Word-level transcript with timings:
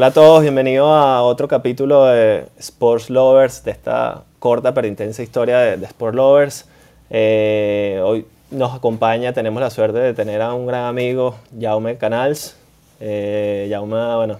Hola 0.00 0.06
a 0.06 0.12
todos, 0.12 0.40
bienvenidos 0.40 0.88
a 0.88 1.20
otro 1.20 1.46
capítulo 1.46 2.06
de 2.06 2.48
Sports 2.58 3.10
Lovers, 3.10 3.62
de 3.64 3.72
esta 3.72 4.22
corta 4.38 4.72
pero 4.72 4.86
intensa 4.86 5.22
historia 5.22 5.58
de, 5.58 5.84
Sports 5.84 6.16
Lovers. 6.16 6.64
Eh, 7.10 8.00
hoy 8.02 8.26
nos 8.50 8.74
acompaña, 8.74 9.34
tenemos 9.34 9.60
la 9.60 9.68
suerte 9.68 9.98
de 9.98 10.14
tener 10.14 10.40
a 10.40 10.54
un 10.54 10.66
gran 10.66 10.84
amigo, 10.84 11.36
Jaume 11.60 11.98
Canals. 11.98 12.56
Eh, 12.98 13.68
Jaume, 13.70 14.16
bueno, 14.16 14.38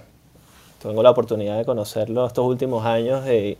tengo 0.81 1.03
la 1.03 1.11
oportunidad 1.11 1.59
de 1.59 1.63
conocerlo 1.63 2.25
estos 2.25 2.43
últimos 2.43 2.83
años 2.83 3.27
y, 3.27 3.55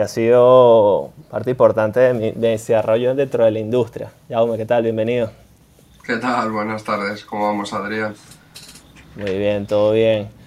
ha 0.00 0.06
sido 0.06 1.10
parte 1.32 1.50
importante 1.50 1.98
de 1.98 2.14
mi, 2.14 2.30
desarrollo 2.30 3.16
dentro 3.16 3.44
de 3.44 3.50
la 3.50 3.58
industria. 3.58 4.12
Jaume, 4.28 4.56
¿qué 4.56 4.66
tal? 4.66 4.84
Bienvenido. 4.84 5.32
¿Qué 6.06 6.18
tal? 6.18 6.52
Buenas 6.52 6.84
tardes, 6.84 7.24
¿cómo 7.24 7.46
vamos, 7.46 7.72
Adrián? 7.72 8.14
Muy 9.16 9.36
bien, 9.36 9.66
todo 9.66 9.90
bien. 9.90 10.37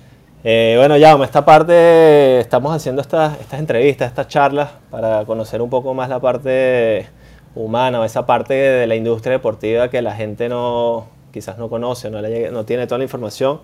Eh, 0.44 0.76
bueno, 0.77 0.98
ya, 0.98 1.13
esta 1.23 1.45
parte 1.45 2.40
estamos 2.40 2.76
haciendo 2.76 3.02
estas, 3.02 3.40
estas 3.40 3.59
entrevistas, 3.59 4.08
estas 4.08 4.27
charlas 4.27 4.72
para 4.90 5.23
conocer 5.26 5.62
un 5.62 5.70
poco 5.70 5.94
más 5.94 6.09
la 6.09 6.20
parte 6.20 7.08
humana, 7.54 8.04
esa 8.05 8.26
parte 8.26 8.54
de 8.54 8.88
la 8.88 8.95
industria 8.95 9.34
deportiva 9.34 9.90
que 9.90 10.02
la 10.02 10.16
gente 10.16 10.50
no, 10.50 11.08
quizás 11.31 11.59
no 11.59 11.70
conoce, 11.70 12.09
no, 12.09 12.22
no 12.22 12.66
tiene 12.66 12.88
toda 12.88 12.98
la 12.98 13.04
información. 13.04 13.59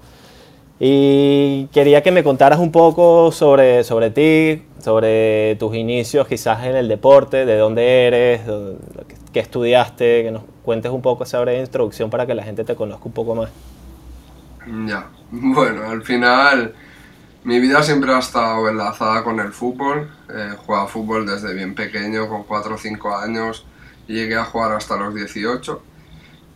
Y 0.80 1.66
quería 1.68 2.04
que 2.04 2.12
me 2.12 2.24
contaras 2.24 2.60
un 2.60 2.72
poco 2.72 3.32
sobre, 3.32 3.84
sobre 3.84 4.12
ti, 4.12 4.64
sobre 4.80 5.56
tus 5.56 5.76
inicios 5.76 6.28
quizás 6.28 6.64
en 6.66 6.76
el 6.76 6.88
deporte, 6.88 7.48
de 7.48 7.58
dónde 7.58 8.06
eres, 8.06 8.42
qué 9.34 9.40
estudiaste, 9.40 10.22
que 10.22 10.32
nos 10.32 10.44
cuentes 10.64 10.92
un 10.92 11.02
poco 11.02 11.24
esa 11.24 11.40
breve 11.40 11.60
introducción 11.60 12.12
para 12.12 12.28
que 12.28 12.36
la 12.36 12.44
gente 12.44 12.64
te 12.64 12.76
conozca 12.76 13.06
un 13.06 13.14
poco 13.14 13.34
más. 13.34 13.50
Ya, 14.88 15.10
bueno, 15.32 15.90
al 15.90 16.04
final 16.04 16.74
mi 17.44 17.60
vida 17.60 17.84
siempre 17.84 18.14
ha 18.14 18.20
estado 18.20 18.68
enlazada 18.70 19.24
con 19.24 19.40
el 19.40 19.54
fútbol. 19.54 20.10
Eh, 20.30 20.54
jugaba 20.58 20.88
fútbol 20.88 21.26
desde 21.26 21.54
bien 21.54 21.76
pequeño, 21.76 22.28
con 22.28 22.44
4 22.44 22.76
o 22.76 22.78
5 22.78 23.18
años. 23.18 23.66
Llegué 24.08 24.36
a 24.36 24.46
jugar 24.46 24.74
hasta 24.74 24.98
los 24.98 25.14
18 25.14 25.82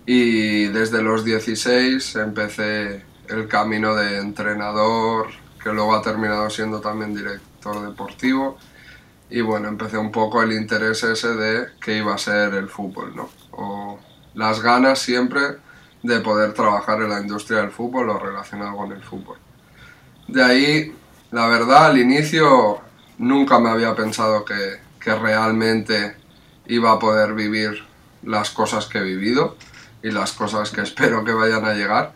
y 0.05 0.67
desde 0.67 1.01
los 1.01 1.23
16 1.23 2.15
empecé 2.15 3.03
el 3.27 3.47
camino 3.47 3.95
de 3.95 4.17
entrenador, 4.17 5.27
que 5.63 5.71
luego 5.71 5.95
ha 5.95 6.01
terminado 6.01 6.49
siendo 6.49 6.81
también 6.81 7.15
director 7.15 7.87
deportivo. 7.87 8.57
Y 9.29 9.41
bueno, 9.41 9.69
empecé 9.69 9.97
un 9.97 10.11
poco 10.11 10.41
el 10.43 10.51
interés 10.51 11.03
ese 11.03 11.29
de 11.35 11.67
qué 11.79 11.97
iba 11.97 12.13
a 12.13 12.17
ser 12.17 12.53
el 12.53 12.67
fútbol, 12.67 13.15
¿no? 13.15 13.29
O 13.51 13.99
las 14.33 14.61
ganas 14.61 14.99
siempre 14.99 15.57
de 16.03 16.19
poder 16.19 16.53
trabajar 16.53 17.01
en 17.01 17.09
la 17.09 17.21
industria 17.21 17.59
del 17.59 17.71
fútbol 17.71 18.09
o 18.09 18.19
relacionado 18.19 18.75
con 18.75 18.91
el 18.91 19.03
fútbol. 19.03 19.37
De 20.27 20.43
ahí, 20.43 20.95
la 21.31 21.47
verdad, 21.47 21.87
al 21.87 21.97
inicio 21.97 22.79
nunca 23.17 23.59
me 23.59 23.69
había 23.69 23.95
pensado 23.95 24.43
que, 24.45 24.79
que 24.99 25.13
realmente 25.15 26.15
iba 26.67 26.91
a 26.91 26.99
poder 26.99 27.33
vivir 27.33 27.83
las 28.23 28.51
cosas 28.51 28.85
que 28.85 28.99
he 28.99 29.03
vivido 29.03 29.57
y 30.01 30.11
las 30.11 30.31
cosas 30.31 30.71
que 30.71 30.81
espero 30.89 31.23
que 31.23 31.33
vayan 31.33 31.65
a 31.65 31.73
llegar. 31.73 32.13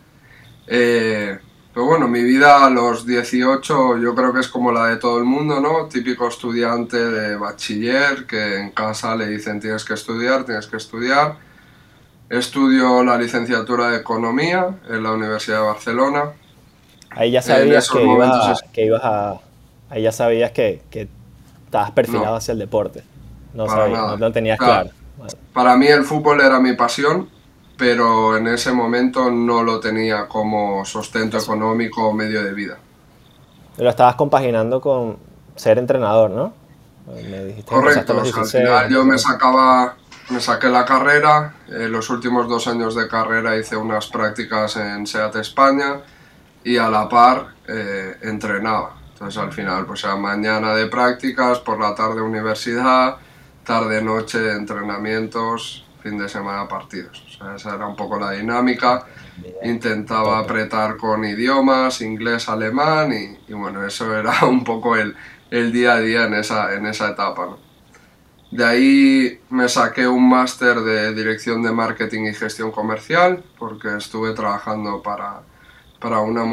Eh, 0.67 1.37
pero 1.73 1.87
bueno, 1.87 2.07
mi 2.07 2.23
vida 2.23 2.65
a 2.65 2.69
los 2.69 3.05
18 3.05 3.97
yo 3.97 4.15
creo 4.15 4.33
que 4.33 4.39
es 4.39 4.47
como 4.47 4.71
la 4.71 4.87
de 4.87 4.95
todo 4.95 5.17
el 5.17 5.25
mundo, 5.25 5.59
¿no? 5.59 5.87
Típico 5.87 6.27
estudiante 6.27 6.97
de 6.97 7.35
bachiller 7.35 8.25
que 8.25 8.61
en 8.61 8.71
casa 8.71 9.13
le 9.15 9.27
dicen 9.27 9.59
tienes 9.59 9.83
que 9.83 9.93
estudiar, 9.93 10.45
tienes 10.45 10.67
que 10.67 10.77
estudiar 10.77 11.37
Estudio 12.29 13.03
la 13.03 13.17
licenciatura 13.17 13.89
de 13.89 13.97
Economía 13.97 14.77
en 14.89 15.03
la 15.03 15.11
Universidad 15.11 15.59
de 15.59 15.65
Barcelona. 15.65 16.31
Ahí 17.11 17.31
ya 17.31 17.41
sabías 17.41 17.89
que 17.89 18.03
ibas, 18.85 19.03
a, 19.03 19.39
Ahí 19.89 20.01
ya 20.01 20.11
sabías 20.11 20.51
que, 20.51 20.81
que 20.89 21.07
estabas 21.65 21.91
perfilado 21.91 22.35
hacia 22.35 22.53
el 22.53 22.59
deporte. 22.59 23.03
No, 23.53 23.67
sabías, 23.67 24.19
no, 24.19 24.31
tenías 24.31 24.57
claro. 24.57 24.89
Para 25.53 25.77
mí 25.77 25.87
el 25.87 26.03
fútbol 26.03 26.41
era 26.41 26.59
mi 26.59 26.73
pasión, 26.73 27.29
pero 27.77 28.35
en 28.35 28.47
ese 28.47 28.71
momento 28.73 29.29
no 29.31 29.63
lo 29.63 29.79
tenía 29.79 30.27
como 30.27 30.83
sustento 30.83 31.37
económico 31.37 32.07
o 32.07 32.13
medio 32.13 32.43
de 32.43 32.53
vida. 32.53 32.77
Lo 33.77 33.89
estabas 33.89 34.15
compaginando 34.15 34.81
con 34.81 35.17
ser 35.55 35.77
entrenador, 35.77 36.31
¿no? 36.31 36.53
Me 37.07 37.45
dijiste 37.45 37.69
Correcto, 37.69 38.19
al 38.19 38.45
final 38.45 38.89
yo 38.89 39.05
me 39.05 39.17
sacaba 39.17 39.95
me 40.29 40.39
saqué 40.39 40.69
la 40.69 40.85
carrera, 40.85 41.53
en 41.67 41.91
los 41.91 42.09
últimos 42.09 42.47
dos 42.47 42.67
años 42.67 42.95
de 42.95 43.07
carrera 43.07 43.57
hice 43.57 43.77
unas 43.77 44.07
prácticas 44.07 44.75
en 44.77 45.05
SEAT 45.05 45.35
España 45.35 46.01
y 46.63 46.77
a 46.77 46.89
la 46.89 47.07
par 47.07 47.53
eh, 47.67 48.17
entrenaba. 48.23 48.95
Entonces 49.13 49.41
al 49.41 49.53
final 49.53 49.85
pues 49.85 50.03
era 50.03 50.15
mañana 50.15 50.73
de 50.73 50.87
prácticas, 50.87 51.59
por 51.59 51.79
la 51.79 51.93
tarde 51.93 52.21
universidad, 52.21 53.17
tarde 53.63 54.01
noche 54.01 54.51
entrenamientos, 54.51 55.85
fin 56.01 56.17
de 56.17 56.27
semana 56.27 56.67
partidos. 56.67 57.23
O 57.27 57.37
sea, 57.37 57.55
esa 57.55 57.75
era 57.75 57.87
un 57.87 57.95
poco 57.95 58.19
la 58.19 58.31
dinámica. 58.31 59.05
Intentaba 59.63 60.39
apretar 60.39 60.97
con 60.97 61.23
idiomas, 61.23 62.01
inglés, 62.01 62.49
alemán 62.49 63.13
y, 63.13 63.51
y, 63.51 63.53
bueno, 63.53 63.85
eso 63.85 64.15
era 64.15 64.45
un 64.45 64.63
poco 64.63 64.95
el, 64.95 65.15
el 65.51 65.71
día 65.71 65.93
a 65.93 65.99
día 65.99 66.25
en 66.25 66.33
esa, 66.33 66.73
en 66.73 66.87
esa 66.87 67.09
etapa. 67.09 67.45
¿no? 67.45 67.64
De 68.55 68.63
ahí 68.63 69.41
me 69.49 69.67
saqué 69.67 70.07
un 70.07 70.29
máster 70.29 70.79
de 70.79 71.13
dirección 71.13 71.61
de 71.61 71.73
marketing 71.73 72.27
y 72.27 72.33
gestión 72.33 72.71
comercial, 72.71 73.43
porque 73.59 73.97
estuve 73.97 74.31
trabajando 74.31 75.01
para, 75.01 75.41
para 75.99 76.21
una, 76.21 76.45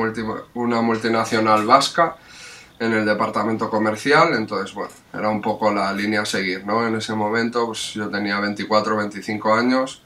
una 0.55 0.81
multinacional 0.81 1.65
vasca 1.65 2.17
en 2.81 2.93
el 2.93 3.07
departamento 3.07 3.71
comercial, 3.71 4.35
entonces 4.35 4.75
bueno, 4.75 4.91
era 5.15 5.29
un 5.29 5.41
poco 5.41 5.73
la 5.73 5.93
línea 5.93 6.23
a 6.23 6.27
seguir, 6.27 6.67
¿no? 6.67 6.85
En 6.85 6.97
ese 6.97 7.15
momento 7.15 7.67
pues, 7.67 7.93
yo 7.93 8.11
tenía 8.11 8.41
24 8.41 8.97
25 8.97 9.55
años, 9.55 10.03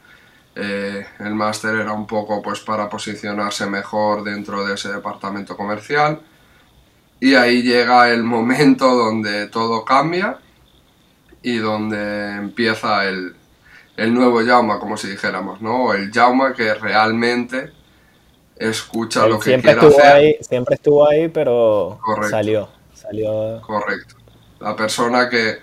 eh, 0.54 1.06
el 1.20 1.34
máster 1.34 1.76
era 1.76 1.94
un 1.94 2.06
poco 2.06 2.42
pues 2.42 2.60
para 2.60 2.90
posicionarse 2.90 3.64
mejor 3.64 4.22
dentro 4.22 4.66
de 4.66 4.74
ese 4.74 4.92
departamento 4.92 5.56
comercial. 5.56 6.20
Y 7.20 7.36
ahí 7.36 7.62
llega 7.62 8.10
el 8.10 8.22
momento 8.22 8.94
donde 8.94 9.46
todo 9.46 9.82
cambia 9.82 10.40
y 11.46 11.58
donde 11.58 12.32
empieza 12.32 13.04
el, 13.04 13.36
el 13.96 14.12
nuevo 14.12 14.44
Jauma, 14.44 14.80
como 14.80 14.96
si 14.96 15.06
dijéramos, 15.06 15.62
¿no? 15.62 15.94
El 15.94 16.10
Jauma 16.10 16.52
que 16.52 16.74
realmente 16.74 17.70
escucha 18.56 19.28
lo 19.28 19.38
que 19.38 19.60
quiere 19.60 19.78
hacer. 19.78 20.06
Ahí, 20.06 20.36
siempre 20.40 20.74
estuvo 20.74 21.08
ahí, 21.08 21.28
pero 21.28 22.00
salió, 22.28 22.68
salió. 22.92 23.60
Correcto. 23.60 24.16
La 24.58 24.74
persona 24.74 25.30
que, 25.30 25.58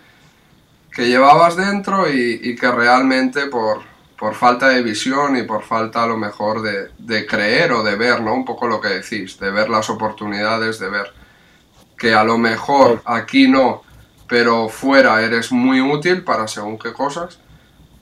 que 0.90 1.10
llevabas 1.10 1.58
dentro 1.58 2.10
y, 2.10 2.40
y 2.42 2.56
que 2.56 2.72
realmente 2.72 3.48
por, 3.48 3.82
por, 4.18 4.36
falta 4.36 4.70
de 4.70 4.84
visión 4.84 5.36
y 5.36 5.44
por 5.44 5.64
falta 5.64 6.06
a 6.06 6.08
lo 6.08 6.16
mejor 6.16 6.62
de, 6.62 6.92
de, 6.98 7.26
creer 7.26 7.74
o 7.74 7.84
de 7.84 7.98
ver, 7.98 8.22
¿no? 8.22 8.34
Un 8.34 8.46
poco 8.46 8.70
lo 8.70 8.80
que 8.80 8.88
decís, 8.88 9.38
de 9.38 9.52
ver 9.52 9.68
las 9.70 9.90
oportunidades, 9.90 10.80
de 10.80 10.90
ver 10.90 11.12
que 11.98 12.14
a 12.14 12.24
lo 12.24 12.38
mejor 12.38 13.02
aquí 13.04 13.50
no, 13.50 13.82
pero 14.28 14.70
fuera 14.70 15.22
eres 15.22 15.52
muy 15.52 15.82
útil 15.82 16.24
para 16.24 16.48
según 16.48 16.78
qué 16.78 16.94
cosas, 16.94 17.40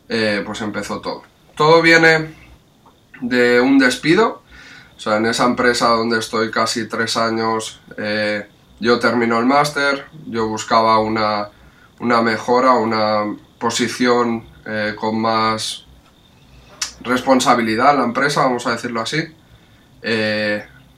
eh, 0.10 0.44
pues 0.46 0.62
empezó 0.62 1.02
todo. 1.02 1.24
Todo 1.56 1.82
viene 1.82 2.36
de 3.22 3.62
un 3.62 3.78
despido, 3.80 4.44
o 4.96 5.00
sea, 5.00 5.18
en 5.18 5.26
esa 5.26 5.46
empresa 5.46 5.88
donde 5.90 6.20
estoy 6.20 6.52
casi 6.52 6.88
tres 6.88 7.18
años, 7.18 7.82
eh, 7.98 8.48
yo 8.80 9.00
termino 9.00 9.40
el 9.40 9.46
máster, 9.46 10.08
yo 10.28 10.48
buscaba 10.48 11.00
una, 11.00 11.50
una, 12.00 12.22
mejora, 12.22 12.74
una 12.74 13.36
posición 13.60 14.46
eh, 14.66 14.96
con 15.00 15.20
más 15.20 15.86
responsabilidad 17.02 17.92
en 17.92 18.00
la 18.00 18.06
empresa, 18.06 18.42
vamos 18.42 18.68
a 18.68 18.72
decirlo 18.72 19.02
así. 19.02 19.24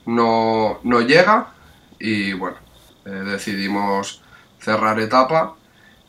no, 0.06 0.80
no 0.82 1.00
llega 1.00 1.54
y 1.98 2.32
bueno, 2.32 2.56
decidimos 3.04 4.23
cerrar 4.64 4.98
etapa. 5.00 5.54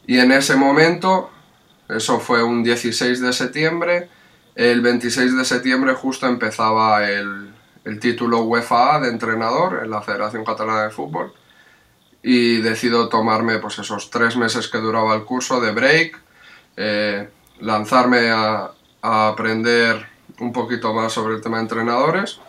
Y 0.07 0.19
en 0.19 0.31
ese 0.31 0.55
momento, 0.55 1.29
eso 1.89 2.19
fue 2.19 2.43
un 2.43 2.63
16 2.63 3.21
de 3.21 3.33
septiembre, 3.33 4.09
el 4.55 4.79
26 4.79 5.35
de 5.35 5.43
septiembre 5.43 5.93
justo 5.93 6.27
empezaba 6.27 7.09
el, 7.09 7.53
el 7.83 7.99
título 7.99 8.43
UEFA 8.43 9.01
de 9.01 9.09
entrenador 9.09 9.81
en 9.83 9.89
la 9.91 10.01
Federación 10.01 10.45
Catalana 10.45 10.83
de 10.83 10.91
Fútbol. 10.91 11.33
Y 12.23 12.61
decido 12.61 13.09
tomarme 13.09 13.59
pues 13.59 13.77
esos 13.77 14.09
tres 14.09 14.35
meses 14.37 14.67
que 14.67 14.79
duraba 14.79 15.13
el 15.13 15.25
curso 15.25 15.59
de 15.59 15.71
break, 15.71 16.19
eh, 16.77 17.29
lanzarme 17.59 18.31
a, 18.31 18.71
a, 19.01 19.27
aprender 19.27 20.07
un 20.39 20.51
poquito 20.51 20.91
más 20.93 21.13
sobre 21.13 21.35
el 21.35 21.41
tema 21.41 21.57
de 21.57 21.63
entrenadores. 21.63 22.39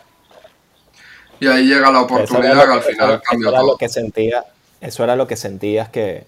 Y 1.40 1.48
ahí 1.48 1.66
llega 1.66 1.90
la 1.90 2.00
oportunidad 2.00 2.64
que, 2.64 2.72
al 2.72 2.82
final 2.82 3.22
cambió 3.22 3.50
todo. 3.50 3.66
Lo 3.66 3.76
que 3.76 3.88
sentía, 3.90 4.44
eso 4.80 5.04
era 5.04 5.16
lo 5.16 5.26
que 5.26 5.36
sentías 5.36 5.88
que, 5.88 6.26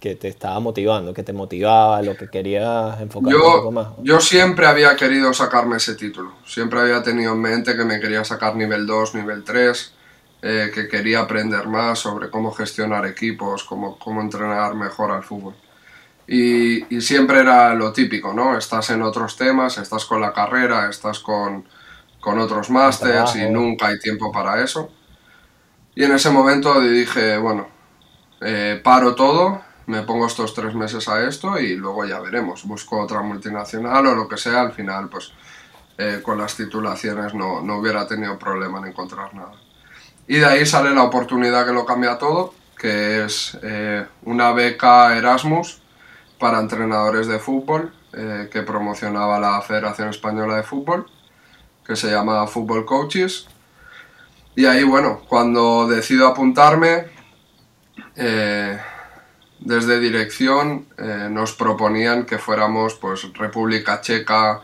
que 0.00 0.14
te 0.16 0.28
estaba 0.28 0.60
motivando, 0.60 1.14
que 1.14 1.22
te 1.22 1.32
motivaba, 1.32 2.02
lo 2.02 2.16
que 2.16 2.28
querías 2.28 3.00
enfocar 3.00 3.32
yo, 3.32 3.38
un 3.46 3.52
poco 3.52 3.72
más. 3.72 3.88
Yo 4.02 4.20
siempre 4.20 4.66
había 4.66 4.94
querido 4.96 5.32
sacarme 5.32 5.76
ese 5.76 5.94
título, 5.94 6.34
siempre 6.46 6.80
había 6.80 7.02
tenido 7.02 7.32
en 7.32 7.40
mente 7.40 7.76
que 7.76 7.84
me 7.84 7.98
quería 8.00 8.24
sacar 8.24 8.54
nivel 8.56 8.86
2, 8.86 9.14
nivel 9.14 9.44
3. 9.44 9.94
eh, 10.46 10.70
que 10.74 10.88
quería 10.88 11.20
aprender 11.20 11.66
más 11.68 12.00
sobre 12.00 12.28
cómo 12.28 12.52
gestionar 12.52 13.06
equipos, 13.06 13.64
cómo, 13.64 13.98
cómo 13.98 14.20
entrenar 14.20 14.74
mejor 14.74 15.10
al 15.10 15.22
fútbol. 15.24 15.54
Y, 16.26 16.94
y, 16.94 17.00
siempre 17.00 17.40
era 17.40 17.74
lo 17.74 17.94
típico, 17.94 18.34
¿no? 18.34 18.58
Estás 18.58 18.90
en 18.90 19.00
otros 19.00 19.38
temas, 19.38 19.78
estás 19.78 20.04
con 20.04 20.20
la 20.20 20.34
carrera, 20.34 20.90
estás 20.90 21.20
con, 21.20 21.66
con 22.20 22.38
otros 22.38 22.68
másters 22.68 23.36
y 23.36 23.48
nunca 23.48 23.86
hay 23.86 23.98
tiempo 23.98 24.30
para 24.30 24.62
eso. 24.62 24.90
Y 25.94 26.04
en 26.04 26.12
ese 26.12 26.28
momento 26.28 26.78
dije, 26.78 27.38
bueno, 27.38 27.68
eh, 28.46 28.78
paro 28.84 29.14
todo, 29.14 29.62
me 29.86 30.02
pongo 30.02 30.26
estos 30.26 30.52
tres 30.52 30.74
meses 30.74 31.08
a 31.08 31.26
esto 31.26 31.58
y 31.58 31.76
luego 31.76 32.04
ya 32.04 32.20
veremos. 32.20 32.64
Busco 32.64 33.00
otra 33.00 33.22
multinacional 33.22 34.06
o 34.06 34.14
lo 34.14 34.28
que 34.28 34.36
sea, 34.36 34.60
al 34.60 34.72
final 34.72 35.08
pues 35.08 35.32
eh, 35.96 36.20
con 36.22 36.36
las 36.36 36.54
titulaciones 36.54 37.32
no, 37.32 37.62
no 37.62 37.78
hubiera 37.78 38.06
tenido 38.06 38.38
problema 38.38 38.80
en 38.80 38.88
encontrar 38.88 39.34
nada. 39.34 39.52
Y 40.28 40.36
de 40.36 40.44
ahí 40.44 40.66
sale 40.66 40.94
la 40.94 41.04
oportunidad 41.04 41.64
que 41.64 41.72
lo 41.72 41.86
cambia 41.86 42.18
todo, 42.18 42.52
que 42.76 43.24
es 43.24 43.58
eh, 43.62 44.04
una 44.24 44.52
beca 44.52 45.16
Erasmus 45.16 45.80
para 46.38 46.60
entrenadores 46.60 47.26
de 47.26 47.38
fútbol 47.38 47.92
que 48.52 48.62
promocionaba 48.62 49.40
la 49.40 49.60
Federación 49.60 50.08
Española 50.10 50.54
de 50.54 50.62
Fútbol, 50.62 51.10
que 51.84 51.96
se 51.96 52.12
llama 52.12 52.46
Football 52.46 52.84
Coaches. 52.84 53.48
Y 54.54 54.66
ahí, 54.66 54.84
bueno, 54.84 55.22
cuando 55.26 55.88
decido 55.88 56.28
apuntarme, 56.28 57.08
eh, 58.16 58.78
desde 59.58 59.98
dirección 59.98 60.86
eh, 60.98 61.28
nos 61.30 61.52
proponían 61.52 62.26
que 62.26 62.38
fuéramos 62.38 62.94
pues 62.94 63.32
República 63.32 64.00
Checa, 64.00 64.60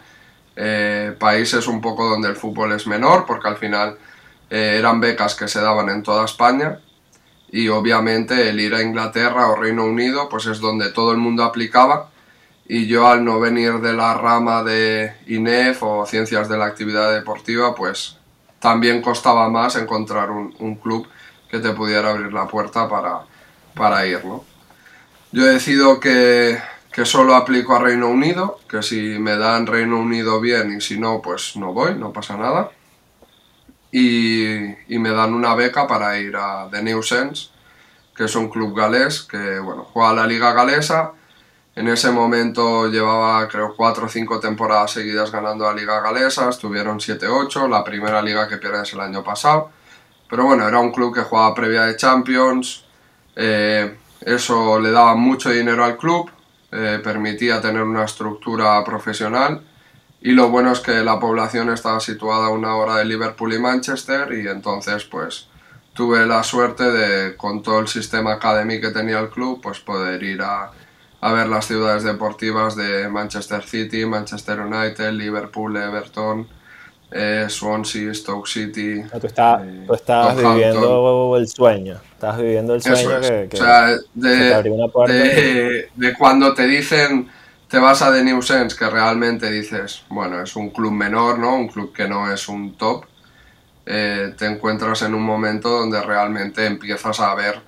eh, 0.56 1.16
países 1.18 1.66
un 1.66 1.80
poco 1.80 2.08
donde 2.08 2.28
el 2.28 2.36
fútbol 2.36 2.72
es 2.72 2.86
menor, 2.86 3.24
porque 3.26 3.48
al 3.48 3.56
final 3.56 3.98
eran 4.50 5.00
becas 5.00 5.36
que 5.36 5.46
se 5.46 5.60
daban 5.60 5.88
en 5.90 6.02
toda 6.02 6.24
España. 6.24 6.80
Y 7.52 7.68
obviamente 7.68 8.48
el 8.48 8.60
ir 8.60 8.74
a 8.74 8.82
Inglaterra 8.82 9.48
o 9.48 9.56
Reino 9.56 9.84
Unido 9.84 10.28
pues 10.28 10.46
es 10.46 10.60
donde 10.60 10.90
todo 10.90 11.12
el 11.12 11.18
mundo 11.18 11.44
aplicaba. 11.44 12.10
Y 12.66 12.86
yo 12.86 13.06
al 13.08 13.24
no 13.24 13.40
venir 13.40 13.74
de 13.80 13.92
la 13.92 14.14
rama 14.14 14.62
de 14.64 15.14
INEF 15.26 15.82
o 15.82 16.06
Ciencias 16.06 16.48
de 16.48 16.58
la 16.58 16.66
Actividad 16.66 17.12
Deportiva 17.12 17.74
pues 17.74 18.18
también 18.58 19.02
costaba 19.02 19.48
más 19.48 19.76
encontrar 19.76 20.30
un, 20.30 20.54
un 20.58 20.74
club 20.76 21.08
que 21.50 21.58
te 21.58 21.70
pudiera 21.70 22.10
abrir 22.10 22.32
la 22.32 22.46
puerta 22.46 22.88
para, 22.88 23.22
para 23.74 24.06
ir, 24.06 24.24
¿no? 24.24 24.44
Yo 25.32 25.44
decido 25.44 26.00
que, 26.00 26.58
que 26.92 27.04
solo 27.06 27.34
aplico 27.34 27.76
a 27.76 27.78
Reino 27.78 28.08
Unido, 28.08 28.58
que 28.68 28.82
si 28.82 29.18
me 29.18 29.36
dan 29.36 29.66
Reino 29.66 29.98
Unido 29.98 30.40
bien 30.40 30.76
y 30.76 30.80
si 30.80 30.98
no, 30.98 31.22
pues 31.22 31.56
no 31.56 31.72
voy, 31.72 31.94
no 31.94 32.12
pasa 32.12 32.36
nada. 32.36 32.70
Y, 33.92 34.76
me 34.88 35.10
dan 35.10 35.34
una 35.34 35.54
beca 35.54 35.86
para 35.86 36.18
ir 36.18 36.36
a 36.36 36.68
The 36.70 36.82
New 36.82 37.02
Sense, 37.02 37.50
que 38.14 38.24
es 38.24 38.34
un 38.36 38.48
club 38.48 38.76
galés 38.76 39.22
que, 39.22 39.58
bueno, 39.60 39.84
juega 39.84 40.12
la 40.12 40.26
liga 40.26 40.52
galesa. 40.52 41.12
En 41.76 41.88
ese 41.88 42.10
momento 42.10 42.88
llevaba, 42.88 43.46
creo, 43.48 43.74
cuatro 43.76 44.06
o 44.06 44.08
cinco 44.08 44.40
temporadas 44.40 44.92
seguidas 44.92 45.30
ganando 45.30 45.64
la 45.64 45.72
liga 45.72 46.00
galesa, 46.00 46.48
estuvieron 46.48 46.98
7-8, 46.98 47.68
la 47.68 47.84
primera 47.84 48.20
liga 48.20 48.48
que 48.48 48.58
pierdes 48.58 48.92
el 48.92 49.00
año 49.00 49.22
pasado. 49.24 49.70
Pero 50.28 50.44
bueno, 50.44 50.66
era 50.66 50.78
un 50.78 50.92
club 50.92 51.14
que 51.14 51.22
jugaba 51.22 51.54
previa 51.54 51.82
de 51.82 51.96
Champions, 51.96 52.84
eh, 53.42 53.96
eso 54.20 54.78
le 54.78 54.90
daba 54.90 55.14
mucho 55.14 55.48
dinero 55.48 55.82
al 55.82 55.96
club, 55.96 56.30
eh, 56.70 57.00
permitía 57.02 57.58
tener 57.62 57.82
una 57.82 58.04
estructura 58.04 58.84
profesional 58.84 59.62
y 60.20 60.32
lo 60.32 60.50
bueno 60.50 60.72
es 60.72 60.80
que 60.80 60.92
la 61.02 61.18
población 61.18 61.70
estaba 61.70 62.00
situada 62.00 62.48
a 62.48 62.50
una 62.50 62.76
hora 62.76 62.96
de 62.96 63.06
Liverpool 63.06 63.54
y 63.54 63.58
Manchester 63.58 64.30
y 64.34 64.46
entonces 64.46 65.04
pues 65.04 65.48
tuve 65.94 66.26
la 66.26 66.42
suerte 66.42 66.84
de 66.90 67.34
con 67.38 67.62
todo 67.62 67.78
el 67.80 67.88
sistema 67.88 68.34
académico 68.34 68.88
que 68.88 68.92
tenía 68.92 69.18
el 69.20 69.30
club 69.30 69.62
pues 69.62 69.80
poder 69.80 70.22
ir 70.22 70.42
a 70.42 71.32
ver 71.32 71.48
las 71.48 71.66
ciudades 71.66 72.02
deportivas 72.02 72.76
de 72.76 73.08
Manchester 73.08 73.62
City, 73.62 74.04
Manchester 74.04 74.60
United, 74.60 75.12
Liverpool, 75.12 75.78
Everton, 75.78 76.46
eh, 77.10 77.46
Swansea, 77.48 78.14
Stoke 78.14 78.48
City. 78.48 79.02
tú, 79.02 79.26
eh, 79.26 79.86
estabas 79.92 80.36
viviendo 80.36 81.36
el 81.36 81.48
sueño. 81.48 82.00
Estabas 82.12 82.38
viviendo 82.38 82.74
el 82.74 82.82
sueño 82.82 83.20
que, 83.20 83.48
o 83.52 83.56
sea, 83.56 83.96
de, 84.14 85.88
de, 85.96 86.14
cuando 86.18 86.54
te 86.54 86.66
dicen 86.66 87.28
te 87.70 87.78
vas 87.78 88.02
a 88.02 88.12
The 88.12 88.24
New 88.24 88.42
Sense, 88.42 88.76
que 88.76 88.90
realmente 88.90 89.48
dices, 89.48 90.02
bueno, 90.08 90.42
es 90.42 90.56
un 90.56 90.70
club 90.70 90.90
menor, 90.90 91.38
¿no? 91.38 91.54
Un 91.54 91.68
club 91.68 91.92
que 91.92 92.08
no 92.08 92.30
es 92.32 92.48
un 92.48 92.74
top. 92.74 93.04
Eh, 93.86 94.34
te 94.36 94.46
encuentras 94.46 95.02
en 95.02 95.14
un 95.14 95.22
momento 95.22 95.68
donde 95.68 96.02
realmente 96.02 96.66
empiezas 96.66 97.20
a 97.20 97.32
ver 97.36 97.60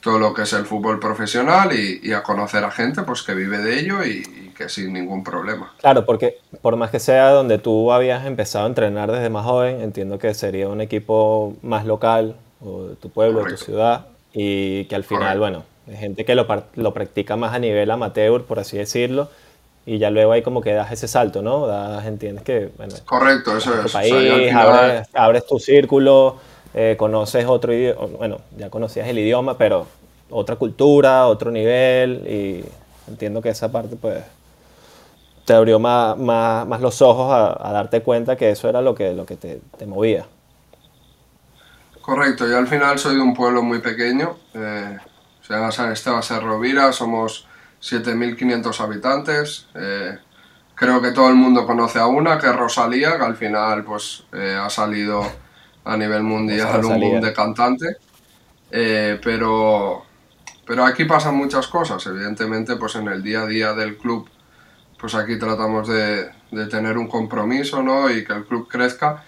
todo 0.00 0.20
lo 0.20 0.32
que 0.32 0.42
es 0.42 0.52
el 0.52 0.66
fútbol 0.66 1.00
profesional 1.00 1.72
y, 1.72 2.12
a 2.12 2.22
conocer 2.22 2.64
a 2.64 2.70
gente 2.70 3.02
pues 3.02 3.22
que 3.22 3.34
vive 3.34 3.58
de 3.58 3.80
ello 3.80 4.04
y, 4.04 4.49
que 4.60 4.68
sin 4.68 4.92
ningún 4.92 5.24
problema. 5.24 5.72
Claro, 5.80 6.04
porque 6.04 6.38
por 6.60 6.76
más 6.76 6.90
que 6.90 7.00
sea 7.00 7.30
donde 7.30 7.56
tú 7.56 7.92
habías 7.92 8.26
empezado 8.26 8.66
a 8.66 8.68
entrenar 8.68 9.10
desde 9.10 9.30
más 9.30 9.46
joven, 9.46 9.80
entiendo 9.80 10.18
que 10.18 10.34
sería 10.34 10.68
un 10.68 10.82
equipo 10.82 11.54
más 11.62 11.86
local, 11.86 12.36
o 12.62 12.88
de 12.88 12.96
tu 12.96 13.08
pueblo, 13.08 13.42
de 13.42 13.52
tu 13.52 13.56
ciudad, 13.56 14.06
y 14.34 14.84
que 14.84 14.96
al 14.96 15.04
final, 15.04 15.38
bueno, 15.38 15.64
hay 15.88 15.96
gente 15.96 16.26
que 16.26 16.34
lo, 16.34 16.46
lo, 16.74 16.92
practica 16.92 17.36
más 17.36 17.54
a 17.54 17.58
nivel 17.58 17.90
amateur, 17.90 18.44
por 18.44 18.58
así 18.58 18.76
decirlo, 18.76 19.30
y 19.86 19.96
ya 19.96 20.10
luego 20.10 20.32
ahí 20.32 20.42
como 20.42 20.60
que 20.60 20.74
das 20.74 20.92
ese 20.92 21.08
salto, 21.08 21.40
¿no? 21.40 21.66
Das, 21.66 22.04
entiendes 22.04 22.44
que, 22.44 22.70
bueno, 22.76 22.94
Correcto, 23.06 23.56
eso 23.56 23.74
es. 23.74 23.86
Tu 23.86 23.92
país, 23.92 24.52
abres, 25.14 25.46
tu 25.46 25.58
círculo, 25.58 26.36
eh, 26.74 26.96
conoces 26.98 27.46
otro 27.46 27.72
idioma, 27.72 28.06
bueno, 28.18 28.36
ya 28.58 28.68
conocías 28.68 29.08
el 29.08 29.18
idioma, 29.18 29.56
pero 29.56 29.86
otra 30.28 30.56
cultura, 30.56 31.26
otro 31.28 31.50
nivel, 31.50 32.26
y 32.28 32.64
entiendo 33.10 33.40
que 33.40 33.48
esa 33.48 33.72
parte, 33.72 33.96
pues, 33.96 34.22
te 35.50 35.56
abrió 35.56 35.80
más, 35.80 36.16
más, 36.16 36.64
más 36.64 36.80
los 36.80 37.02
ojos 37.02 37.28
a, 37.32 37.72
darte 37.72 38.02
cuenta 38.02 38.36
que 38.36 38.50
eso 38.50 38.68
era 38.68 38.80
lo 38.80 38.94
que, 38.94 39.12
lo 39.14 39.26
que 39.26 39.34
te, 39.34 39.60
te, 39.76 39.84
movía. 39.84 40.24
Correcto, 42.00 42.46
yo 42.46 42.56
al 42.56 42.68
final 42.68 43.00
soy 43.00 43.16
de 43.16 43.20
un 43.20 43.34
pueblo 43.34 43.60
muy 43.60 43.80
pequeño, 43.80 44.36
eh, 44.54 44.96
se 45.42 45.52
llama 45.52 45.72
San 45.72 45.90
Esteban 45.90 46.22
Serrovira, 46.22 46.92
somos 46.92 47.48
7.500 47.82 48.80
habitantes, 48.80 49.66
eh, 49.74 50.18
creo 50.76 51.02
que 51.02 51.10
todo 51.10 51.28
el 51.28 51.34
mundo 51.34 51.66
conoce 51.66 51.98
a 51.98 52.06
una, 52.06 52.38
que 52.38 52.46
es 52.46 52.54
Rosalía, 52.54 53.18
que 53.18 53.24
al 53.24 53.34
final 53.34 53.82
pues 53.82 54.22
eh, 54.32 54.56
ha 54.56 54.70
salido 54.70 55.20
a 55.82 55.96
nivel 55.96 56.22
mundial 56.22 56.84
un 56.84 57.00
boom 57.00 57.20
de 57.20 57.32
cantante, 57.32 57.96
pero, 58.70 60.04
pero 60.64 60.84
aquí 60.84 61.06
pasan 61.06 61.34
muchas 61.34 61.66
cosas, 61.66 62.06
evidentemente 62.06 62.76
pues 62.76 62.94
en 62.94 63.08
el 63.08 63.20
día 63.20 63.40
a 63.40 63.46
día 63.46 63.72
del 63.72 63.98
club 63.98 64.28
pues 65.00 65.14
aquí 65.14 65.38
tratamos 65.38 65.88
de, 65.88 66.30
tener 66.68 66.98
un 66.98 67.08
compromiso 67.08 67.82
¿no? 67.82 68.10
y 68.10 68.24
que 68.24 68.34
el 68.34 68.44
club 68.44 68.68
crezca. 68.68 69.24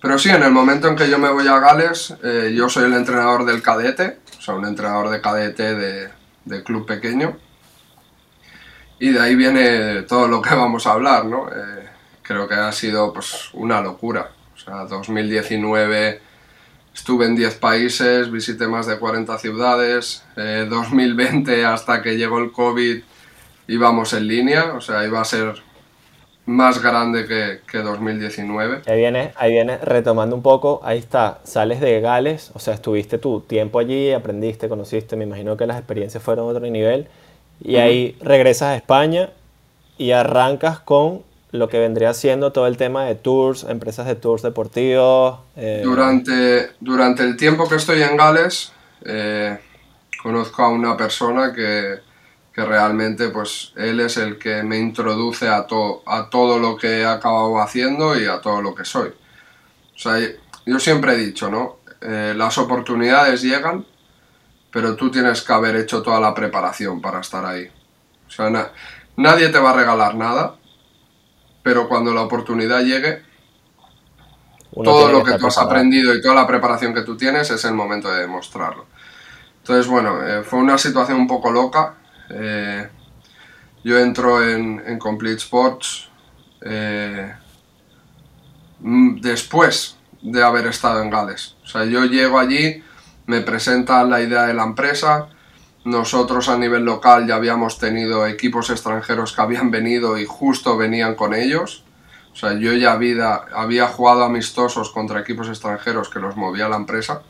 Pero 0.00 0.18
sí, 0.18 0.30
en 0.30 0.42
el 0.42 0.50
momento 0.50 0.88
en 0.88 0.96
que 0.96 1.08
yo 1.08 1.18
me 1.18 1.30
voy 1.30 1.46
a 1.46 1.60
Gales, 1.60 2.14
eh, 2.24 2.52
yo 2.56 2.68
soy 2.68 2.86
el 2.86 2.94
entrenador 2.94 3.44
del 3.44 3.62
cadete, 3.62 4.18
o 4.36 4.42
sea, 4.42 4.54
un 4.54 4.66
entrenador 4.66 5.10
de 5.10 5.20
cadete 5.20 5.76
de, 5.76 6.08
de, 6.44 6.62
club 6.64 6.84
pequeño. 6.86 7.38
Y 8.98 9.10
de 9.10 9.20
ahí 9.20 9.36
viene 9.36 10.02
todo 10.02 10.26
lo 10.26 10.42
que 10.42 10.54
vamos 10.56 10.88
a 10.88 10.92
hablar, 10.92 11.24
¿no? 11.26 11.48
Eh, 11.48 11.88
creo 12.22 12.48
que 12.48 12.54
ha 12.54 12.72
sido 12.72 13.12
pues, 13.12 13.50
una 13.52 13.80
locura. 13.80 14.32
O 14.56 14.58
sea, 14.58 14.86
2019 14.86 16.20
estuve 16.92 17.26
en 17.26 17.36
10 17.36 17.54
países, 17.58 18.28
visité 18.28 18.66
más 18.66 18.86
de 18.86 18.98
40 18.98 19.38
ciudades. 19.38 20.24
2020 20.34 21.60
eh, 21.60 21.64
hasta 21.64 22.02
que 22.02 22.16
llegó 22.16 22.40
el 22.40 22.50
COVID 22.50 23.02
íbamos 23.68 24.12
en 24.12 24.28
línea, 24.28 24.74
o 24.74 24.80
sea, 24.80 25.04
iba 25.04 25.20
a 25.20 25.24
ser 25.24 25.62
más 26.44 26.82
grande 26.82 27.26
que, 27.26 27.60
que 27.70 27.78
2019. 27.78 28.82
Ahí 28.86 28.98
viene, 28.98 29.32
ahí 29.36 29.52
viene 29.52 29.78
retomando 29.78 30.34
un 30.34 30.42
poco, 30.42 30.80
ahí 30.82 30.98
está, 30.98 31.38
sales 31.44 31.80
de 31.80 32.00
Gales, 32.00 32.50
o 32.54 32.58
sea, 32.58 32.74
estuviste 32.74 33.18
tu 33.18 33.40
tiempo 33.40 33.78
allí, 33.78 34.12
aprendiste, 34.12 34.68
conociste, 34.68 35.16
me 35.16 35.24
imagino 35.24 35.56
que 35.56 35.66
las 35.66 35.78
experiencias 35.78 36.22
fueron 36.22 36.46
a 36.46 36.48
otro 36.48 36.66
nivel, 36.68 37.06
y 37.62 37.76
ahí 37.76 38.16
regresas 38.20 38.68
a 38.70 38.76
España 38.76 39.30
y 39.98 40.10
arrancas 40.10 40.80
con 40.80 41.22
lo 41.52 41.68
que 41.68 41.78
vendría 41.78 42.14
siendo 42.14 42.50
todo 42.50 42.66
el 42.66 42.76
tema 42.76 43.04
de 43.04 43.14
tours, 43.14 43.64
empresas 43.64 44.06
de 44.06 44.16
tours 44.16 44.42
deportivos. 44.42 45.38
Eh, 45.54 45.82
durante, 45.84 46.70
durante 46.80 47.22
el 47.22 47.36
tiempo 47.36 47.68
que 47.68 47.76
estoy 47.76 48.02
en 48.02 48.16
Gales, 48.16 48.72
eh, 49.04 49.58
conozco 50.22 50.62
a 50.62 50.70
una 50.70 50.96
persona 50.96 51.52
que 51.52 51.98
que 52.52 52.64
realmente 52.64 53.28
pues 53.28 53.72
él 53.76 54.00
es 54.00 54.16
el 54.16 54.38
que 54.38 54.62
me 54.62 54.78
introduce 54.78 55.48
a, 55.48 55.66
a 56.06 56.30
todo 56.30 56.58
lo 56.58 56.76
que 56.76 57.00
he 57.00 57.06
acabado 57.06 57.60
haciendo 57.60 58.18
y 58.20 58.26
a 58.26 58.40
todo 58.40 58.60
lo 58.60 58.74
que 58.74 58.84
soy. 58.84 59.08
O 59.08 59.98
sea, 59.98 60.18
yo 60.66 60.78
siempre 60.78 61.14
he 61.14 61.16
dicho, 61.16 61.50
¿no? 61.50 61.78
Eh, 62.00 62.34
las 62.36 62.58
oportunidades 62.58 63.42
llegan, 63.42 63.86
pero 64.70 64.96
tú 64.96 65.10
tienes 65.10 65.42
que 65.42 65.52
haber 65.52 65.76
hecho 65.76 66.02
toda 66.02 66.18
la 66.20 66.34
preparación 66.34 67.00
para 67.00 67.20
estar 67.20 67.44
ahí. 67.44 67.70
O 68.26 68.30
sea, 68.30 68.72
nadie 69.16 69.48
te 69.48 69.58
va 69.58 69.70
a 69.70 69.76
regalar 69.76 70.14
nada, 70.14 70.56
pero 71.62 71.88
cuando 71.88 72.12
la 72.12 72.22
oportunidad 72.22 72.80
llegue, 72.80 73.22
todo 74.82 75.12
lo 75.12 75.22
que, 75.22 75.38
tú 75.38 75.46
has 75.46 75.58
aprendido 75.58 76.14
y 76.14 76.22
toda 76.22 76.34
la 76.34 76.46
preparación 76.46 76.94
que 76.94 77.02
tú 77.02 77.16
tienes 77.16 77.50
es 77.50 77.64
el 77.64 77.74
momento 77.74 78.10
de 78.10 78.22
demostrarlo. 78.22 78.86
Entonces, 79.58 79.86
bueno, 79.86 80.26
eh, 80.26 80.42
fue 80.42 80.58
una 80.58 80.78
situación 80.78 81.18
un 81.18 81.26
poco 81.26 81.52
loca. 81.52 81.96
Eh, 82.32 82.88
yo 83.84 83.98
entro 83.98 84.46
en, 84.48 84.98
Complete 84.98 85.38
Sports 85.38 86.08
eh, 86.62 87.32
mm, 88.80 89.20
después 89.20 89.96
de 90.22 90.42
haber 90.42 90.66
estado 90.66 91.02
en 91.02 91.10
Gales. 91.10 91.56
O 91.64 91.66
sea, 91.66 91.84
yo 91.84 92.04
llego 92.04 92.38
allí, 92.38 92.82
me 93.26 93.40
presentan 93.40 94.08
la 94.08 94.20
idea 94.20 94.44
de 94.44 94.54
la 94.54 94.64
empresa. 94.64 95.28
Nosotros 95.84 96.48
a 96.48 96.56
nivel 96.56 96.84
local 96.84 97.26
ya 97.26 97.34
habíamos 97.34 97.78
tenido 97.78 98.26
equipos 98.26 98.70
extranjeros 98.70 99.32
que 99.32 99.42
habían 99.42 99.70
venido 99.72 100.16
y 100.16 100.24
justo 100.26 100.76
venían 100.76 101.16
con 101.16 101.34
ellos. 101.34 101.84
O 102.32 102.36
sea, 102.36 102.54
yo 102.54 102.72
ya 102.72 102.92
había, 102.92 103.34
había 103.52 103.88
jugado 103.88 104.22
amistosos 104.22 104.90
contra 104.90 105.20
equipos 105.20 105.48
extranjeros 105.48 106.08
que 106.08 106.20
los 106.20 106.36
movía 106.36 106.68
la 106.68 106.76
empresa. 106.76 107.22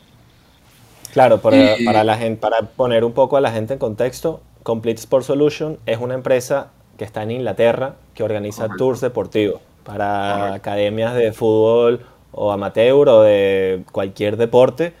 Claro, 1.11 1.41
para, 1.41 1.75
para, 1.85 2.03
la 2.03 2.17
gente, 2.17 2.39
para 2.39 2.61
poner 2.61 3.03
un 3.03 3.13
poco 3.13 3.37
a 3.37 3.41
la 3.41 3.51
gente 3.51 3.73
en 3.73 3.79
contexto, 3.79 4.41
Complete 4.63 4.99
Sport 4.99 5.25
Solution 5.25 5.77
es 5.85 5.99
una 5.99 6.13
empresa 6.13 6.71
que 6.97 7.03
está 7.03 7.23
en 7.23 7.31
Inglaterra 7.31 7.95
que 8.13 8.23
organiza 8.23 8.69
tours 8.77 9.01
deportivos 9.01 9.61
para 9.83 10.53
academias 10.53 11.13
de 11.15 11.33
fútbol 11.33 12.01
o 12.31 12.51
amateur 12.51 13.09
o 13.09 13.21
de 13.21 13.83
cualquier 13.91 14.37
deporte. 14.37 14.93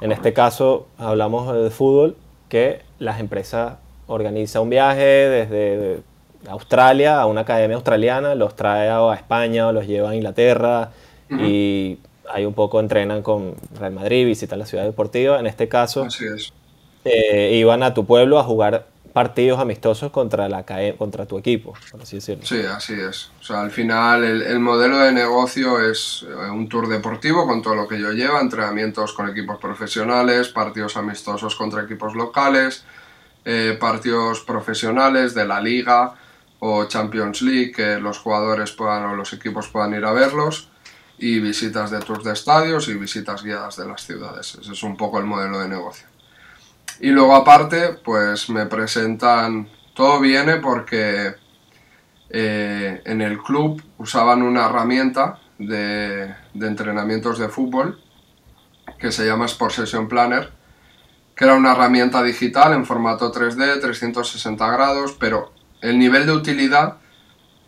En 0.00 0.12
este 0.12 0.32
caso 0.32 0.88
hablamos 0.98 1.54
de 1.54 1.70
fútbol, 1.70 2.16
que 2.48 2.82
las 2.98 3.20
empresas 3.20 3.74
organizan 4.08 4.62
un 4.62 4.70
viaje 4.70 5.04
desde 5.04 6.00
Australia 6.48 7.20
a 7.20 7.26
una 7.26 7.42
academia 7.42 7.76
australiana, 7.76 8.34
los 8.34 8.56
trae 8.56 8.88
a 8.88 9.14
España 9.14 9.68
o 9.68 9.72
los 9.72 9.86
lleva 9.86 10.10
a 10.10 10.16
Inglaterra 10.16 10.90
y 11.30 11.98
ahí 12.28 12.44
un 12.44 12.54
poco 12.54 12.80
entrenan 12.80 13.22
con 13.22 13.54
Real 13.78 13.92
Madrid, 13.92 14.26
visitan 14.26 14.58
la 14.58 14.66
ciudad 14.66 14.84
deportiva. 14.84 15.38
En 15.38 15.46
este 15.46 15.68
caso, 15.68 16.06
eh, 17.04 17.52
iban 17.54 17.82
a 17.82 17.94
tu 17.94 18.04
pueblo 18.04 18.38
a 18.38 18.44
jugar 18.44 18.86
partidos 19.16 19.58
amistosos 19.58 20.12
contra, 20.12 20.46
la, 20.46 20.66
contra 20.98 21.24
tu 21.24 21.38
equipo, 21.38 21.72
por 21.90 22.02
así 22.02 22.16
decirlo. 22.16 22.44
Sí, 22.44 22.60
así 22.60 22.92
es. 22.92 23.30
O 23.40 23.42
sea, 23.42 23.62
al 23.62 23.70
final 23.70 24.22
el, 24.22 24.42
el, 24.42 24.58
modelo 24.60 24.98
de 24.98 25.10
negocio 25.10 25.80
es 25.80 26.26
eh, 26.28 26.50
un 26.50 26.68
tour 26.68 26.86
deportivo 26.86 27.46
con 27.46 27.62
todo 27.62 27.74
lo 27.74 27.88
que 27.88 27.98
yo 27.98 28.12
llevo, 28.12 28.38
entrenamientos 28.38 29.14
con 29.14 29.26
equipos 29.26 29.56
profesionales, 29.56 30.48
partidos 30.48 30.98
amistosos 30.98 31.56
contra 31.56 31.84
equipos 31.84 32.14
locales, 32.14 32.84
eh, 33.46 33.78
partidos 33.80 34.40
profesionales 34.40 35.32
de 35.32 35.46
la 35.46 35.62
liga 35.62 36.12
o 36.58 36.84
Champions 36.84 37.40
League 37.40 37.72
que 37.72 37.98
los 37.98 38.18
jugadores 38.18 38.72
puedan 38.72 39.06
o 39.06 39.16
los 39.16 39.32
equipos 39.32 39.68
puedan 39.68 39.94
ir 39.94 40.04
a 40.04 40.12
verlos 40.12 40.68
y 41.16 41.40
visitas 41.40 41.90
de 41.90 42.00
tours 42.00 42.22
de 42.22 42.34
estadios 42.34 42.86
y 42.88 42.92
visitas 42.92 43.42
guiadas 43.42 43.78
de 43.78 43.88
las 43.88 44.04
ciudades. 44.04 44.58
Ese 44.60 44.72
es 44.72 44.82
un 44.82 44.94
poco 44.94 45.18
el 45.18 45.24
modelo 45.24 45.58
de 45.60 45.70
negocio. 45.70 46.06
Y 47.00 47.10
luego 47.10 47.34
aparte, 47.34 47.94
pues 48.04 48.48
me 48.48 48.66
presentan, 48.66 49.68
todo 49.94 50.20
viene 50.20 50.56
porque 50.56 51.34
eh, 52.30 53.02
en 53.04 53.20
el 53.20 53.38
club 53.38 53.82
usaban 53.98 54.42
una 54.42 54.66
herramienta 54.66 55.38
de, 55.58 56.34
de, 56.54 56.66
entrenamientos 56.66 57.38
de 57.38 57.48
fútbol 57.48 58.00
que 58.98 59.12
se 59.12 59.26
llama 59.26 59.46
Sport 59.46 59.72
Session 59.72 60.08
Planner, 60.08 60.52
que 61.34 61.44
era 61.44 61.54
una 61.54 61.72
herramienta 61.72 62.22
digital 62.22 62.72
en 62.72 62.86
formato 62.86 63.32
3D, 63.32 63.80
360 63.80 64.70
grados, 64.70 65.16
pero 65.18 65.52
el 65.82 65.98
nivel 65.98 66.26
de 66.26 66.32
utilidad 66.32 66.96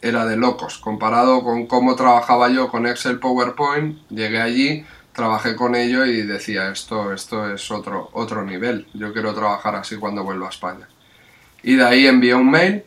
era 0.01 0.25
de 0.27 0.37
locos, 0.37 0.79
comparado 0.79 1.43
con 1.43 1.67
cómo 1.67 1.97
trabajaba 1.97 2.49
yo 2.49 2.69
con 2.69 2.87
Excel 2.87 3.19
PowerPoint, 3.19 3.99
llegué 4.09 4.41
allí 4.41 4.87
trabajé 5.19 5.57
con 5.57 5.75
ello 5.75 6.07
y 6.07 6.23
decía, 6.23 6.71
esto, 6.71 7.13
esto 7.13 7.53
es 7.53 7.73
otro, 7.73 8.09
otro 8.13 8.45
nivel, 8.45 8.87
yo 8.95 9.13
quiero 9.13 9.35
trabajar 9.35 9.75
así 9.75 9.97
cuando 9.97 10.23
vuelva 10.23 10.47
a 10.47 10.51
España. 10.51 10.87
Y 11.65 11.75
de 11.75 11.85
ahí 11.85 12.07
envié 12.07 12.37
un 12.37 12.49
mail 12.49 12.85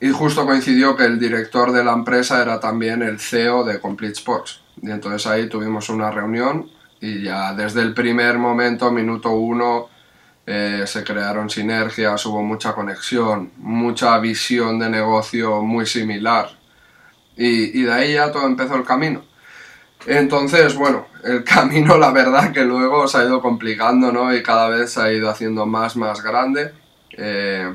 y 0.00 0.08
justo 0.08 0.46
coincidió 0.46 0.96
que 0.96 1.04
el 1.04 1.20
director 1.20 1.70
de 1.70 1.84
la 1.84 1.92
empresa 1.92 2.40
era 2.40 2.58
también 2.60 3.02
el 3.02 3.20
CEO 3.20 3.62
de 3.62 3.78
Complete 3.78 4.14
Sports. 4.14 4.62
Y 4.80 4.90
entonces 4.90 5.26
ahí 5.26 5.46
tuvimos 5.46 5.90
una 5.90 6.10
reunión 6.10 6.70
y 6.98 7.24
ya 7.24 7.52
desde 7.52 7.82
el 7.82 7.92
primer 7.92 8.38
momento, 8.38 8.90
minuto 8.90 9.32
uno, 9.32 9.90
eh, 10.46 10.84
se 10.86 11.04
crearon 11.04 11.50
sinergias, 11.50 12.24
hubo 12.24 12.42
mucha 12.42 12.72
conexión, 12.72 13.52
mucha 13.58 14.18
visión 14.18 14.78
de 14.78 14.88
negocio 14.88 15.60
muy 15.60 15.84
similar. 15.84 16.48
Y, 17.36 17.78
y 17.78 17.82
de 17.82 17.92
ahí 17.92 18.14
ya 18.14 18.32
todo 18.32 18.46
empezó 18.46 18.76
el 18.76 18.84
camino. 18.84 19.33
Entonces, 20.06 20.74
bueno, 20.74 21.06
el 21.22 21.44
camino 21.44 21.96
la 21.96 22.10
verdad 22.10 22.52
que 22.52 22.64
luego 22.64 23.08
se 23.08 23.18
ha 23.18 23.24
ido 23.24 23.40
complicando, 23.40 24.12
¿no? 24.12 24.34
Y 24.34 24.42
cada 24.42 24.68
vez 24.68 24.92
se 24.92 25.00
ha 25.00 25.12
ido 25.12 25.28
haciendo 25.28 25.66
más, 25.66 25.96
más 25.96 26.22
grande. 26.22 26.72
Eh, 27.16 27.74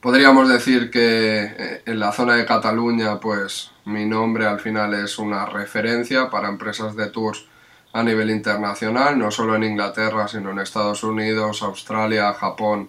podríamos 0.00 0.48
decir 0.48 0.90
que 0.90 1.42
eh, 1.44 1.82
en 1.86 2.00
la 2.00 2.12
zona 2.12 2.36
de 2.36 2.46
Cataluña, 2.46 3.20
pues 3.20 3.70
mi 3.84 4.04
nombre 4.06 4.46
al 4.46 4.60
final 4.60 4.94
es 4.94 5.18
una 5.18 5.46
referencia 5.46 6.30
para 6.30 6.48
empresas 6.48 6.96
de 6.96 7.08
tours 7.08 7.46
a 7.92 8.02
nivel 8.02 8.30
internacional, 8.30 9.18
no 9.18 9.30
solo 9.30 9.54
en 9.54 9.64
Inglaterra, 9.64 10.26
sino 10.26 10.50
en 10.50 10.60
Estados 10.60 11.04
Unidos, 11.04 11.62
Australia, 11.62 12.32
Japón. 12.32 12.88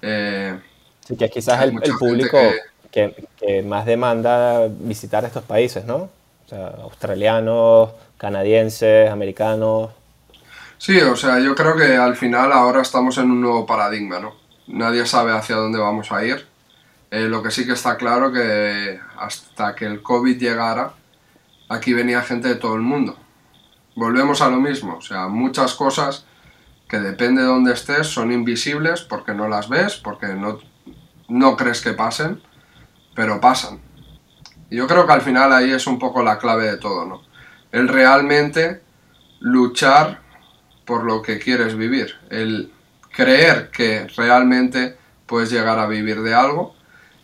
Eh, 0.00 0.56
sí, 1.04 1.16
que 1.16 1.28
quizás 1.28 1.60
el, 1.62 1.76
el 1.82 1.94
público 1.98 2.38
que 2.90 3.62
más 3.64 3.84
demanda 3.84 4.68
visitar 4.68 5.24
estos 5.24 5.44
países, 5.44 5.84
¿no? 5.84 6.08
O 6.48 6.50
sea, 6.50 6.68
australianos, 6.82 7.90
canadienses, 8.16 9.10
americanos. 9.10 9.90
Sí, 10.78 10.98
o 10.98 11.14
sea, 11.14 11.40
yo 11.40 11.54
creo 11.54 11.76
que 11.76 11.94
al 11.94 12.16
final 12.16 12.52
ahora 12.52 12.80
estamos 12.80 13.18
en 13.18 13.30
un 13.30 13.42
nuevo 13.42 13.66
paradigma, 13.66 14.18
¿no? 14.18 14.32
Nadie 14.66 15.04
sabe 15.04 15.32
hacia 15.32 15.56
dónde 15.56 15.78
vamos 15.78 16.10
a 16.10 16.24
ir. 16.24 16.46
Eh, 17.10 17.28
lo 17.28 17.42
que 17.42 17.50
sí 17.50 17.66
que 17.66 17.72
está 17.72 17.98
claro 17.98 18.32
que 18.32 18.98
hasta 19.18 19.74
que 19.74 19.84
el 19.84 20.00
COVID 20.00 20.38
llegara, 20.38 20.94
aquí 21.68 21.92
venía 21.92 22.22
gente 22.22 22.48
de 22.48 22.54
todo 22.54 22.76
el 22.76 22.82
mundo. 22.82 23.18
Volvemos 23.94 24.40
a 24.40 24.48
lo 24.48 24.56
mismo, 24.56 24.96
o 24.96 25.02
sea, 25.02 25.28
muchas 25.28 25.74
cosas 25.74 26.24
que 26.88 26.98
depende 26.98 27.42
de 27.42 27.48
dónde 27.48 27.74
estés 27.74 28.06
son 28.06 28.32
invisibles 28.32 29.02
porque 29.02 29.34
no 29.34 29.48
las 29.48 29.68
ves, 29.68 29.96
porque 29.96 30.28
no, 30.28 30.60
no 31.28 31.58
crees 31.58 31.82
que 31.82 31.92
pasen, 31.92 32.40
pero 33.14 33.38
pasan. 33.38 33.86
Yo 34.70 34.86
creo 34.86 35.06
que 35.06 35.12
al 35.12 35.22
final 35.22 35.52
ahí 35.52 35.72
es 35.72 35.86
un 35.86 35.98
poco 35.98 36.22
la 36.22 36.38
clave 36.38 36.70
de 36.70 36.76
todo, 36.76 37.06
¿no? 37.06 37.22
El 37.72 37.88
realmente 37.88 38.82
luchar 39.40 40.20
por 40.84 41.04
lo 41.04 41.22
que 41.22 41.38
quieres 41.38 41.76
vivir, 41.76 42.14
el 42.30 42.72
creer 43.10 43.70
que 43.70 44.06
realmente 44.16 44.96
puedes 45.26 45.50
llegar 45.50 45.78
a 45.78 45.86
vivir 45.86 46.22
de 46.22 46.34
algo. 46.34 46.74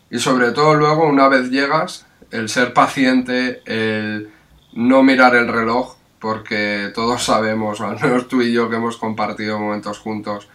Y 0.09 0.19
sobre 0.19 0.51
todo 0.51 0.75
luego 0.75 1.07
una 1.07 1.27
vez 1.27 1.49
llegas, 1.49 2.05
el 2.31 2.49
ser 2.49 2.73
paciente, 2.73 3.61
el 3.65 4.31
no 4.73 5.03
mirar 5.03 5.35
el 5.35 5.47
reloj, 5.47 5.95
porque 6.19 6.91
todos 6.93 7.23
sabemos, 7.23 7.81
al 7.81 7.99
menos 7.99 8.27
tú 8.27 8.41
y 8.41 8.51
yo 8.51 8.69
que 8.69 8.77
hemos 8.77 8.97
compartido 8.97 9.59
momentos 9.59 9.99
juntos, 9.99 10.47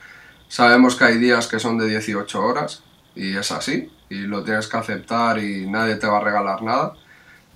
sabemos 0.49 0.97
que 0.97 1.05
hay 1.05 1.19
días 1.19 1.47
que 1.47 1.61
son 1.61 1.79
de 1.79 1.87
18 1.87 2.43
horas 2.43 2.83
y 3.15 3.37
es 3.37 3.51
así, 3.53 3.91
y 4.09 4.23
lo 4.23 4.43
tienes 4.45 4.67
que 4.69 4.77
aceptar 4.77 5.39
y 5.39 5.69
nadie 5.69 5.97
te 5.97 6.07
va 6.07 6.19
a 6.19 6.25
regalar 6.25 6.63
nada. 6.63 6.95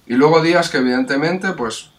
Y 0.06 0.14
luego 0.14 0.42
días 0.42 0.68
que 0.68 0.78
evidentemente 0.78 1.52
pues, 1.52 1.90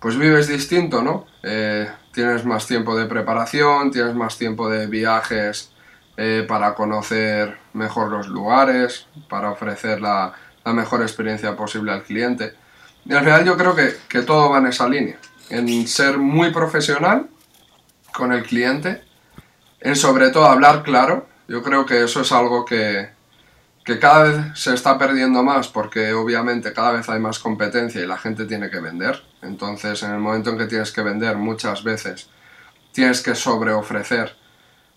pues 0.00 0.18
vives 0.18 0.48
distinto, 0.48 1.02
¿no? 1.02 1.26
Eh, 1.42 1.88
tienes 2.12 2.44
más 2.44 2.66
tiempo 2.66 2.96
de 2.96 3.06
preparación, 3.06 3.90
tienes 3.90 4.14
más 4.14 4.36
tiempo 4.38 4.68
de 4.68 4.86
viajes 4.86 5.72
eh, 6.16 6.44
para 6.48 6.74
conocer 6.74 7.58
mejor 7.72 8.10
los 8.10 8.28
lugares, 8.28 9.06
para 9.28 9.50
ofrecer 9.50 10.00
la, 10.00 10.32
mejor 10.64 11.02
experiencia 11.02 11.54
posible 11.56 11.92
al 11.92 12.02
cliente. 12.02 12.54
Y 13.04 13.14
al 13.14 13.22
final 13.22 13.44
yo 13.44 13.56
creo 13.56 13.74
que, 13.74 13.94
que 14.08 14.22
todo 14.22 14.50
va 14.50 14.58
en 14.58 14.66
esa 14.66 14.88
línea, 14.88 15.16
en 15.48 15.86
ser 15.86 16.18
muy 16.18 16.50
profesional 16.50 17.28
con 18.12 18.32
el 18.32 18.42
cliente, 18.42 19.02
en 19.80 19.94
sobre 19.94 20.30
todo 20.30 20.46
hablar 20.46 20.82
claro. 20.82 21.28
Yo 21.48 21.62
creo 21.62 21.86
que 21.86 22.02
eso 22.02 22.22
es 22.22 22.32
algo 22.32 22.64
que, 22.64 23.10
que 23.84 23.98
cada 23.98 24.24
vez 24.24 24.58
se 24.58 24.74
está 24.74 24.98
perdiendo 24.98 25.42
más 25.42 25.68
porque 25.68 26.12
obviamente 26.12 26.72
cada 26.72 26.92
vez 26.92 27.08
hay 27.08 27.20
más 27.20 27.38
competencia 27.38 28.00
y 28.00 28.06
la 28.06 28.18
gente 28.18 28.46
tiene 28.46 28.68
que 28.68 28.80
vender. 28.80 29.22
Entonces, 29.42 30.02
en 30.02 30.12
el 30.12 30.18
momento 30.18 30.50
en 30.50 30.58
que 30.58 30.66
tienes 30.66 30.90
que 30.90 31.02
vender 31.02 31.36
muchas 31.36 31.84
veces, 31.84 32.28
tienes 32.92 33.22
que 33.22 33.34
sobreofrecer 33.34 34.36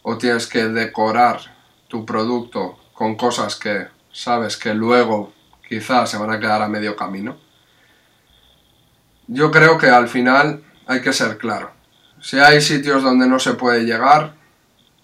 o 0.01 0.17
tienes 0.17 0.47
que 0.47 0.67
decorar 0.67 1.39
tu 1.87 2.05
producto 2.05 2.79
con 2.93 3.15
cosas 3.15 3.55
que 3.55 3.87
sabes 4.11 4.57
que 4.57 4.73
luego 4.73 5.33
quizás 5.67 6.09
se 6.09 6.17
van 6.17 6.31
a 6.31 6.39
quedar 6.39 6.61
a 6.61 6.67
medio 6.67 6.95
camino. 6.95 7.37
Yo 9.27 9.51
creo 9.51 9.77
que 9.77 9.87
al 9.87 10.07
final 10.07 10.63
hay 10.87 11.01
que 11.01 11.13
ser 11.13 11.37
claro. 11.37 11.71
Si 12.19 12.39
hay 12.39 12.61
sitios 12.61 13.03
donde 13.03 13.27
no 13.27 13.37
se 13.37 13.53
puede 13.53 13.85
llegar, 13.85 14.38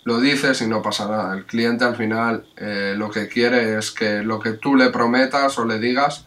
lo 0.05 0.19
dices 0.19 0.61
y 0.61 0.67
no 0.67 0.81
pasa 0.81 1.09
nada. 1.09 1.35
El 1.35 1.45
cliente 1.45 1.83
al 1.83 1.95
final 1.95 2.45
eh, 2.55 2.93
lo 2.95 3.09
que 3.09 3.27
quiere 3.27 3.77
es 3.77 3.91
que 3.91 4.23
lo 4.23 4.39
que 4.39 4.53
tú 4.53 4.75
le 4.75 4.91
prometas 4.91 5.57
o 5.59 5.65
le 5.65 5.79
digas 5.79 6.25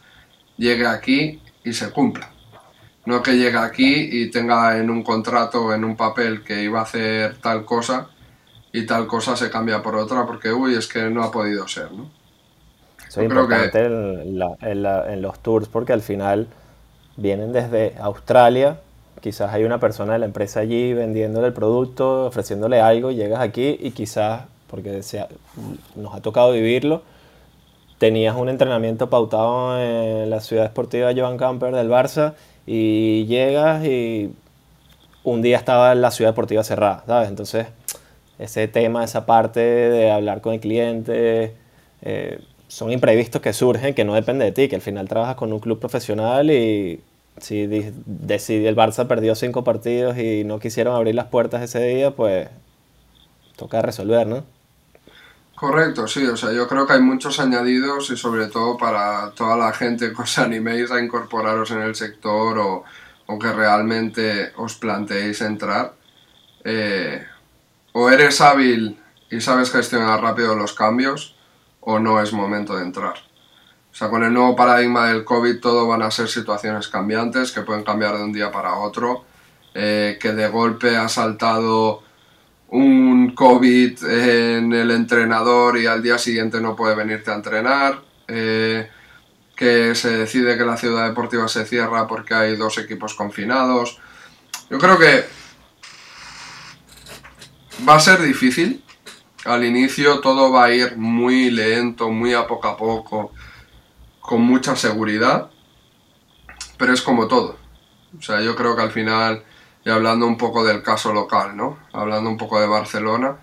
llegue 0.57 0.87
aquí 0.87 1.41
y 1.65 1.73
se 1.73 1.91
cumpla. 1.91 2.29
No 3.07 3.23
que 3.23 3.37
llegue 3.37 3.57
aquí 3.57 4.09
y 4.13 4.31
tenga 4.31 4.77
en 4.79 4.91
un 4.91 5.03
contrato, 5.03 5.73
en 5.73 5.85
un 5.85 5.97
papel 5.97 6.43
que 6.43 6.63
iba 6.63 6.81
a 6.81 6.83
hacer 6.83 7.39
tal 7.39 7.65
cosa 7.65 8.09
y 8.73 8.85
tal 8.85 9.07
cosa 9.07 9.37
se 9.37 9.49
cambia 9.49 9.81
por 9.81 9.95
otra 9.95 10.27
porque, 10.27 10.53
uy, 10.53 10.75
es 10.75 10.89
que 10.89 11.09
no 11.09 11.23
ha 11.23 11.31
podido 11.31 11.67
ser, 11.69 11.91
¿no? 11.93 12.11
Eso 13.07 13.21
es 13.21 13.31
importante 13.31 13.87
en, 13.87 15.23
los 15.23 15.41
tours 15.41 15.69
porque 15.69 15.95
al 15.95 16.03
final 16.03 16.49
vienen 17.17 17.53
desde 17.53 17.95
Australia, 18.01 18.81
quizás 19.21 19.53
hay 19.53 19.65
una 19.65 19.81
persona 19.81 20.15
de 20.15 20.19
la 20.21 20.27
empresa 20.27 20.61
allí 20.61 20.93
vendiéndole 20.93 21.49
el 21.49 21.53
producto, 21.53 22.27
ofreciéndole 22.27 22.81
algo, 22.81 23.11
llegas 23.11 23.41
aquí 23.41 23.79
y 23.81 23.91
quizás, 23.91 24.43
porque 24.69 25.01
nos 25.97 26.15
ha 26.15 26.21
tocado 26.21 26.53
vivirlo, 26.53 27.03
tenías 27.99 28.37
un 28.37 28.49
entrenamiento 28.49 29.11
pautado 29.11 29.81
en 29.81 30.31
la 30.31 30.41
ciudad 30.41 30.65
deportiva 30.65 31.13
Joan 31.17 31.37
Camper 31.37 31.75
del 31.75 31.91
Barça 31.91 32.35
y 32.67 33.27
llegas 33.27 33.85
y 33.85 34.33
un 35.25 35.43
día 35.43 35.57
estaba 35.57 35.95
la 35.95 36.11
ciudad 36.11 36.31
deportiva 36.31 36.63
cerrada, 36.65 37.03
¿sabes? 37.07 37.29
Entonces, 37.29 37.67
ese 38.39 38.69
tema, 38.69 39.05
esa 39.05 39.27
parte 39.27 39.61
de 39.61 40.11
hablar 40.11 40.41
con 40.41 40.55
el 40.55 40.61
cliente, 40.61 41.55
eh, 42.03 42.41
son 42.69 42.93
imprevistos 42.93 43.43
que 43.43 43.53
surgen, 43.53 43.95
que 43.95 44.05
no 44.05 44.15
depende 44.15 44.45
de 44.45 44.53
ti, 44.53 44.69
que 44.69 44.77
al 44.77 44.83
final 44.83 45.09
trabajas 45.09 45.37
con 45.37 45.53
un 45.53 45.59
club 45.59 45.81
profesional 45.81 46.51
y 46.51 47.01
si 47.41 47.67
decidió 47.67 48.69
el 48.69 48.77
Barça 48.77 49.07
perdió 49.07 49.35
cinco 49.35 49.65
partidos 49.65 50.19
y 50.19 50.45
no 50.45 50.59
quisieron 50.59 50.95
abrir 50.95 51.15
las 51.15 51.27
puertas 51.27 51.63
ese 51.63 51.83
día, 51.85 52.11
pues 52.13 52.49
toca 53.57 53.83
resolver, 53.83 54.27
¿no? 54.27 54.45
Correcto, 55.55 56.07
sí, 56.07 56.25
o 56.25 56.37
sea, 56.37 56.53
yo 56.53 56.69
creo 56.69 56.87
que 56.87 56.93
hay 56.93 57.01
muchos 57.01 57.41
añadidos 57.41 58.11
y 58.11 58.17
sobre 58.17 58.47
todo 58.47 58.77
para 58.77 59.33
toda 59.33 59.57
la 59.57 59.73
gente 59.73 60.13
que 60.13 60.23
os 60.23 60.39
animéis 60.39 60.93
a 60.93 61.03
incorporaros 61.03 61.73
en 61.73 61.83
el 61.83 61.97
sector 61.97 62.59
o, 62.59 63.39
que 63.39 63.53
realmente 63.53 64.53
os 64.57 64.77
planteéis 64.77 65.41
entrar. 65.41 65.95
Eh, 66.65 67.27
o 67.93 68.09
eres 68.09 68.41
hábil 68.41 69.01
y 69.31 69.41
sabes 69.41 69.73
gestionar 69.73 70.21
rápido 70.21 70.55
los 70.55 70.75
cambios 70.75 71.35
o 71.81 71.99
no 71.99 72.23
es 72.23 72.33
momento 72.33 72.77
de 72.77 72.85
entrar. 72.85 73.28
Sea, 73.99 74.11
con 74.11 74.23
el 74.23 74.33
nuevo 74.33 74.55
paradigma 74.55 75.09
del 75.09 75.25
COVID 75.25 75.59
todo 75.59 75.89
van 75.89 76.03
a 76.03 76.11
ser 76.13 76.29
situaciones 76.29 76.87
cambiantes 76.87 77.51
que 77.51 77.63
pueden 77.63 77.83
cambiar 77.83 78.17
de 78.17 78.23
un 78.23 78.33
día 78.33 78.53
para 78.53 78.77
otro, 78.77 79.25
eh, 79.75 80.17
que 80.21 80.33
de 80.35 80.47
golpe 80.47 80.97
ha 80.97 81.09
saltado 81.09 82.05
un 82.69 83.35
COVID 83.35 84.05
en 84.05 84.73
el 84.73 84.93
entrenador 84.93 85.79
y 85.79 85.87
al 85.87 86.01
día 86.01 86.17
siguiente 86.17 86.61
no 86.61 86.77
puede 86.77 86.95
venirte 86.95 87.33
a 87.33 87.35
entrenar, 87.35 88.01
eh, 88.29 88.89
que 89.57 89.97
se 89.97 90.17
decide 90.17 90.57
que 90.57 90.65
la 90.65 90.77
ciudad 90.77 91.09
deportiva 91.09 91.49
se 91.49 91.67
cierra 91.67 92.07
porque 92.07 92.35
hay 92.35 92.55
dos 92.55 92.79
equipos 92.79 93.15
confinados. 93.15 93.99
Yo 94.71 94.79
creo 94.79 94.97
que 94.97 95.25
va 97.89 97.97
a 97.97 98.01
ser 98.01 98.23
difícil. 98.23 98.85
Al 99.45 99.65
inicio 99.65 100.21
todo 100.21 100.53
va 100.53 100.67
a 100.67 100.73
ir 100.73 100.97
muy 100.97 101.51
lento, 101.51 102.11
muy 102.11 102.33
a 102.35 102.47
poco 102.47 102.69
a 102.69 102.77
poco, 102.77 103.33
con 104.29 104.43
mucha 104.43 104.77
seguridad, 104.77 105.49
pero 106.77 106.93
es 106.93 107.01
como 107.01 107.27
todo. 107.29 107.57
O 108.19 108.21
sea, 108.21 108.43
yo 108.43 108.55
creo 108.55 108.77
que 108.77 108.83
al 108.83 108.91
final 108.91 109.43
y 109.87 109.89
hablando 109.89 110.27
un 110.27 110.37
poco 110.37 110.67
del 110.67 110.83
caso 110.83 111.15
local, 111.15 111.57
¿no? 111.57 111.79
Hablando 111.95 112.29
un 112.29 112.37
poco 112.37 112.61
de 112.61 112.67
Barcelona, 112.67 113.39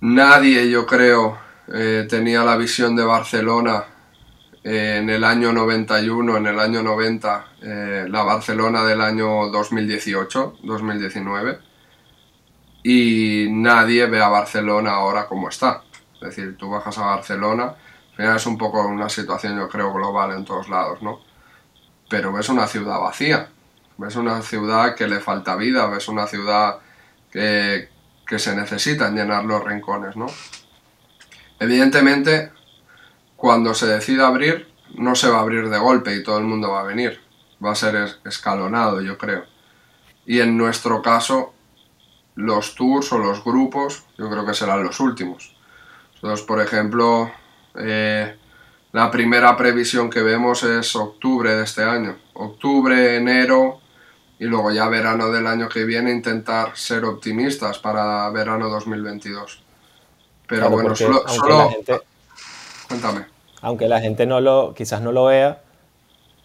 nadie, 0.00 0.68
yo 0.68 0.84
creo, 0.84 1.38
eh, 1.72 2.08
tenía 2.10 2.42
la 2.42 2.56
visión 2.56 2.96
de 2.96 3.04
Barcelona 3.04 3.84
en 4.64 5.08
el 5.08 5.22
año 5.22 5.52
91, 5.52 6.36
en 6.36 6.46
el 6.48 6.58
año 6.58 6.82
90, 6.82 7.46
eh, 7.62 8.06
la 8.08 8.24
Barcelona 8.24 8.82
del 8.82 9.00
año 9.00 9.46
2018, 9.46 10.56
2019, 10.64 11.58
y 12.82 13.46
nadie 13.48 14.06
ve 14.06 14.20
a 14.20 14.28
Barcelona 14.28 14.90
ahora 14.94 15.28
como 15.28 15.50
está. 15.50 15.84
Es 16.14 16.20
decir, 16.20 16.56
tú 16.56 16.68
bajas 16.68 16.98
a 16.98 17.06
Barcelona, 17.06 17.76
es 18.20 18.46
un 18.46 18.58
poco 18.58 18.86
una 18.86 19.08
situación, 19.08 19.56
yo 19.56 19.68
creo, 19.68 19.92
global 19.92 20.32
en 20.32 20.44
todos 20.44 20.68
lados, 20.68 21.00
¿no? 21.02 21.20
Pero 22.08 22.32
ves 22.32 22.48
una 22.48 22.66
ciudad 22.66 23.00
vacía, 23.00 23.48
ves 23.96 24.16
una 24.16 24.42
ciudad 24.42 24.94
que 24.94 25.06
le 25.06 25.20
falta 25.20 25.56
vida, 25.56 25.86
ves 25.86 26.08
una 26.08 26.26
ciudad 26.26 26.78
que, 27.30 27.88
se 28.36 28.54
necesitan 28.54 29.16
llenar 29.16 29.44
los 29.44 29.64
rincones, 29.64 30.16
¿no? 30.16 30.26
Evidentemente, 31.58 32.52
cuando 33.36 33.74
se 33.74 33.86
decida 33.86 34.28
abrir, 34.28 34.68
no 34.94 35.14
se 35.14 35.28
va 35.28 35.38
a 35.38 35.40
abrir 35.40 35.68
de 35.68 35.78
golpe 35.78 36.14
y 36.14 36.22
todo 36.22 36.38
el 36.38 36.44
mundo 36.44 36.70
va 36.70 36.80
a 36.80 36.84
venir. 36.84 37.20
Va 37.64 37.72
a 37.72 37.74
ser 37.74 38.18
escalonado, 38.24 39.00
yo 39.00 39.18
creo. 39.18 39.44
Y 40.26 40.40
en 40.40 40.56
nuestro 40.56 41.02
caso, 41.02 41.52
los 42.36 42.74
tours 42.76 43.12
o 43.12 43.18
los 43.18 43.42
grupos, 43.42 44.04
yo 44.16 44.30
creo 44.30 44.46
que 44.46 44.54
serán 44.54 44.84
los 44.84 45.00
últimos. 45.00 45.56
Entonces, 46.14 46.46
por 46.46 46.60
ejemplo, 46.60 47.32
eh, 47.74 48.36
la 48.92 49.10
primera 49.10 49.56
previsión 49.56 50.10
que 50.10 50.22
vemos 50.22 50.62
es 50.62 50.96
octubre 50.96 51.54
de 51.54 51.64
este 51.64 51.84
año. 51.84 52.16
Octubre, 52.34 53.16
enero, 53.16 53.80
y 54.38 54.46
luego 54.46 54.72
ya 54.72 54.88
verano 54.88 55.30
del 55.30 55.46
año 55.46 55.68
que 55.68 55.84
viene 55.84 56.10
intentar 56.10 56.76
ser 56.76 57.04
optimistas 57.04 57.78
para 57.78 58.28
verano 58.30 58.68
2022. 58.68 59.62
Pero 60.46 60.70
bueno, 60.70 60.96
solo... 60.96 61.22
Cuéntame. 62.88 63.26
Aunque 63.62 63.86
la 63.86 64.00
gente 64.00 64.26
no 64.26 64.40
lo, 64.40 64.74
quizás 64.74 65.00
no 65.02 65.12
lo 65.12 65.26
vea, 65.26 65.62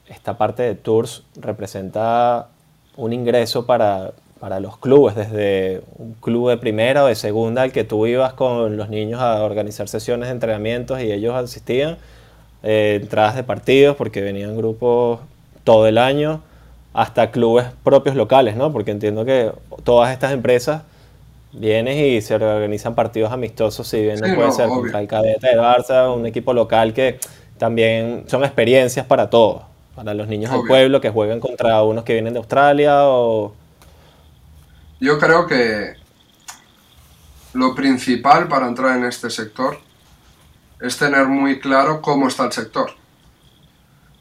esta 0.07 0.38
parte 0.38 0.63
de 0.63 0.75
tours 0.75 1.23
representa 1.38 2.49
un 2.97 3.13
ingreso 3.13 3.65
para, 3.65 4.11
para 4.39 4.60
los 4.60 4.78
clubes, 4.78 5.15
desde 5.15 5.82
un 5.98 6.13
club 6.15 6.50
de 6.50 6.58
primera 6.58 7.04
o 7.04 7.08
de 7.08 7.15
segunda 7.15 7.62
al 7.62 7.71
que 7.71 7.84
tú 7.84 8.06
ibas 8.06 8.34
con 8.34 8.78
los 8.78 8.89
niños 8.89 9.21
a 9.21 9.43
organizar 9.43 9.88
sesiones 9.88 10.28
de 10.28 10.34
entrenamientos 10.34 11.02
y 11.02 11.12
ellos 11.12 11.34
asistían, 11.36 11.98
eh, 12.63 13.00
entradas 13.02 13.36
de 13.36 13.43
partidos 13.43 13.95
porque 13.95 14.21
venían 14.21 14.58
grupos 14.58 15.19
todo 15.63 15.88
el 15.88 15.98
año, 15.98 16.41
hasta 16.93 17.32
clubes 17.32 17.65
propios 17.84 18.15
locales, 18.15 18.56
¿no? 18.56 18.71
Porque 18.71 18.91
entiendo 18.91 19.26
que 19.26 19.52
todas 19.84 20.12
estas 20.12 20.32
empresas 20.32 20.84
vienen 21.52 21.98
y 21.98 22.21
se 22.21 22.36
organizan 22.36 22.95
partidos 22.95 23.32
amistosos, 23.32 23.88
si 23.88 24.02
bien 24.02 24.19
no 24.19 24.36
puede 24.36 24.52
ser 24.52 24.67
contra 24.67 25.00
el 25.00 25.08
cadete 25.08 25.48
de 25.48 25.58
Barça, 25.58 26.13
un 26.13 26.26
equipo 26.26 26.54
local 26.54 26.93
que 26.93 27.19
también 27.58 28.26
son 28.28 28.43
experiencias 28.43 29.06
para 29.06 29.30
todos, 29.30 29.63
para 29.95 30.13
los 30.13 30.28
niños 30.28 30.52
del 30.52 30.62
pueblo 30.67 31.00
que 31.02 31.10
juegan 31.10 31.39
contra 31.39 31.82
unos 31.84 32.04
que 32.04 32.13
vienen 32.13 32.34
de 32.34 32.39
Australia 32.39 33.08
o... 33.10 33.54
Yo 34.99 35.19
creo 35.19 35.45
que 35.45 35.95
lo 37.53 37.75
principal 37.75 38.47
para 38.47 38.67
entrar 38.67 38.97
en 38.97 39.05
este 39.05 39.29
sector 39.29 39.79
es 40.79 40.97
tener 40.97 41.27
muy 41.27 41.60
claro 41.60 42.01
cómo 42.01 42.27
está 42.27 42.45
el 42.45 42.51
sector. 42.51 42.91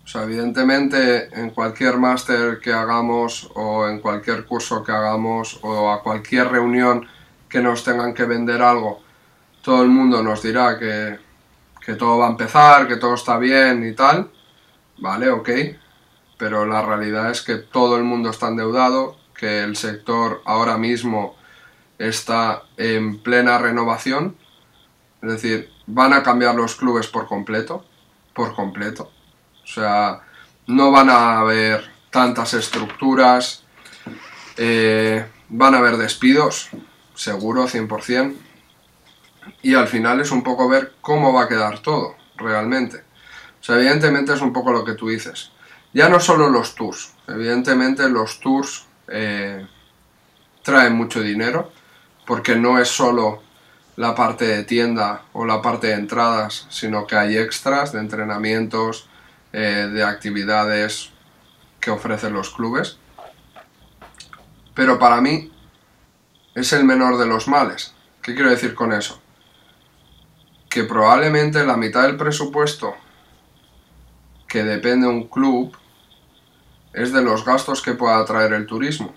O 0.05 0.07
sea, 0.07 0.25
evidentemente 0.25 1.29
en 1.41 1.51
cualquier 1.51 1.97
máster 1.97 2.61
que 2.61 2.73
hagamos 2.73 3.51
o 3.55 3.89
en 3.89 4.01
cualquier 4.01 4.45
curso 4.45 4.83
que 4.83 4.93
hagamos 4.93 5.59
o 5.63 5.91
a 5.91 6.03
cualquier 6.03 6.49
reunión 6.49 7.09
que 7.49 7.61
nos 7.61 7.85
tengan 7.85 8.13
que 8.13 8.25
vender 8.25 8.61
algo, 8.61 9.01
todo 9.63 9.83
el 9.83 9.89
mundo 9.89 10.23
nos 10.23 10.43
dirá 10.43 10.79
que, 10.79 11.19
que 11.85 11.95
todo 11.95 12.19
va 12.19 12.27
a 12.27 12.31
empezar, 12.31 12.87
que 12.87 12.97
todo 12.97 13.15
está 13.15 13.39
bien 13.39 13.87
y 13.87 13.95
tal. 13.95 14.31
Vale, 14.99 15.31
ok. 15.31 15.51
Pero 16.37 16.67
la 16.67 16.83
realidad 16.83 17.31
es 17.31 17.43
que 17.43 17.57
todo 17.57 17.97
el 17.97 18.05
mundo 18.05 18.31
está 18.31 18.49
endeudado, 18.49 19.17
que 19.35 19.63
el 19.63 19.77
sector 19.77 20.43
ahora 20.45 20.79
mismo 20.79 21.37
está 21.99 22.63
en 22.77 23.23
plena 23.23 23.59
renovación. 23.59 24.37
Es 25.23 25.31
decir, 25.31 25.71
van 25.87 26.13
a 26.13 26.23
cambiar 26.23 26.55
los 26.55 26.75
clubes 26.77 27.07
por 27.07 27.27
completo, 27.27 27.85
por 28.35 28.55
completo. 28.55 29.11
O 29.63 29.67
sea, 29.67 30.21
no 30.67 30.91
van 30.91 31.11
a 31.11 31.39
haber 31.39 31.91
tantas 32.11 32.55
estructuras, 32.55 33.65
eh, 34.57 35.27
van 35.49 35.75
a 35.75 35.79
haber 35.79 35.97
despidos, 35.97 36.71
seguro, 37.15 37.67
100%. 37.67 38.35
Y 39.63 39.75
al 39.75 39.89
final 39.89 40.21
es 40.21 40.31
un 40.31 40.43
poco 40.43 40.69
ver 40.69 40.95
cómo 41.01 41.33
va 41.33 41.45
a 41.45 41.49
quedar 41.49 41.81
todo, 41.81 42.17
realmente. 42.37 42.99
O 43.61 43.65
sea, 43.65 43.77
evidentemente 43.77 44.33
es 44.33 44.41
un 44.41 44.53
poco 44.53 44.73
lo 44.73 44.85
que 44.85 44.95
tú 44.95 45.09
dices. 45.09 45.51
Ya 45.93 46.09
no 46.09 46.21
solo 46.21 46.49
los 46.51 46.75
tours, 46.75 47.13
evidentemente 47.29 48.09
los 48.09 48.41
tours 48.41 48.87
eh, 49.09 49.67
traen 50.63 50.95
mucho 50.95 51.21
dinero, 51.21 51.73
porque 52.27 52.57
no 52.57 52.79
es 52.79 52.89
solo 52.89 53.43
la 53.97 54.15
parte 54.15 54.47
de 54.47 54.65
tienda 54.65 55.23
o 55.33 55.45
la 55.45 55.63
parte 55.63 55.89
de 55.89 55.95
entradas, 55.95 56.67
sino 56.71 57.07
que 57.07 57.17
hay 57.17 57.37
extras 57.37 57.93
de 57.93 58.01
entrenamientos, 58.01 59.09
eh, 59.53 59.89
de 59.93 60.03
actividades 60.03 61.11
que 61.81 61.91
ofrecen 61.91 62.33
los 62.33 62.51
clubes. 62.51 62.99
Pero 64.75 64.99
para 64.99 65.21
mí 65.21 65.53
es 66.55 66.73
el 66.73 66.85
menor 66.85 67.19
de 67.19 67.27
los 67.27 67.47
males. 67.47 67.95
¿Qué 68.23 68.35
quiero 68.35 68.51
decir 68.51 68.75
con 68.75 68.93
eso? 68.93 69.21
Que 70.69 70.85
probablemente 70.85 71.65
la 71.65 71.77
mitad 71.77 72.03
del 72.03 72.17
presupuesto 72.17 72.97
que 74.49 74.65
depende 74.65 75.07
de 75.07 75.13
un 75.13 75.29
club 75.29 75.77
es 76.95 77.13
de 77.13 77.23
los 77.23 77.45
gastos 77.45 77.83
que 77.83 77.95
pueda 77.95 78.25
traer 78.25 78.53
el 78.53 78.67
turismo. 78.67 79.13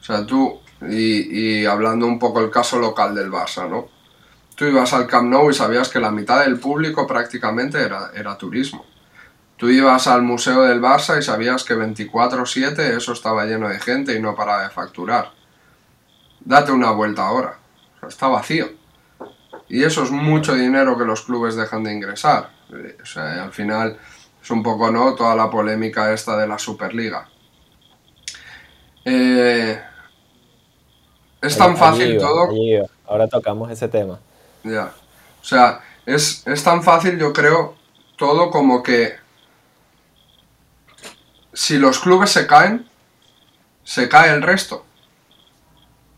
O 0.00 0.04
sea, 0.04 0.26
tú, 0.26 0.60
y, 0.82 1.64
hablando 1.64 2.06
un 2.06 2.18
poco 2.18 2.40
el 2.40 2.50
caso 2.50 2.78
local 2.78 3.14
del 3.14 3.30
Barça, 3.30 3.68
¿no? 3.68 3.88
Tú 4.54 4.66
ibas 4.66 4.92
al 4.92 5.06
Camp 5.06 5.30
Nou 5.30 5.50
y 5.50 5.54
sabías 5.54 5.88
que 5.88 5.98
la 5.98 6.10
mitad 6.10 6.44
del 6.44 6.58
público 6.58 7.06
prácticamente 7.06 7.80
era, 7.80 8.10
era 8.14 8.36
turismo. 8.36 8.84
Tú 9.56 9.68
ibas 9.68 10.06
al 10.06 10.22
Museo 10.22 10.62
del 10.62 10.80
Barça 10.80 11.18
y 11.18 11.22
sabías 11.22 11.64
que 11.64 11.74
24/7 11.74 12.96
eso 12.96 13.12
estaba 13.12 13.46
lleno 13.46 13.68
de 13.68 13.78
gente 13.78 14.14
y 14.14 14.20
no 14.20 14.34
paraba 14.34 14.64
de 14.64 14.70
facturar. 14.70 15.32
Date 16.40 16.72
una 16.72 16.90
vuelta 16.90 17.26
ahora. 17.26 17.58
está 18.06 18.28
vacío. 18.28 18.70
Y 19.68 19.82
eso 19.82 20.02
es 20.02 20.10
mucho 20.10 20.54
dinero 20.54 20.98
que 20.98 21.04
los 21.04 21.22
clubes 21.22 21.56
dejan 21.56 21.84
de 21.84 21.94
ingresar. 21.94 22.50
O 23.02 23.06
sea, 23.06 23.44
al 23.44 23.52
final 23.52 23.98
es 24.44 24.50
un 24.50 24.62
poco, 24.62 24.90
¿no? 24.90 25.14
Toda 25.14 25.34
la 25.34 25.48
polémica 25.48 26.12
esta 26.12 26.36
de 26.36 26.46
la 26.46 26.58
Superliga. 26.58 27.26
Eh, 29.02 29.82
es 31.40 31.56
tan 31.56 31.74
fácil 31.78 32.18
todo. 32.18 32.50
Ahora 33.06 33.26
tocamos 33.26 33.70
ese 33.70 33.88
tema. 33.88 34.20
Ya. 34.62 34.92
O 35.40 35.44
sea, 35.44 35.80
es, 36.04 36.46
es 36.46 36.62
tan 36.62 36.82
fácil, 36.82 37.18
yo 37.18 37.32
creo, 37.32 37.74
todo 38.16 38.50
como 38.50 38.82
que 38.82 39.14
si 41.54 41.78
los 41.78 41.98
clubes 41.98 42.30
se 42.30 42.46
caen, 42.46 42.86
se 43.82 44.10
cae 44.10 44.34
el 44.34 44.42
resto. 44.42 44.84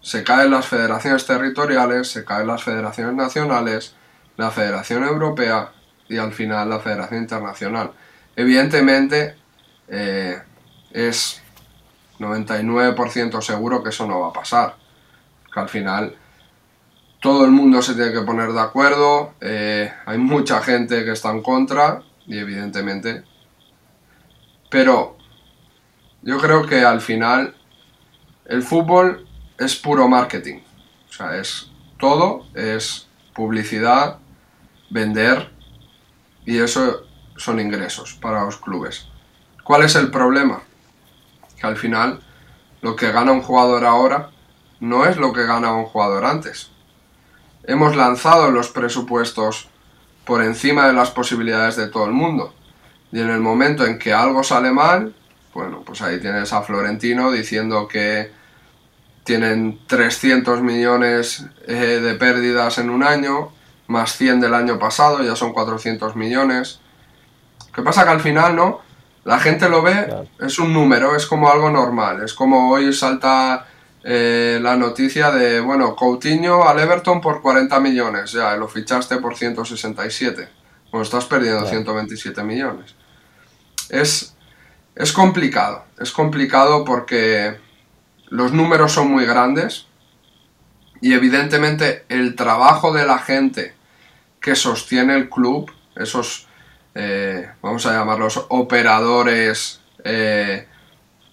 Se 0.00 0.24
caen 0.24 0.50
las 0.50 0.66
federaciones 0.66 1.26
territoriales, 1.26 2.10
se 2.10 2.24
caen 2.24 2.48
las 2.48 2.64
federaciones 2.64 3.14
nacionales, 3.14 3.94
la 4.36 4.50
Federación 4.50 5.04
Europea 5.04 5.70
y 6.08 6.18
al 6.18 6.32
final 6.32 6.70
la 6.70 6.80
Federación 6.80 7.22
Internacional. 7.22 7.92
Evidentemente 8.36 9.34
eh, 9.88 10.40
es 10.92 11.42
99% 12.18 13.40
seguro 13.40 13.82
que 13.82 13.88
eso 13.88 14.06
no 14.06 14.20
va 14.20 14.28
a 14.28 14.32
pasar. 14.32 14.76
Que 15.52 15.60
al 15.60 15.68
final 15.70 16.14
todo 17.20 17.44
el 17.46 17.50
mundo 17.50 17.80
se 17.82 17.94
tiene 17.94 18.12
que 18.12 18.20
poner 18.20 18.52
de 18.52 18.60
acuerdo, 18.60 19.34
eh, 19.40 19.90
hay 20.04 20.18
mucha 20.18 20.60
gente 20.60 21.04
que 21.04 21.12
está 21.12 21.30
en 21.30 21.42
contra 21.42 22.02
y 22.26 22.38
evidentemente... 22.38 23.24
Pero 24.68 25.16
yo 26.22 26.38
creo 26.38 26.66
que 26.66 26.84
al 26.84 27.00
final 27.00 27.54
el 28.44 28.62
fútbol 28.62 29.26
es 29.58 29.76
puro 29.76 30.08
marketing. 30.08 30.60
O 31.08 31.12
sea, 31.12 31.36
es 31.36 31.70
todo, 31.98 32.46
es 32.54 33.08
publicidad, 33.32 34.18
vender 34.90 35.50
y 36.44 36.58
eso 36.58 37.06
son 37.36 37.60
ingresos 37.60 38.14
para 38.14 38.44
los 38.44 38.56
clubes. 38.56 39.08
¿Cuál 39.64 39.82
es 39.82 39.96
el 39.96 40.10
problema? 40.10 40.62
Que 41.58 41.66
al 41.66 41.76
final 41.76 42.20
lo 42.82 42.96
que 42.96 43.12
gana 43.12 43.32
un 43.32 43.42
jugador 43.42 43.84
ahora 43.84 44.30
no 44.80 45.06
es 45.06 45.16
lo 45.16 45.32
que 45.32 45.46
gana 45.46 45.72
un 45.72 45.86
jugador 45.86 46.24
antes. 46.24 46.70
Hemos 47.64 47.96
lanzado 47.96 48.50
los 48.50 48.70
presupuestos 48.70 49.68
por 50.24 50.42
encima 50.42 50.86
de 50.86 50.92
las 50.92 51.10
posibilidades 51.10 51.76
de 51.76 51.88
todo 51.88 52.04
el 52.04 52.12
mundo. 52.12 52.54
Y 53.12 53.20
en 53.20 53.30
el 53.30 53.40
momento 53.40 53.86
en 53.86 53.98
que 53.98 54.12
algo 54.12 54.42
sale 54.42 54.70
mal, 54.72 55.14
bueno, 55.54 55.82
pues 55.86 56.02
ahí 56.02 56.20
tienes 56.20 56.52
a 56.52 56.62
Florentino 56.62 57.32
diciendo 57.32 57.88
que 57.88 58.30
tienen 59.24 59.80
300 59.86 60.60
millones 60.62 61.44
eh, 61.66 61.74
de 61.74 62.14
pérdidas 62.14 62.78
en 62.78 62.90
un 62.90 63.02
año, 63.02 63.50
más 63.88 64.16
100 64.16 64.40
del 64.40 64.54
año 64.54 64.78
pasado, 64.78 65.22
ya 65.22 65.34
son 65.34 65.52
400 65.52 66.14
millones. 66.14 66.80
¿Qué 67.76 67.82
pasa? 67.82 68.04
Que 68.04 68.10
al 68.10 68.20
final, 68.20 68.56
¿no? 68.56 68.80
La 69.24 69.38
gente 69.38 69.68
lo 69.68 69.82
ve, 69.82 70.08
es 70.40 70.58
un 70.58 70.72
número, 70.72 71.14
es 71.14 71.26
como 71.26 71.50
algo 71.50 71.68
normal. 71.70 72.22
Es 72.24 72.32
como 72.32 72.70
hoy 72.70 72.90
salta 72.94 73.66
eh, 74.02 74.58
la 74.62 74.76
noticia 74.76 75.30
de, 75.30 75.60
bueno, 75.60 75.94
Coutinho 75.94 76.66
al 76.66 76.80
Everton 76.80 77.20
por 77.20 77.42
40 77.42 77.78
millones, 77.80 78.32
ya, 78.32 78.56
lo 78.56 78.66
fichaste 78.66 79.18
por 79.18 79.36
167. 79.36 80.48
Bueno, 80.90 81.02
estás 81.02 81.26
perdiendo 81.26 81.66
127 81.66 82.42
millones. 82.44 82.94
Es, 83.90 84.34
es 84.94 85.12
complicado, 85.12 85.84
es 85.98 86.12
complicado 86.12 86.82
porque 86.82 87.58
los 88.28 88.52
números 88.52 88.92
son 88.92 89.10
muy 89.10 89.26
grandes 89.26 89.86
y 91.02 91.12
evidentemente 91.12 92.06
el 92.08 92.36
trabajo 92.36 92.94
de 92.94 93.04
la 93.04 93.18
gente 93.18 93.74
que 94.40 94.56
sostiene 94.56 95.14
el 95.14 95.28
club, 95.28 95.70
esos, 95.94 96.45
eh, 96.98 97.50
vamos 97.60 97.84
a 97.84 97.92
llamarlos 97.92 98.46
operadores 98.48 99.82
eh, 100.02 100.66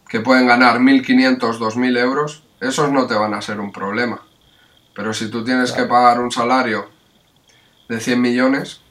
que 0.10 0.20
pueden 0.20 0.46
ganar 0.46 0.80
1.500, 0.80 1.40
2.000 1.40 1.98
euros, 2.00 2.44
esos 2.60 2.92
no 2.92 3.08
te 3.08 3.14
van 3.14 3.34
a 3.34 3.42
ser 3.42 3.62
un 3.62 3.72
problema. 3.72 4.22
Pero 4.94 5.14
si 5.14 5.32
tú 5.32 5.44
tienes 5.44 5.72
que 5.72 5.86
pagar 5.86 6.20
un 6.20 6.32
salario 6.32 6.90
de 7.88 8.00
100 8.00 8.22
millones, 8.22 8.82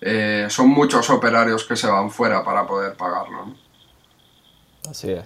eh, 0.00 0.46
son 0.48 0.70
muchos 0.70 1.10
operarios 1.10 1.64
que 1.64 1.76
se 1.76 1.86
van 1.86 2.10
fuera 2.10 2.42
para 2.42 2.66
poder 2.66 2.96
pagarlo. 2.96 3.54
Así 4.88 5.10
es. 5.10 5.24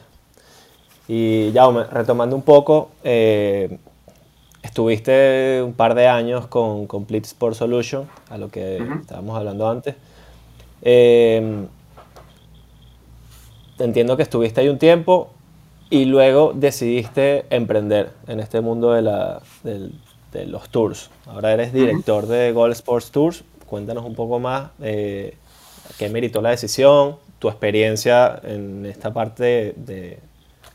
Y 1.07 1.52
ya, 1.52 1.70
retomando 1.90 2.35
un 2.35 2.42
poco, 2.42 2.90
eh, 3.05 3.78
estuviste 4.61 5.62
un 5.62 5.74
par 5.74 5.94
de 5.94 6.09
años 6.09 6.48
con 6.48 6.88
Complete 6.88 7.28
Sport 7.28 7.55
Solution, 7.55 8.09
a 8.28 8.38
lo 8.38 8.48
que 8.48 8.78
estábamos 9.00 9.37
hablando 9.37 9.70
antes. 9.70 9.94
Eh, 10.83 11.66
entiendo 13.79 14.16
que 14.16 14.23
estuviste 14.23 14.61
ahí 14.61 14.68
un 14.68 14.79
tiempo 14.79 15.31
y 15.90 16.05
luego 16.05 16.53
decidiste 16.55 17.45
emprender 17.51 18.11
en 18.27 18.40
este 18.40 18.61
mundo 18.61 18.92
de, 18.92 19.03
la, 19.03 19.42
de, 19.62 20.47
los 20.47 20.68
tours. 20.71 21.11
Ahora 21.27 21.53
eres 21.53 21.73
director 21.73 22.27
de 22.27 22.53
Gold 22.53 22.73
Sports 22.73 23.11
Tours 23.11 23.45
cuéntanos 23.73 24.05
un 24.05 24.14
poco 24.14 24.38
más 24.38 24.71
eh, 24.83 25.35
qué 25.99 26.11
meritó 26.11 26.42
la 26.42 26.51
decisión, 26.51 27.16
tu 27.38 27.49
experiencia 27.49 28.38
en 28.45 28.85
esta 28.85 29.14
parte 29.14 29.73
de, 29.77 30.18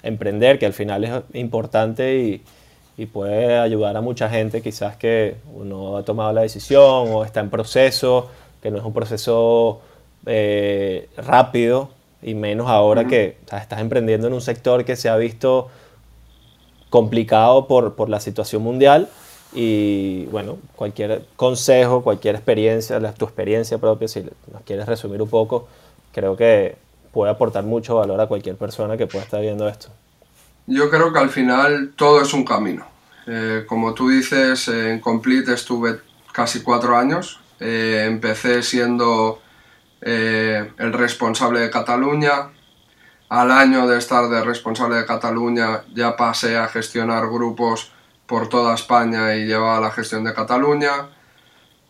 emprender, 0.02 0.58
que 0.58 0.66
al 0.66 0.74
final 0.74 1.04
es 1.04 1.12
importante 1.34 2.18
y, 2.18 2.44
puede 3.14 3.60
ayudar 3.60 3.96
a 3.96 4.02
mucha 4.02 4.28
gente 4.28 4.64
quizás 4.64 4.96
que 4.96 5.36
uno 5.54 5.98
ha 5.98 6.04
tomado 6.04 6.34
la 6.34 6.42
decisión 6.42 6.82
o 7.12 7.24
está 7.24 7.42
en 7.42 7.52
proceso, 7.52 8.28
que 8.60 8.72
no 8.72 8.80
es 8.80 8.84
un 8.84 8.92
proceso 8.92 9.82
eh, 10.28 11.10
rápido 11.18 11.90
y 12.22 12.36
menos 12.36 12.68
ahora 12.68 13.06
que 13.06 13.38
estás 13.52 13.80
emprendiendo 13.80 14.28
en 14.28 14.34
un 14.34 14.42
sector 14.42 14.86
que 14.86 14.96
se 14.96 15.10
ha 15.10 15.16
visto 15.18 15.70
complicado 16.90 17.68
por, 17.68 17.96
por 17.96 18.10
la 18.10 18.20
situación 18.20 18.62
mundial 18.62 19.10
y 19.54 20.26
bueno, 20.26 20.58
cualquier 20.76 21.26
consejo, 21.36 22.04
cualquier 22.04 22.36
experiencia, 22.36 23.00
tu 23.14 23.26
experiencia 23.26 23.78
propia, 23.78 24.08
si 24.08 24.22
nos 24.22 24.62
quieres 24.66 24.86
resumir 24.86 25.22
un 25.22 25.30
poco, 25.30 25.68
creo 26.14 26.36
que 26.36 26.76
puede 27.12 27.32
aportar 27.32 27.64
mucho 27.64 27.96
valor 27.96 28.20
a 28.22 28.28
cualquier 28.28 28.56
persona 28.56 28.98
que 28.98 29.08
pueda 29.08 29.24
estar 29.24 29.42
viendo 29.42 29.68
esto. 29.68 29.90
Yo 30.68 30.90
creo 30.90 31.14
que 31.14 31.20
al 31.20 31.30
final 31.30 31.94
todo 31.96 32.22
es 32.22 32.34
un 32.34 32.44
camino. 32.44 32.86
Eh, 33.26 33.64
como 33.68 33.94
tú 33.94 34.10
dices, 34.10 34.68
en 34.68 35.00
Complete 35.00 35.54
estuve 35.54 36.00
casi 36.32 36.62
cuatro 36.62 36.96
años. 36.96 37.40
Eh, 37.60 38.06
empecé 38.06 38.62
siendo 38.62 39.40
eh, 40.02 40.72
el 40.78 40.94
responsable 40.94 41.60
de 41.60 41.70
Cataluña. 41.70 42.50
Al 43.30 43.52
año 43.52 43.88
de 43.88 43.98
estar 43.98 44.30
de 44.30 44.44
responsable 44.44 44.96
de 44.98 45.06
Cataluña 45.06 45.84
ya 45.94 46.16
pasé 46.16 46.58
a 46.58 46.68
gestionar 46.68 47.28
grupos 47.28 47.92
por 48.26 48.48
toda 48.50 48.76
España 48.76 49.36
y 49.36 49.46
llevaba 49.46 49.80
la 49.80 49.92
gestión 49.92 50.24
de 50.24 50.34
Cataluña. 50.34 51.10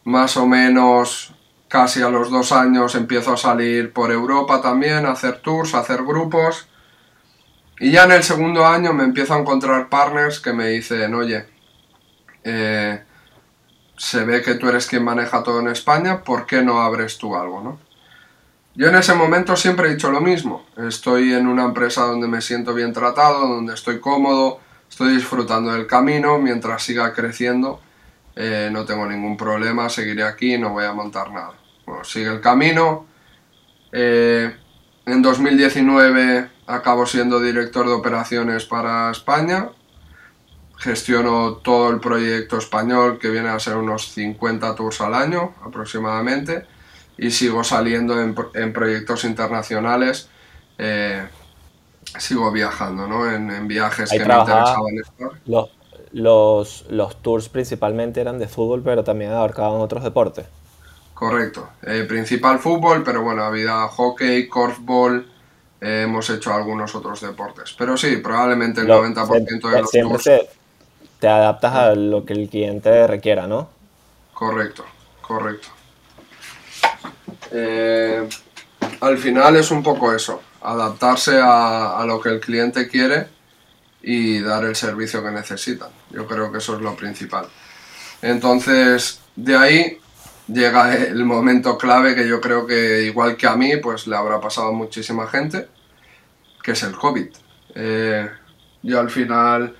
Más 0.03 0.37
o 0.37 0.47
menos 0.47 1.33
casi 1.67 2.01
a 2.01 2.09
los 2.09 2.31
dos 2.31 2.51
años 2.51 2.95
empiezo 2.95 3.33
a 3.33 3.37
salir 3.37 3.91
por 3.91 4.11
Europa 4.11 4.61
también, 4.61 5.05
a 5.05 5.11
hacer 5.11 5.41
tours, 5.41 5.73
a 5.73 5.79
hacer 5.79 6.03
grupos. 6.03 6.67
Y 7.79 7.91
ya 7.91 8.05
en 8.05 8.13
el 8.13 8.23
segundo 8.23 8.65
año 8.65 8.93
me 8.93 9.03
empiezo 9.03 9.33
a 9.33 9.39
encontrar 9.39 9.89
partners 9.89 10.39
que 10.39 10.53
me 10.53 10.69
dicen, 10.69 11.13
oye, 11.13 11.45
eh, 12.43 13.03
se 13.97 14.23
ve 14.23 14.41
que 14.41 14.55
tú 14.55 14.69
eres 14.69 14.87
quien 14.87 15.03
maneja 15.03 15.43
todo 15.43 15.59
en 15.59 15.67
España, 15.67 16.23
¿por 16.23 16.45
qué 16.45 16.61
no 16.61 16.81
abres 16.81 17.17
tú 17.17 17.35
algo? 17.35 17.61
¿no? 17.61 17.86
Yo 18.77 18.87
en 18.87 18.95
ese 18.95 19.13
momento 19.13 19.57
siempre 19.57 19.87
he 19.87 19.95
dicho 19.95 20.11
lo 20.11 20.21
mismo, 20.21 20.65
estoy 20.77 21.33
en 21.33 21.47
una 21.47 21.65
empresa 21.65 22.03
donde 22.03 22.27
me 22.27 22.41
siento 22.41 22.73
bien 22.73 22.93
tratado, 22.93 23.47
donde 23.47 23.73
estoy 23.73 23.99
cómodo, 23.99 24.61
Estoy 24.89 25.15
disfrutando 25.15 25.73
del 25.73 25.85
camino, 25.85 26.39
mientras 26.39 26.81
siga 26.81 27.13
creciendo 27.13 27.81
eh, 28.35 28.69
no 28.71 28.85
tengo 28.85 29.07
ningún 29.07 29.35
problema, 29.35 29.89
seguiré 29.89 30.23
aquí, 30.23 30.57
no 30.59 30.69
voy 30.69 30.85
a 30.85 30.93
montar 30.93 31.31
nada. 31.31 31.53
Bueno, 31.87 32.03
sigue 32.03 32.27
el 32.27 32.39
camino. 32.39 33.07
Eh, 33.91 34.55
en 35.07 35.21
2019 35.23 36.49
acabo 36.67 37.07
siendo 37.07 37.39
director 37.39 37.87
de 37.87 37.93
operaciones 37.93 38.65
para 38.65 39.09
España. 39.09 39.69
Gestiono 40.77 41.55
todo 41.63 41.89
el 41.89 41.99
proyecto 41.99 42.59
español, 42.59 43.17
que 43.17 43.31
viene 43.31 43.49
a 43.49 43.59
ser 43.59 43.75
unos 43.75 44.11
50 44.13 44.75
tours 44.75 45.01
al 45.01 45.15
año 45.15 45.55
aproximadamente. 45.65 46.67
Y 47.17 47.31
sigo 47.31 47.63
saliendo 47.63 48.21
en, 48.21 48.35
en 48.53 48.73
proyectos 48.73 49.23
internacionales 49.23 50.29
eh, 50.77 51.27
sigo 52.17 52.51
viajando, 52.51 53.07
¿no? 53.07 53.29
En, 53.31 53.67
viajes 53.67 54.09
que 54.09 54.19
me 54.19 54.23
interesaban 54.23 54.97
estar. 54.99 55.29
Los, 56.13 56.85
los, 56.89 57.21
tours 57.21 57.49
principalmente 57.49 58.21
eran 58.21 58.39
de 58.39 58.47
fútbol, 58.47 58.81
pero 58.83 59.03
también 59.03 59.31
abarcaban 59.31 59.81
otros 59.81 60.03
deportes. 60.03 60.45
Correcto. 61.13 61.69
Eh, 61.83 62.05
principal 62.07 62.59
fútbol, 62.59 63.03
pero 63.03 63.21
bueno, 63.23 63.43
había 63.43 63.87
hockey, 63.87 64.47
korfball, 64.47 65.27
eh, 65.81 66.03
hemos 66.03 66.29
hecho 66.29 66.53
algunos 66.53 66.95
otros 66.95 67.21
deportes. 67.21 67.75
Pero 67.77 67.97
sí, 67.97 68.17
probablemente 68.17 68.81
el 68.81 68.87
90% 68.87 69.69
de 69.69 69.81
los 69.81 69.91
tours... 69.91 70.23
Te, 70.23 70.49
te 71.19 71.27
adaptas 71.27 71.73
a 71.73 71.95
lo 71.95 72.23
que 72.23 72.33
el 72.33 72.47
cliente 72.49 73.05
requiera, 73.07 73.47
¿no? 73.47 73.69
Correcto, 74.33 74.85
correcto. 75.21 75.69
Eh, 77.51 78.27
al 79.01 79.17
final 79.17 79.55
es 79.55 79.71
un 79.71 79.83
poco 79.83 80.13
eso, 80.13 80.41
adaptarse 80.61 81.39
a, 81.41 82.03
lo 82.05 82.19
que 82.19 82.29
el 82.29 82.39
cliente 82.39 82.87
quiere 82.87 83.27
y 84.01 84.39
dar 84.39 84.63
el 84.65 84.75
servicio 84.75 85.23
que 85.23 85.31
necesitan. 85.31 85.89
Yo 86.11 86.27
creo 86.27 86.51
que 86.51 86.59
eso 86.59 86.75
es 86.75 86.81
lo 86.81 86.95
principal. 86.95 87.47
Entonces, 88.21 89.21
de 89.35 89.55
ahí 89.55 89.99
llega 90.47 90.95
el 90.95 91.25
momento 91.25 91.77
clave 91.77 92.15
que 92.15 92.27
yo 92.27 92.39
creo 92.39 92.65
que 92.65 93.03
igual 93.03 93.35
que 93.37 93.47
a 93.47 93.55
mí, 93.55 93.77
pues 93.77 94.07
le 94.07 94.15
habrá 94.15 94.39
pasado 94.39 94.69
a 94.69 94.71
muchísima 94.71 95.27
gente, 95.27 95.67
que 96.63 96.71
es 96.71 96.83
el 96.83 96.95
COVID. 96.95 97.27
Eh, 97.75 98.29
yo 98.81 98.99
al 98.99 99.09
final 99.09 99.75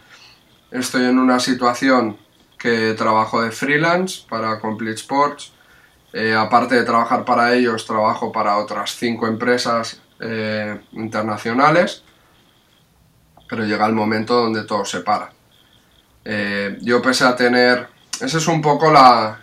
estoy 0.72 1.06
en 1.06 1.18
una 1.18 1.40
situación 1.40 2.18
que 2.58 2.94
trabajo 2.94 3.42
de 3.42 3.52
freelance 3.52 4.24
para 4.28 4.60
Complete 4.60 4.96
Sports 4.96 5.54
eh, 6.20 6.34
aparte 6.34 6.74
de 6.74 6.84
trabajar 6.84 7.24
para 7.24 7.54
ellos, 7.54 7.86
trabajo 7.86 8.32
para 8.32 8.58
otras 8.58 8.96
cinco 8.96 9.28
empresas 9.28 10.02
eh, 10.20 10.82
internacionales, 10.94 12.02
pero 13.48 13.64
llega 13.66 13.86
el 13.86 13.94
momento 13.94 14.34
donde 14.34 14.64
todo 14.64 14.84
se 14.84 15.02
para. 15.02 15.30
Eh, 16.26 16.80
yo 16.82 17.04
pese 17.04 17.24
a 17.24 17.36
tener... 17.36 17.88
Ese 18.20 18.40
es 18.40 18.48
un 18.48 18.64
poco 18.64 18.92
la... 18.92 19.42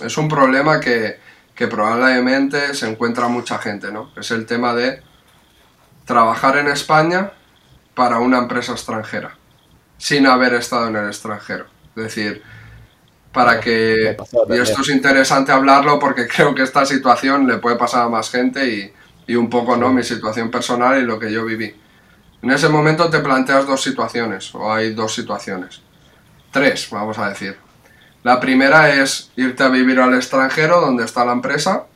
Es 0.00 0.16
un 0.16 0.28
problema 0.28 0.78
que, 0.78 1.18
que 1.56 1.66
probablemente 1.66 2.72
se 2.74 2.88
encuentra 2.88 3.26
mucha 3.26 3.58
gente, 3.58 3.90
¿no? 3.90 4.12
Es 4.14 4.30
el 4.30 4.46
tema 4.46 4.74
de 4.74 5.02
trabajar 6.04 6.56
en 6.56 6.68
España 6.68 7.32
para 7.94 8.20
una 8.20 8.38
empresa 8.38 8.70
extranjera, 8.70 9.36
sin 9.98 10.28
haber 10.28 10.54
estado 10.54 10.86
en 10.86 10.94
el 10.94 11.08
extranjero. 11.08 11.66
Es 11.96 12.02
decir, 12.04 12.44
para 13.32 13.60
que... 13.60 14.16
Y 14.48 14.58
esto 14.58 14.82
es 14.82 14.88
interesante 14.90 15.52
hablarlo 15.52 15.98
porque 15.98 16.28
creo 16.34 16.54
que 16.54 16.62
esta 16.62 16.84
situación 16.84 17.46
le 17.46 17.58
puede 17.58 17.76
pasar 17.76 18.02
a 18.02 18.08
más 18.08 18.30
gente 18.30 18.66
y, 18.68 18.92
y 19.26 19.34
un 19.34 19.48
poco, 19.48 19.76
¿no? 19.76 19.92
Mi 19.92 20.02
situación 20.02 20.50
personal 20.50 21.00
y 21.00 21.06
lo 21.06 21.18
que 21.18 21.32
yo 21.32 21.44
viví. 21.44 21.74
En 22.42 22.50
ese 22.50 22.68
momento 22.68 23.08
te 23.08 23.20
planteas 23.20 23.66
dos 23.66 23.82
situaciones, 23.82 24.54
o 24.54 24.72
hay 24.72 24.94
dos 24.94 25.14
situaciones. 25.14 25.80
Tres, 26.50 26.88
vamos 26.90 27.18
a 27.18 27.28
decir. 27.28 27.56
La 28.24 28.40
primera 28.40 28.92
es 28.94 29.30
irte 29.36 29.62
a 29.62 29.68
vivir 29.68 30.00
al 30.00 30.14
extranjero 30.14 30.80
donde 30.80 31.04
está 31.04 31.24
la 31.24 31.32
empresa 31.32 31.86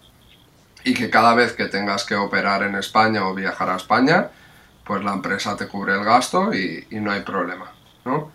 y 0.85 0.95
que 0.95 1.11
cada 1.11 1.35
vez 1.35 1.53
que 1.53 1.67
tengas 1.67 2.05
que 2.05 2.15
operar 2.15 2.63
en 2.63 2.77
España 2.77 3.27
o 3.27 3.35
viajar 3.35 3.71
a 3.71 3.77
España, 3.77 4.29
pues 4.85 5.05
la 5.05 5.13
empresa 5.13 5.57
te 5.57 5.67
cubre 5.67 5.95
el 5.95 6.05
gasto 6.05 6.55
y, 6.55 6.87
y 6.91 7.01
no 7.01 7.11
hay 7.11 7.23
problema, 7.23 7.73
¿no? 8.05 8.31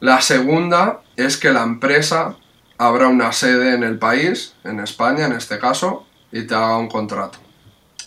La 0.00 0.20
segunda 0.20 1.02
es 1.16 1.36
que 1.36 1.50
la 1.50 1.62
empresa 1.64 2.36
abra 2.78 3.08
una 3.08 3.32
sede 3.32 3.74
en 3.74 3.82
el 3.82 3.98
país, 3.98 4.54
en 4.62 4.78
España 4.78 5.26
en 5.26 5.32
este 5.32 5.58
caso, 5.58 6.06
y 6.30 6.46
te 6.46 6.54
haga 6.54 6.78
un 6.78 6.88
contrato. 6.88 7.38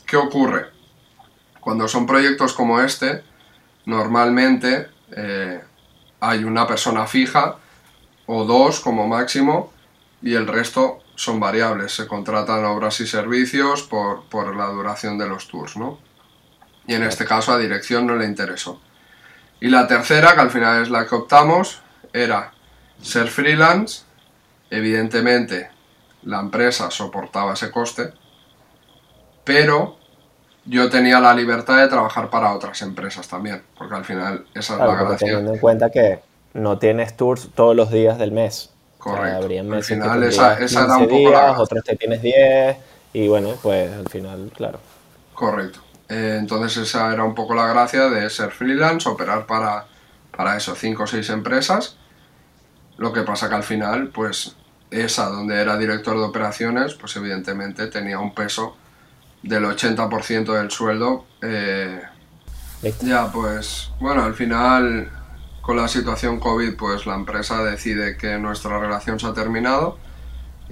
¿Qué 0.05 0.15
ocurre? 0.15 0.67
Cuando 1.59 1.87
son 1.87 2.05
proyectos 2.05 2.53
como 2.53 2.79
este, 2.79 3.23
normalmente 3.85 4.89
eh, 5.11 5.61
hay 6.21 6.43
una 6.45 6.65
persona 6.65 7.05
fija 7.07 7.57
o 8.25 8.45
dos 8.45 8.79
como 8.79 9.07
máximo 9.07 9.73
y 10.21 10.35
el 10.35 10.47
resto 10.47 11.03
son 11.15 11.39
variables. 11.39 11.93
Se 11.93 12.07
contratan 12.07 12.63
obras 12.63 13.01
y 13.01 13.07
servicios 13.07 13.83
por, 13.83 14.23
por 14.29 14.55
la 14.55 14.67
duración 14.67 15.17
de 15.17 15.27
los 15.27 15.47
tours, 15.49 15.75
¿no? 15.75 15.99
Y 16.87 16.93
en 16.93 17.03
este 17.03 17.25
caso 17.25 17.51
a 17.51 17.57
dirección 17.57 18.07
no 18.07 18.15
le 18.15 18.25
interesó. 18.25 18.81
Y 19.61 19.69
la 19.69 19.87
tercera, 19.87 20.33
que 20.33 20.41
al 20.41 20.49
final 20.49 20.81
es 20.81 20.89
la 20.89 21.05
que 21.05 21.15
optamos, 21.15 21.81
era 22.11 22.51
ser 23.01 23.27
freelance. 23.27 24.03
Evidentemente, 24.69 25.69
la 26.23 26.39
empresa 26.39 26.89
soportaba 26.91 27.53
ese 27.53 27.71
coste, 27.71 28.11
pero 29.43 29.97
yo 30.65 30.89
tenía 30.89 31.19
la 31.19 31.33
libertad 31.33 31.77
de 31.77 31.87
trabajar 31.87 32.29
para 32.29 32.53
otras 32.53 32.81
empresas 32.81 33.27
también, 33.27 33.61
porque 33.77 33.95
al 33.95 34.05
final 34.05 34.45
esa 34.53 34.73
es 34.73 34.79
la 34.79 34.95
gracia. 34.95 35.27
Teniendo 35.27 35.53
en 35.53 35.59
cuenta 35.59 35.89
que 35.89 36.19
no 36.53 36.79
tienes 36.79 37.15
tours 37.15 37.49
todos 37.53 37.75
los 37.75 37.91
días 37.91 38.17
del 38.17 38.31
mes. 38.31 38.71
Correcto. 38.97 39.47
al 39.73 39.83
final 39.83 40.23
esa, 40.23 40.57
era 40.57 40.97
un 40.97 41.07
poco 41.07 41.17
días, 41.17 41.59
otros 41.59 41.83
te 41.83 41.95
tienes 41.95 42.21
10 42.21 42.77
y 43.13 43.27
bueno, 43.27 43.55
pues 43.61 43.91
al 43.91 44.07
final, 44.09 44.51
claro. 44.55 44.79
Correcto. 45.33 45.79
Eh, 46.11 46.35
entonces 46.37 46.75
esa 46.75 47.13
era 47.13 47.23
un 47.23 47.33
poco 47.33 47.55
la 47.55 47.67
gracia 47.67 48.09
de 48.09 48.29
ser 48.29 48.51
freelance, 48.51 49.07
operar 49.07 49.45
para, 49.45 49.85
para 50.35 50.57
eso, 50.57 50.75
cinco 50.75 51.03
o 51.03 51.07
seis 51.07 51.29
empresas. 51.29 51.95
Lo 52.97 53.13
que 53.13 53.21
pasa 53.21 53.47
que 53.47 53.55
al 53.55 53.63
final, 53.63 54.09
pues 54.09 54.57
esa 54.89 55.29
donde 55.29 55.61
era 55.61 55.77
director 55.77 56.17
de 56.17 56.23
operaciones, 56.23 56.95
pues 56.95 57.15
evidentemente 57.15 57.87
tenía 57.87 58.19
un 58.19 58.35
peso 58.35 58.75
del 59.41 59.63
80% 59.63 60.53
del 60.53 60.69
sueldo. 60.69 61.25
Eh, 61.41 62.01
ya, 62.99 63.31
pues 63.31 63.91
bueno, 64.01 64.23
al 64.23 64.33
final 64.33 65.09
con 65.61 65.77
la 65.77 65.87
situación 65.87 66.41
COVID, 66.41 66.75
pues 66.75 67.05
la 67.05 67.15
empresa 67.15 67.63
decide 67.63 68.17
que 68.17 68.37
nuestra 68.37 68.77
relación 68.79 69.17
se 69.17 69.27
ha 69.27 69.33
terminado 69.33 69.97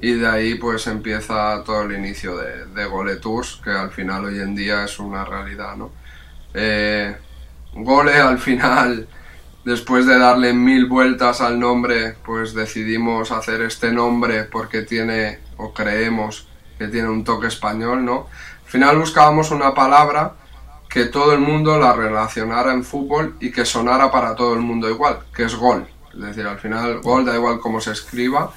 y 0.02 0.14
de 0.14 0.28
ahí 0.28 0.56
pues 0.56 0.88
empieza 0.88 1.64
todo 1.64 1.84
el 1.84 1.94
inicio 1.94 2.38
de, 2.38 2.66
de 2.66 2.86
Gole 2.86 3.18
Tours, 3.18 3.60
que 3.64 3.72
al 3.72 3.92
final 3.92 4.26
hoy 4.26 4.40
en 4.40 4.56
día 4.56 4.84
es 4.84 5.00
una 5.00 5.26
realidad, 5.26 5.76
¿no? 5.76 5.92
Eh, 6.54 7.16
Gole 7.74 8.16
al 8.16 8.40
final, 8.40 9.08
después 9.64 10.06
de 10.06 10.18
darle 10.18 10.54
mil 10.54 10.88
vueltas 10.88 11.42
al 11.42 11.60
nombre, 11.60 12.16
pues 12.26 12.54
decidimos 12.54 13.32
hacer 13.32 13.62
este 13.62 13.92
nombre 13.92 14.46
porque 14.46 14.82
tiene, 14.82 15.40
o 15.58 15.74
creemos 15.74 16.48
que 16.78 16.88
tiene 16.88 17.10
un 17.10 17.24
toque 17.24 17.48
español, 17.48 18.04
¿no? 18.04 18.28
Al 18.66 18.72
final 18.72 18.98
buscábamos 18.98 19.52
una 19.52 19.74
palabra 19.74 20.34
que 20.90 21.06
todo 21.06 21.34
el 21.34 21.40
mundo 21.40 21.78
la 21.78 21.94
relacionara 21.94 22.74
en 22.74 22.84
fútbol 22.84 23.36
y 23.40 23.52
que 23.52 23.66
sonara 23.66 24.12
para 24.12 24.36
todo 24.36 24.54
el 24.56 24.62
mundo 24.62 24.90
igual, 24.90 25.20
que 25.36 25.44
es 25.44 25.56
gol. 25.56 25.88
Es 26.14 26.20
decir, 26.20 26.48
al 26.48 26.58
final 26.58 27.02
gol 27.02 27.26
da 27.26 27.36
igual 27.36 27.60
cómo 27.60 27.80
se 27.80 27.92
escriba, 27.92 28.52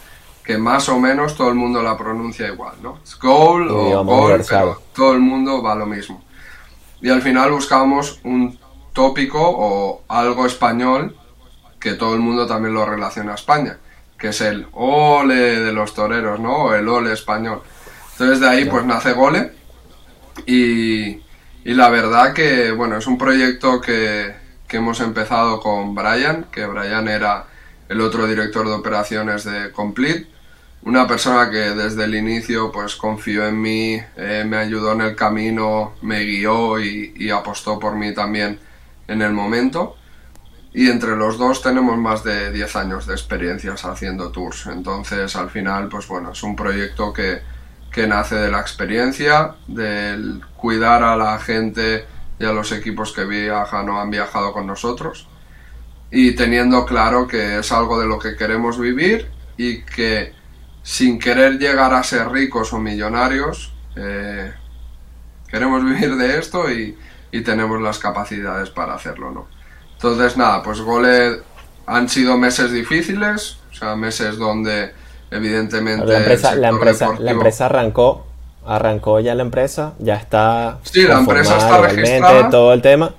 que 0.45 0.59
más 0.59 0.89
o 0.89 0.99
menos 0.99 1.37
todo 1.37 1.49
el 1.49 1.55
mundo 1.55 1.83
la 1.83 1.97
pronuncia 1.97 2.49
igual, 2.49 2.75
¿no? 2.83 2.99
Es 3.05 3.19
goal 3.19 3.69
o 3.71 4.05
gol, 4.05 4.43
pero 4.49 4.83
todo 4.95 5.13
el 5.13 5.21
mundo 5.21 5.63
va 5.63 5.75
lo 5.75 5.87
mismo. 5.87 6.23
Y 7.01 7.11
al 7.11 7.23
final 7.23 7.53
buscábamos 7.53 8.21
un 8.25 8.59
tópico 8.93 9.41
o 9.41 10.03
algo 10.09 10.47
español 10.47 11.17
que 11.79 11.95
todo 11.95 12.15
el 12.15 12.21
mundo 12.21 12.47
también 12.47 12.75
lo 12.75 12.87
relaciona 12.87 13.33
a 13.33 13.35
España, 13.37 13.79
que 14.19 14.29
es 14.29 14.41
el 14.41 14.67
ole 14.73 15.61
de 15.61 15.73
los 15.73 15.95
toreros, 15.95 16.39
¿no? 16.41 16.65
O 16.65 16.75
el 16.75 16.89
ole 16.89 17.13
español. 17.13 17.63
Entonces 18.13 18.41
de 18.41 18.49
ahí 18.49 18.65
pues 18.67 18.85
nace 18.85 19.13
Gole 19.13 19.53
y, 20.47 21.09
y, 21.65 21.75
la 21.75 21.89
verdad 21.89 22.33
que, 22.33 22.71
bueno, 22.73 22.97
es 22.97 23.07
un 23.07 23.19
proyecto 23.19 23.81
que, 23.81 24.35
que 24.69 24.77
hemos 24.77 25.01
empezado 25.01 25.61
con 25.61 25.95
Brian, 25.95 26.47
que 26.53 26.67
Brian 26.67 27.09
era 27.09 27.47
el 27.89 28.01
otro 28.01 28.27
director 28.27 28.67
de 28.67 28.75
operaciones 28.75 29.45
de 29.45 29.73
Complete 29.73 30.32
una 30.85 31.07
persona 31.07 31.49
que 31.49 31.59
desde 31.59 32.05
el 32.05 32.15
inicio 32.15 32.73
pues 32.73 32.97
confió 32.97 33.47
en 33.47 33.61
mí, 33.61 34.01
eh, 34.17 34.45
me 34.47 34.57
ayudó 34.57 34.93
en 34.93 35.03
el 35.03 35.15
camino, 35.15 35.95
me 36.03 36.25
guió 36.25 36.81
y, 36.81 37.31
apostó 37.31 37.79
por 37.79 37.95
mí 37.95 38.13
también 38.13 38.59
en 39.07 39.23
el 39.23 39.33
momento. 39.33 39.97
Y 40.75 40.91
entre 40.91 41.17
los 41.17 41.39
dos 41.39 41.63
tenemos 41.63 41.99
más 41.99 42.25
de 42.25 42.51
10 42.51 42.77
años 42.77 43.07
de 43.07 43.13
experiencias 43.13 43.85
haciendo 43.85 44.33
tours. 44.33 44.67
Entonces 44.67 45.37
al 45.37 45.51
final 45.51 45.89
pues 45.89 46.09
bueno, 46.09 46.33
es 46.33 46.43
un 46.43 46.57
proyecto 46.57 47.13
que, 47.13 47.43
que 47.93 48.09
nace 48.09 48.35
de 48.35 48.51
la 48.51 48.61
experiencia, 48.61 49.55
del 49.69 50.43
cuidar 50.57 51.05
a 51.05 51.17
la 51.17 51.39
gente 51.39 52.07
y 52.41 52.45
a 52.45 52.53
los 52.53 52.73
equipos 52.73 53.13
que 53.13 53.25
viajan 53.25 53.89
o 53.89 54.01
han 54.01 54.11
viajado 54.11 54.53
con 54.53 54.67
nosotros. 54.67 55.29
Y 56.11 56.33
teniendo 56.33 56.85
claro 56.87 57.29
que 57.29 57.61
es 57.61 57.71
algo 57.71 58.01
de 58.01 58.07
lo 58.07 58.19
que 58.19 58.35
queremos 58.35 58.81
vivir 58.81 59.29
y 59.57 59.83
que 59.83 60.42
sin 60.83 61.19
querer 61.19 61.59
llegar 61.59 61.95
a 61.95 62.03
ser 62.03 62.31
ricos 62.31 62.73
o 62.73 62.79
millonarios, 62.79 63.73
eh, 63.97 64.53
queremos 65.49 65.85
vivir 65.87 66.17
de 66.17 66.39
esto 66.39 66.71
y, 66.71 66.97
tenemos 67.45 67.81
las 67.81 67.99
capacidades 67.99 68.69
para 68.69 68.93
hacerlo, 68.93 69.31
¿no? 69.31 69.47
Entonces, 69.95 70.37
nada, 70.37 70.63
pues 70.63 70.83
Gole 70.83 71.41
han 71.87 72.07
sido 72.11 72.37
meses 72.37 72.71
difíciles, 72.73 73.57
o 73.71 73.75
sea, 73.75 73.97
meses 73.97 74.37
donde 74.37 74.93
evidentemente... 75.31 76.05
La 76.05 76.19
empresa, 76.19 76.55
la 76.55 76.69
empresa, 76.69 77.15
la 77.19 77.31
empresa 77.31 77.65
arrancó 77.67 78.27
arrancó 78.67 79.21
ya 79.21 79.35
la 79.35 79.43
empresa, 79.43 79.95
ya 79.99 80.17
está. 80.17 80.79
Sí, 80.83 81.03
la 81.03 81.19
empresa 81.19 81.57
está 81.57 81.79
registrada. 81.79 82.51
Todo 82.51 82.73
el 82.73 82.83
tema. 82.83 83.15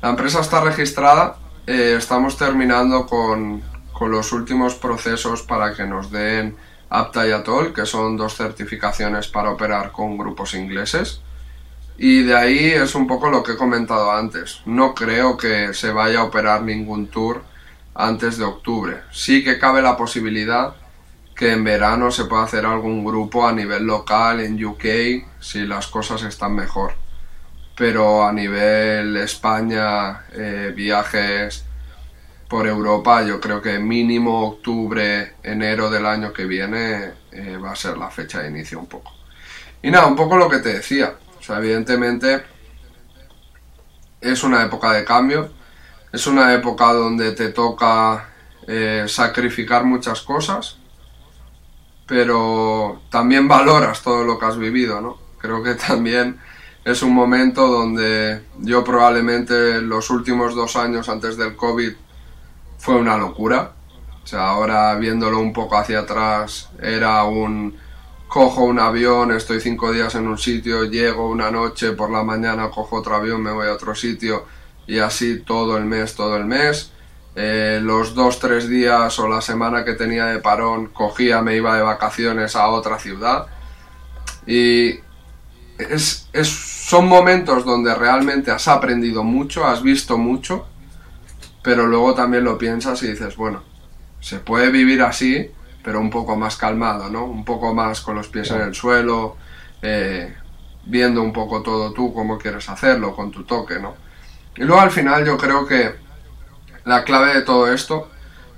La 0.00 0.10
empresa 0.10 0.40
está 0.40 0.60
registrada. 0.60 1.36
Eh, 1.66 1.94
estamos 1.98 2.36
terminando 2.36 3.06
con, 3.06 3.62
con, 3.92 4.10
los 4.10 4.32
últimos 4.32 4.74
procesos 4.74 5.42
para 5.42 5.74
que 5.74 5.84
nos 5.84 6.10
den 6.10 6.56
Apta 6.90 7.26
y 7.26 7.32
Atol, 7.32 7.72
que 7.72 7.86
son 7.86 8.16
dos 8.16 8.34
certificaciones 8.34 9.28
para 9.28 9.50
operar 9.50 9.92
con 9.92 10.16
grupos 10.16 10.54
ingleses. 10.54 11.20
Y 11.98 12.22
de 12.22 12.36
ahí 12.36 12.66
es 12.66 12.94
un 12.94 13.06
poco 13.06 13.28
lo 13.28 13.42
que 13.42 13.52
he 13.52 13.56
comentado 13.56 14.12
antes. 14.12 14.62
No 14.64 14.94
creo 14.94 15.36
que 15.36 15.74
se 15.74 15.90
vaya 15.90 16.20
a 16.20 16.24
operar 16.24 16.62
ningún 16.62 17.08
tour 17.08 17.42
antes 17.94 18.38
de 18.38 18.44
octubre. 18.44 19.02
Sí 19.10 19.42
que 19.42 19.58
cabe 19.58 19.82
la 19.82 19.96
posibilidad 19.96 20.74
que 21.34 21.52
en 21.52 21.62
verano 21.62 22.10
se 22.10 22.24
pueda 22.24 22.44
hacer 22.44 22.66
algún 22.66 23.04
grupo 23.04 23.46
a 23.46 23.52
nivel 23.52 23.84
local 23.84 24.40
en 24.40 24.64
UK 24.64 24.84
si 25.40 25.66
las 25.66 25.86
cosas 25.86 26.22
están 26.22 26.54
mejor. 26.54 26.94
Pero 27.76 28.26
a 28.26 28.32
nivel 28.32 29.16
España, 29.16 30.24
eh, 30.32 30.72
viajes 30.74 31.64
por 32.48 32.66
Europa, 32.66 33.22
yo 33.22 33.40
creo 33.40 33.60
que 33.60 33.78
mínimo 33.78 34.48
octubre, 34.48 35.34
enero 35.42 35.90
del 35.90 36.06
año 36.06 36.32
que 36.32 36.46
viene 36.46 37.12
eh, 37.30 37.58
va 37.62 37.72
a 37.72 37.76
ser 37.76 37.98
la 37.98 38.10
fecha 38.10 38.40
de 38.40 38.48
inicio 38.48 38.78
un 38.78 38.86
poco. 38.86 39.12
Y 39.82 39.90
nada, 39.90 40.06
un 40.06 40.16
poco 40.16 40.36
lo 40.36 40.48
que 40.48 40.58
te 40.58 40.72
decía. 40.72 41.14
O 41.38 41.42
sea, 41.42 41.58
evidentemente 41.58 42.42
es 44.20 44.42
una 44.42 44.64
época 44.64 44.92
de 44.92 45.04
cambio 45.04 45.58
es 46.12 46.26
una 46.26 46.54
época 46.54 46.92
donde 46.92 47.32
te 47.32 47.50
toca 47.50 48.30
eh, 48.66 49.04
sacrificar 49.06 49.84
muchas 49.84 50.22
cosas, 50.22 50.78
pero 52.06 53.02
también 53.10 53.46
valoras 53.46 54.02
todo 54.02 54.24
lo 54.24 54.38
que 54.38 54.46
has 54.46 54.56
vivido, 54.56 55.00
¿no? 55.00 55.18
Creo 55.38 55.62
que 55.62 55.74
también 55.74 56.38
es 56.84 57.02
un 57.02 57.12
momento 57.12 57.66
donde 57.68 58.42
yo 58.58 58.84
probablemente 58.84 59.82
los 59.82 60.08
últimos 60.10 60.54
dos 60.54 60.76
años 60.76 61.08
antes 61.08 61.36
del 61.36 61.56
COVID 61.56 61.92
fue 62.78 62.96
una 62.96 63.18
locura. 63.18 63.72
O 64.24 64.26
sea, 64.26 64.48
ahora 64.48 64.94
viéndolo 64.94 65.40
un 65.40 65.52
poco 65.52 65.76
hacia 65.76 66.00
atrás, 66.00 66.70
era 66.80 67.24
un 67.24 67.76
cojo 68.28 68.64
un 68.64 68.78
avión, 68.78 69.32
estoy 69.32 69.60
cinco 69.60 69.90
días 69.90 70.14
en 70.14 70.26
un 70.26 70.38
sitio, 70.38 70.84
llego 70.84 71.30
una 71.30 71.50
noche, 71.50 71.92
por 71.92 72.10
la 72.10 72.22
mañana 72.22 72.70
cojo 72.70 72.96
otro 72.96 73.16
avión, 73.16 73.42
me 73.42 73.50
voy 73.50 73.68
a 73.68 73.72
otro 73.72 73.94
sitio 73.94 74.44
y 74.86 74.98
así 74.98 75.40
todo 75.40 75.76
el 75.76 75.84
mes, 75.84 76.14
todo 76.14 76.36
el 76.36 76.44
mes. 76.44 76.92
Eh, 77.36 77.78
los 77.82 78.14
dos, 78.14 78.40
tres 78.40 78.68
días 78.68 79.18
o 79.18 79.28
la 79.28 79.40
semana 79.40 79.84
que 79.84 79.94
tenía 79.94 80.26
de 80.26 80.40
parón 80.40 80.88
cogía, 80.88 81.40
me 81.40 81.56
iba 81.56 81.76
de 81.76 81.82
vacaciones 81.82 82.56
a 82.56 82.68
otra 82.68 82.98
ciudad. 82.98 83.46
Y 84.46 85.00
es, 85.78 86.28
son 86.32 87.06
momentos 87.06 87.64
donde 87.64 87.94
realmente 87.94 88.50
has 88.50 88.66
aprendido 88.66 89.22
mucho, 89.22 89.66
has 89.66 89.82
visto 89.82 90.18
mucho, 90.18 90.66
pero 91.68 91.86
luego 91.86 92.14
también 92.14 92.44
lo 92.44 92.56
piensas 92.56 93.02
y 93.02 93.08
dices, 93.08 93.36
bueno, 93.36 93.62
se 94.20 94.38
puede 94.38 94.70
vivir 94.70 95.02
así, 95.02 95.50
pero 95.84 96.00
un 96.00 96.08
poco 96.08 96.34
más 96.34 96.56
calmado, 96.56 97.10
¿no? 97.10 97.26
Un 97.26 97.44
poco 97.44 97.74
más 97.74 98.00
con 98.00 98.16
los 98.16 98.28
pies 98.28 98.50
en 98.52 98.62
el 98.62 98.74
suelo, 98.74 99.36
eh, 99.82 100.34
viendo 100.86 101.20
un 101.20 101.30
poco 101.30 101.60
todo 101.60 101.92
tú, 101.92 102.14
cómo 102.14 102.38
quieres 102.38 102.70
hacerlo, 102.70 103.14
con 103.14 103.30
tu 103.30 103.44
toque, 103.44 103.78
¿no? 103.78 103.96
Y 104.56 104.62
luego 104.62 104.80
al 104.80 104.90
final 104.90 105.26
yo 105.26 105.36
creo 105.36 105.66
que 105.66 105.94
la 106.86 107.04
clave 107.04 107.34
de 107.34 107.42
todo 107.42 107.70
esto 107.70 108.10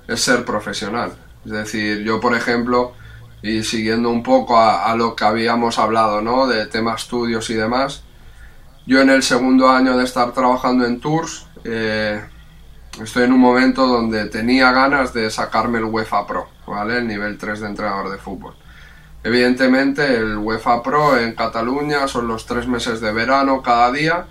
es 0.07 0.21
ser 0.21 0.45
profesional. 0.45 1.11
Es 1.43 1.51
decir, 1.51 2.03
yo 2.05 2.21
por 2.21 2.33
ejemplo, 2.33 2.93
y 3.41 3.63
siguiendo 3.63 4.09
un 4.09 4.23
poco 4.23 4.57
a, 4.57 4.95
lo 4.95 5.17
que 5.17 5.25
habíamos 5.25 5.79
hablado, 5.79 6.21
¿no? 6.21 6.47
De 6.47 6.65
temas 6.65 7.01
estudios 7.01 7.49
y 7.49 7.55
demás, 7.55 8.03
yo 8.87 9.01
en 9.01 9.09
el 9.09 9.21
segundo 9.21 9.69
año 9.69 9.97
de 9.97 10.05
estar 10.05 10.31
trabajando 10.31 10.85
en 10.85 11.01
Tours, 11.01 11.47
eh, 11.65 12.21
estoy 12.99 13.23
en 13.23 13.33
un 13.33 13.39
momento 13.39 13.87
donde 13.87 14.25
tenía 14.25 14.71
ganas 14.71 15.13
de 15.13 15.29
sacarme 15.29 15.77
el 15.77 15.85
UEFA 15.85 16.27
Pro, 16.27 16.49
¿vale? 16.67 16.97
El 16.97 17.07
nivel 17.07 17.37
3 17.37 17.59
de 17.61 17.67
entrenador 17.67 18.09
de 18.11 18.17
fútbol. 18.17 18.55
Evidentemente 19.23 20.17
el 20.17 20.37
UEFA 20.37 20.81
Pro 20.81 21.17
en 21.17 21.35
Cataluña 21.35 22.07
son 22.07 22.27
los 22.27 22.45
tres 22.47 22.67
meses 22.67 23.01
de 23.01 23.11
verano 23.11 23.61
cada 23.61 23.91
día 23.91 24.25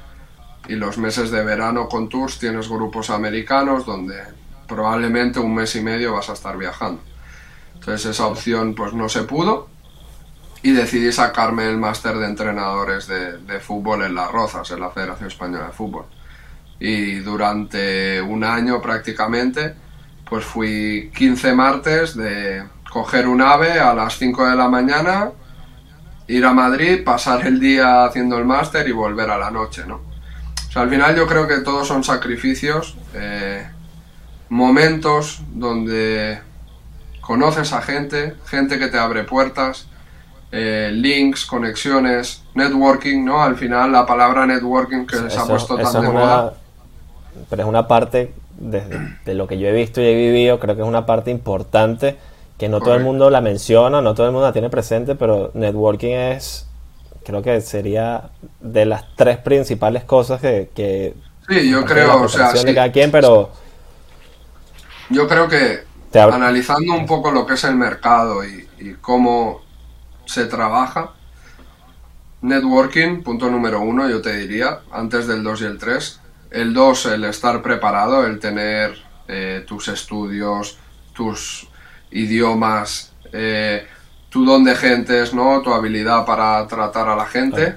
y 0.68 0.74
los 0.74 0.98
meses 0.98 1.30
de 1.30 1.44
verano 1.44 1.88
con 1.88 2.08
tours 2.08 2.38
tienes 2.38 2.68
grupos 2.68 3.10
americanos 3.10 3.86
donde 3.86 4.20
probablemente 4.66 5.38
un 5.38 5.54
mes 5.54 5.76
y 5.76 5.80
medio 5.80 6.14
vas 6.14 6.28
a 6.28 6.32
estar 6.32 6.58
viajando. 6.58 7.02
Entonces 7.74 8.10
esa 8.10 8.26
opción 8.26 8.74
pues 8.74 8.92
no 8.92 9.08
se 9.08 9.22
pudo 9.22 9.68
y 10.62 10.72
decidí 10.72 11.12
sacarme 11.12 11.68
el 11.68 11.78
máster 11.78 12.18
de 12.18 12.26
entrenadores 12.26 13.06
de, 13.06 13.38
de, 13.38 13.60
fútbol 13.60 14.02
en 14.02 14.14
Las 14.14 14.30
Rozas, 14.30 14.70
en 14.72 14.80
la 14.80 14.90
Federación 14.90 15.28
Española 15.28 15.66
de 15.66 15.72
Fútbol. 15.72 16.04
Y 16.80 17.20
durante 17.20 18.20
un 18.20 18.42
año 18.42 18.80
prácticamente 18.80 19.74
pues 20.30 20.44
fui 20.44 21.10
15 21.14 21.52
martes 21.54 22.16
de 22.16 22.62
coger 22.88 23.26
un 23.26 23.42
ave 23.42 23.80
a 23.80 23.92
las 23.92 24.16
5 24.16 24.48
de 24.48 24.56
la 24.56 24.68
mañana, 24.68 25.32
ir 26.28 26.46
a 26.46 26.52
Madrid, 26.52 27.02
pasar 27.04 27.44
el 27.46 27.58
día 27.58 28.04
haciendo 28.04 28.38
el 28.38 28.44
máster 28.44 28.88
y 28.88 28.92
volver 28.92 29.28
a 29.28 29.36
la 29.36 29.50
noche, 29.50 29.82
¿no? 29.86 29.96
O 29.96 30.72
sea, 30.72 30.82
al 30.82 30.90
final 30.90 31.16
yo 31.16 31.26
creo 31.26 31.48
que 31.48 31.58
todos 31.58 31.88
son 31.88 32.04
sacrificios, 32.04 32.96
eh, 33.12 33.68
momentos 34.48 35.42
donde 35.52 36.40
conoces 37.20 37.72
a 37.72 37.82
gente, 37.82 38.36
gente 38.46 38.78
que 38.78 38.86
te 38.86 38.98
abre 38.98 39.24
puertas, 39.24 39.88
eh, 40.52 40.90
links, 40.92 41.44
conexiones, 41.44 42.44
networking, 42.54 43.24
¿no? 43.24 43.42
Al 43.42 43.56
final 43.56 43.90
la 43.90 44.06
palabra 44.06 44.46
networking 44.46 45.06
que 45.06 45.28
se 45.28 45.38
ha 45.38 45.44
puesto 45.44 45.76
tan 45.76 46.02
de 46.02 46.08
moda. 46.08 46.54
Pero 47.48 47.62
es 47.62 47.68
una 47.68 47.88
parte 47.88 48.32
de, 48.58 48.82
de, 49.24 49.34
lo 49.34 49.46
que 49.46 49.58
yo 49.58 49.68
he 49.68 49.72
visto 49.72 50.00
y 50.00 50.06
he 50.06 50.14
vivido, 50.14 50.60
creo 50.60 50.76
que 50.76 50.82
es 50.82 50.88
una 50.88 51.06
parte 51.06 51.30
importante 51.30 52.16
que 52.58 52.68
no 52.68 52.80
todo 52.80 52.94
el 52.94 53.02
mundo 53.02 53.30
la 53.30 53.40
menciona, 53.40 54.02
no 54.02 54.14
todo 54.14 54.26
el 54.26 54.32
mundo 54.32 54.46
la 54.46 54.52
tiene 54.52 54.68
presente, 54.68 55.14
pero 55.14 55.50
networking 55.54 56.10
es 56.10 56.66
creo 57.24 57.42
que 57.42 57.60
sería 57.60 58.30
de 58.60 58.84
las 58.86 59.04
tres 59.16 59.38
principales 59.38 60.04
cosas 60.04 60.40
que... 60.40 61.14
sí, 61.48 61.70
yo 61.70 61.84
creo, 61.84 62.22
o 62.22 62.28
sea, 62.28 62.52
de 62.52 62.74
cada 62.74 62.92
quien, 62.92 63.10
pero... 63.10 63.50
Yo 65.10 65.26
creo 65.26 65.48
que 65.48 65.84
analizando 66.12 66.94
un 66.94 67.06
poco 67.06 67.30
lo 67.30 67.46
que 67.46 67.54
es 67.54 67.64
el 67.64 67.76
mercado 67.76 68.44
y, 68.44 68.66
cómo 69.00 69.62
se 70.24 70.46
trabaja, 70.46 71.12
networking, 72.42 73.22
punto 73.22 73.50
número 73.50 73.80
uno, 73.80 74.08
yo 74.08 74.22
te 74.22 74.36
diría, 74.36 74.80
antes 74.92 75.26
del 75.26 75.42
2 75.42 75.62
y 75.62 75.64
el 75.64 75.78
3. 75.78 76.19
El 76.50 76.74
2, 76.74 77.06
el 77.06 77.24
estar 77.24 77.62
preparado, 77.62 78.26
el 78.26 78.38
tener 78.38 78.96
eh, 79.28 79.64
tus 79.66 79.88
estudios, 79.88 80.78
tus 81.12 81.68
idiomas, 82.10 83.12
eh, 83.32 83.86
tu 84.28 84.44
don 84.44 84.64
de 84.64 84.74
gentes, 84.74 85.32
¿no? 85.32 85.62
Tu 85.62 85.72
habilidad 85.72 86.24
para 86.24 86.66
tratar 86.66 87.08
a 87.08 87.16
la 87.16 87.26
gente. 87.26 87.76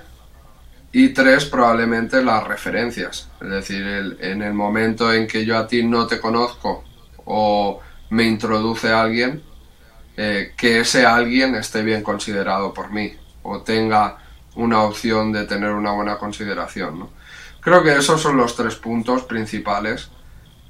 Y 0.92 1.10
tres, 1.10 1.46
probablemente 1.46 2.24
las 2.24 2.44
referencias. 2.48 3.30
Es 3.42 3.50
decir, 3.50 4.18
en 4.20 4.42
el 4.42 4.54
momento 4.54 5.12
en 5.12 5.28
que 5.28 5.46
yo 5.46 5.58
a 5.58 5.68
ti 5.68 5.84
no 5.84 6.06
te 6.06 6.20
conozco 6.20 6.84
o 7.26 7.80
me 8.12 8.24
introduce 8.24 8.92
alguien, 8.92 9.44
eh, 10.16 10.54
que 10.56 10.82
ese 10.82 11.06
alguien 11.06 11.56
esté 11.56 11.82
bien 11.82 12.04
considerado 12.04 12.74
por 12.74 12.92
mí 12.92 13.14
o 13.42 13.62
tenga 13.62 14.18
una 14.56 14.84
opción 14.84 15.32
de 15.32 15.46
tener 15.46 15.72
una 15.72 15.92
buena 15.94 16.18
consideración. 16.18 17.00
¿no? 17.00 17.10
Creo 17.64 17.84
que 17.84 17.96
esos 17.96 18.22
son 18.22 18.38
los 18.38 18.56
tres 18.56 18.76
puntos 18.76 19.24
principales. 19.24 20.10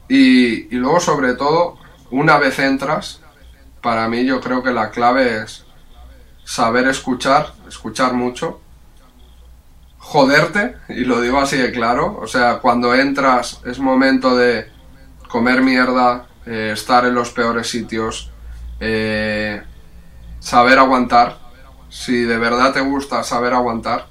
Y, 0.07 0.73
y 0.73 0.77
luego, 0.77 0.99
sobre 0.99 1.33
todo, 1.33 1.77
una 2.11 2.37
vez 2.37 2.59
entras, 2.59 3.21
para 3.81 4.07
mí 4.07 4.25
yo 4.25 4.39
creo 4.39 4.61
que 4.63 4.71
la 4.71 4.91
clave 4.91 5.43
es 5.43 5.65
saber 6.45 6.87
escuchar, 6.87 7.53
escuchar 7.67 8.13
mucho, 8.13 8.61
joderte, 9.97 10.75
y 10.89 11.05
lo 11.05 11.21
digo 11.21 11.39
así 11.39 11.57
de 11.57 11.71
claro, 11.71 12.19
o 12.21 12.27
sea, 12.27 12.59
cuando 12.59 12.93
entras 12.93 13.61
es 13.65 13.79
momento 13.79 14.35
de 14.35 14.69
comer 15.29 15.61
mierda, 15.61 16.27
eh, 16.45 16.71
estar 16.73 17.05
en 17.05 17.15
los 17.15 17.31
peores 17.31 17.69
sitios, 17.69 18.29
eh, 18.79 19.63
saber 20.39 20.77
aguantar, 20.77 21.39
si 21.89 22.23
de 22.23 22.37
verdad 22.37 22.73
te 22.73 22.81
gusta 22.81 23.23
saber 23.23 23.53
aguantar, 23.53 24.07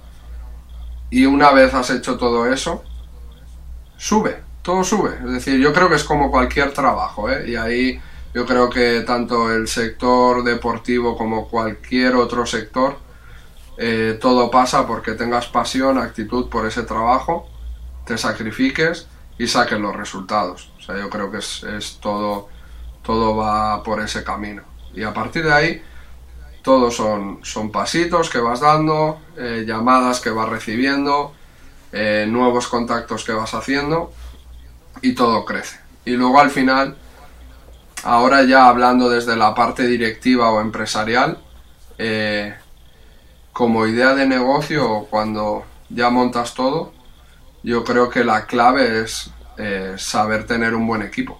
y 1.12 1.26
una 1.26 1.52
vez 1.52 1.74
has 1.74 1.90
hecho 1.90 2.16
todo 2.16 2.50
eso, 2.50 2.82
sube, 3.98 4.42
todo 4.62 4.82
sube, 4.82 5.18
es 5.22 5.30
decir, 5.30 5.60
yo 5.60 5.74
creo 5.74 5.90
que 5.90 5.96
es 5.96 6.04
como 6.04 6.30
cualquier 6.30 6.72
trabajo, 6.72 7.30
¿eh? 7.30 7.50
y 7.50 7.54
ahí 7.54 8.00
yo 8.32 8.46
creo 8.46 8.70
que 8.70 9.02
tanto 9.02 9.52
el 9.52 9.68
sector 9.68 10.42
deportivo 10.42 11.18
como 11.18 11.48
cualquier 11.48 12.14
otro 12.14 12.46
sector, 12.46 12.96
eh, 13.76 14.18
todo 14.22 14.50
pasa 14.50 14.86
porque 14.86 15.12
tengas 15.12 15.48
pasión, 15.48 15.98
actitud 15.98 16.48
por 16.48 16.66
ese 16.66 16.82
trabajo, 16.82 17.46
te 18.06 18.16
sacrifiques 18.16 19.06
y 19.36 19.46
saques 19.48 19.78
los 19.78 19.94
resultados. 19.94 20.72
O 20.78 20.80
sea, 20.80 20.98
yo 20.98 21.10
creo 21.10 21.30
que 21.30 21.38
es, 21.38 21.98
todo, 22.00 22.48
todo 23.02 23.36
va 23.36 23.82
por 23.82 24.00
ese 24.00 24.24
camino. 24.24 24.62
Y 24.94 25.02
a 25.02 25.12
partir 25.12 25.44
de 25.44 25.52
ahí, 25.52 25.82
todos 26.62 26.94
son, 26.96 27.40
son 27.42 27.70
pasitos 27.70 28.30
que 28.30 28.38
vas 28.38 28.60
dando, 28.60 29.20
eh, 29.36 29.64
llamadas 29.66 30.20
que 30.20 30.30
vas 30.30 30.48
recibiendo, 30.48 31.34
eh, 31.92 32.24
nuevos 32.28 32.68
contactos 32.68 33.24
que 33.24 33.32
vas 33.32 33.52
haciendo 33.52 34.12
y 35.02 35.14
todo 35.14 35.44
crece. 35.44 35.80
Y 36.04 36.12
luego 36.12 36.40
al 36.40 36.50
final, 36.50 36.96
ahora 38.04 38.44
ya 38.44 38.68
hablando 38.68 39.10
desde 39.10 39.36
la 39.36 39.54
parte 39.54 39.86
directiva 39.86 40.50
o 40.50 40.60
empresarial, 40.60 41.38
eh, 41.98 42.54
como 43.52 43.86
idea 43.86 44.14
de 44.14 44.26
negocio, 44.26 45.06
cuando 45.10 45.64
ya 45.90 46.10
montas 46.10 46.54
todo, 46.54 46.92
yo 47.62 47.84
creo 47.84 48.08
que 48.08 48.24
la 48.24 48.46
clave 48.46 49.02
es 49.02 49.30
saber 49.96 50.46
tener 50.46 50.74
un 50.74 50.88
buen 50.88 51.02
equipo 51.02 51.38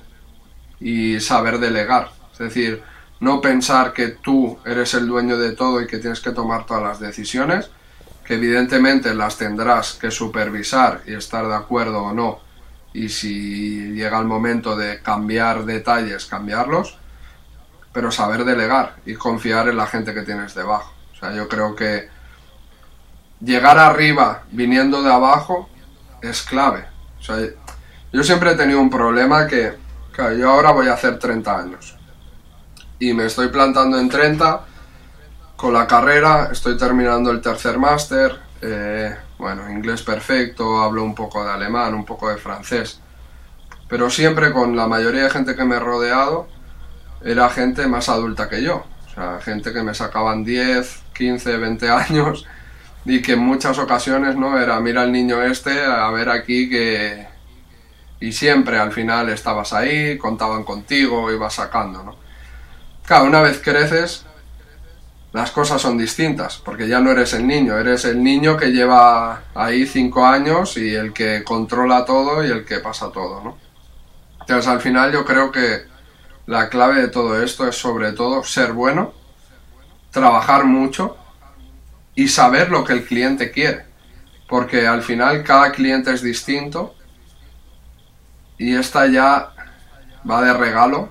y 0.79 1.19
saber 1.19 1.59
delegar. 1.59 2.11
Es 2.33 2.39
decir, 2.39 2.85
no 3.23 3.41
pensar 3.41 3.93
que 3.93 4.09
tú 4.09 4.59
eres 4.67 4.95
el 4.95 5.07
dueño 5.07 5.39
de 5.39 5.53
todo 5.53 5.81
y 5.81 5.87
que 5.87 5.99
tienes 5.99 6.19
que 6.19 6.33
tomar 6.33 6.67
todas 6.67 6.83
las 6.83 6.99
decisiones, 6.99 7.71
que 8.25 8.35
evidentemente 8.35 9.15
las 9.15 9.39
tendrás 9.39 9.93
que 9.93 10.11
supervisar 10.11 11.03
y 11.07 11.15
estar 11.15 11.47
de 11.47 11.55
acuerdo 11.55 12.03
o 12.03 12.13
no, 12.13 12.41
y 12.93 13.09
si 13.11 13.93
llega 13.93 14.19
el 14.19 14.25
momento 14.25 14.77
de 14.77 15.01
cambiar 15.03 15.65
detalles, 15.65 16.27
cambiarlos, 16.27 16.99
pero 17.93 18.11
saber 18.11 18.45
delegar 18.45 18.97
y 19.07 19.15
confiar 19.15 19.69
en 19.69 19.77
la 19.77 19.87
gente 19.87 20.15
que 20.15 20.23
tienes 20.23 20.57
debajo. 20.57 20.93
O 21.13 21.17
sea, 21.17 21.33
yo 21.33 21.49
creo 21.49 21.77
que 21.77 22.09
llegar 23.41 23.79
arriba 23.79 24.43
viniendo 24.51 25.01
de 25.01 25.13
abajo 25.13 25.71
es 26.23 26.43
clave. 26.43 26.87
O 27.21 27.23
sea, 27.23 27.37
yo 28.13 28.25
siempre 28.25 28.51
he 28.51 28.57
tenido 28.57 28.81
un 28.81 28.91
problema 28.91 29.47
que, 29.47 29.75
yo 30.37 30.51
ahora 30.51 30.73
voy 30.73 30.89
a 30.89 30.95
hacer 30.95 31.21
30 31.21 31.57
años 31.57 32.02
y 33.03 33.13
me 33.15 33.27
estoy 33.27 33.49
plantando 33.49 33.99
en 33.99 34.09
30 34.09 34.61
con 35.57 35.75
la 35.75 35.89
carrera, 35.89 36.51
estoy 36.53 36.77
terminando 36.77 37.33
el 37.33 37.41
tercer 37.41 37.77
máster, 37.77 38.39
eh, 38.61 39.17
bueno, 39.39 39.69
inglés 39.69 40.03
perfecto, 40.03 40.81
hablo 40.81 41.03
un 41.03 41.13
poco 41.13 41.45
de 41.45 41.51
alemán, 41.51 41.95
un 41.95 42.05
poco 42.05 42.29
de 42.29 42.37
francés, 42.37 43.01
pero 43.89 44.09
siempre 44.09 44.53
con 44.53 44.77
la 44.77 44.87
mayoría 44.87 45.25
de 45.25 45.31
gente 45.31 45.57
que 45.57 45.65
me 45.65 45.77
he 45.77 45.81
rodeado 45.81 46.47
era 47.25 47.51
gente 47.51 47.89
más 47.89 48.09
adulta 48.09 48.49
que 48.49 48.63
yo, 48.63 48.85
o 49.07 49.15
sea, 49.15 49.41
gente 49.41 49.73
que 49.73 49.83
me 49.83 49.95
sacaban 49.95 50.45
10, 50.45 51.03
15, 51.13 51.57
20 51.57 51.91
años 51.91 52.47
y 53.05 53.21
que 53.21 53.33
en 53.33 53.41
muchas 53.41 53.81
ocasiones 53.81 54.37
no 54.37 54.61
era 54.61 54.79
mira 54.79 55.03
el 55.03 55.11
niño 55.11 55.43
este 55.43 55.85
a 55.85 56.09
ver 56.11 56.29
aquí 56.29 56.71
que 56.71 57.27
y 58.21 58.31
siempre 58.31 58.79
al 58.79 58.93
final 58.93 59.29
estabas 59.29 59.73
ahí 59.73 60.17
contaban 60.19 60.63
contigo 60.63 61.33
ibas 61.33 61.55
sacando 61.55 62.05
no 62.05 62.22
Claro, 63.05 63.25
una 63.25 63.43
vez 63.43 63.61
creces, 63.63 64.25
las 65.33 65.51
cosas 65.51 65.81
son 65.83 65.99
distintas, 65.99 66.59
porque 66.59 66.87
ya 66.87 67.01
no 67.01 67.11
eres 67.11 67.33
el 67.33 67.47
niño, 67.47 67.77
eres 67.77 68.05
el 68.05 68.23
niño 68.23 68.57
que 68.57 68.71
lleva 68.71 69.45
ahí 69.55 69.87
cinco 69.87 70.25
años 70.25 70.77
y 70.77 70.95
el 70.95 71.13
que 71.13 71.43
controla 71.43 72.05
todo 72.05 72.45
y 72.47 72.51
el 72.51 72.65
que 72.65 72.79
pasa 72.79 73.11
todo, 73.11 73.43
¿no? 73.43 73.59
Entonces 74.41 74.69
al 74.69 74.81
final 74.81 75.13
yo 75.13 75.25
creo 75.25 75.51
que 75.51 75.87
la 76.47 76.69
clave 76.69 77.01
de 77.01 77.09
todo 77.09 77.43
esto 77.43 77.67
es 77.67 77.77
sobre 77.77 78.13
todo 78.13 78.45
ser 78.45 78.73
bueno, 78.73 79.15
trabajar 80.11 80.65
mucho 80.65 81.17
y 82.15 82.29
saber 82.29 82.71
lo 82.71 82.85
que 82.85 82.93
el 82.93 83.05
cliente 83.05 83.51
quiere, 83.51 83.87
porque 84.49 84.87
al 84.87 85.03
final 85.03 85.43
cada 85.43 85.73
cliente 85.73 86.13
es 86.13 86.23
distinto 86.23 86.95
y 88.59 88.77
esta 88.77 89.07
ya 89.07 89.55
va 90.29 90.43
de 90.43 90.53
regalo 90.53 91.11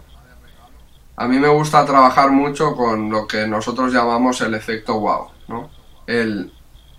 a 1.22 1.28
mí 1.28 1.38
me 1.38 1.49
gusta 1.49 1.86
trabajar 1.86 2.32
mucho 2.32 2.76
con 2.76 3.11
lo 3.11 3.28
que 3.28 3.45
nosotros 3.45 3.93
llamamos 3.93 4.41
el 4.41 4.55
efecto 4.55 4.99
wow, 4.99 5.28
¿no? 5.47 5.69
El, 6.07 6.51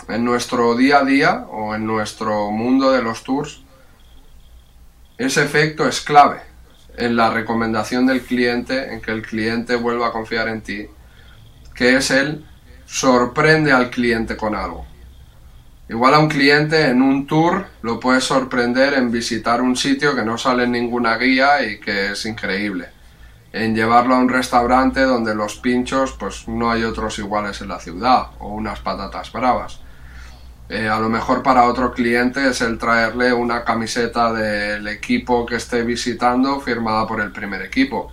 en 0.09 0.25
nuestro 0.25 0.77
día 0.77 0.99
a 0.99 1.05
día 1.05 1.47
o 1.51 1.75
en 1.75 1.85
nuestro 1.85 2.53
mundo 2.53 2.93
de 2.93 3.03
los 3.03 3.25
tours, 3.25 3.63
ese 5.19 5.43
efecto 5.43 5.89
es 5.89 6.01
clave 6.01 6.41
en 6.97 7.17
la 7.17 7.31
recomendación 7.31 8.07
del 8.07 8.23
cliente, 8.23 8.95
en 8.95 9.01
que 9.01 9.11
el 9.11 9.23
cliente 9.23 9.75
vuelva 9.75 10.07
a 10.07 10.13
confiar 10.13 10.47
en 10.47 10.61
ti, 10.61 10.87
que 11.75 11.97
es 11.97 12.13
el 12.13 12.47
sorprende 12.87 13.73
al 13.73 13.91
cliente 13.91 14.37
con 14.37 14.55
algo. 14.55 14.87
Igual 15.89 16.15
a 16.15 16.21
un 16.21 16.29
cliente 16.29 16.87
en 16.87 17.03
un 17.03 17.27
tour 17.27 17.67
lo 17.83 17.99
puedes 17.99 18.23
sorprender 18.23 18.95
en 18.95 19.11
visitar 19.11 19.61
un 19.61 19.75
sitio 19.75 20.15
que 20.15 20.25
no 20.25 20.39
sale 20.39 20.63
en 20.63 20.71
ninguna 20.71 21.17
guía 21.17 21.67
y 21.67 21.81
que 21.81 22.13
es 22.13 22.25
increíble 22.25 23.02
en 23.53 23.75
llevarlo 23.75 24.15
a 24.15 24.19
un 24.19 24.29
restaurante 24.29 25.03
donde 25.03 25.35
los 25.35 25.57
pinchos 25.57 26.13
pues 26.13 26.49
no 26.49 26.71
hay 26.71 26.85
otros 26.85 27.19
iguales 27.19 27.61
en 27.61 27.69
la 27.69 27.79
ciudad 27.79 28.29
o 28.39 28.49
unas 28.49 28.81
patatas 28.81 29.31
bravas. 29.31 29.81
Eh, 30.69 30.89
a 30.89 30.99
lo 30.99 31.11
mejor 31.11 31.43
para 31.43 31.65
otro 31.65 31.93
cliente 31.93 32.49
es 32.49 32.63
el 32.63 32.79
traerle 32.79 33.33
una 33.35 33.63
camiseta 33.63 34.33
del 34.33 34.89
equipo 34.89 35.45
que 35.45 35.57
esté 35.57 35.83
visitando 35.83 36.61
firmada 36.61 37.07
por 37.07 37.21
el 37.21 37.31
primer 37.31 37.61
equipo. 37.61 38.11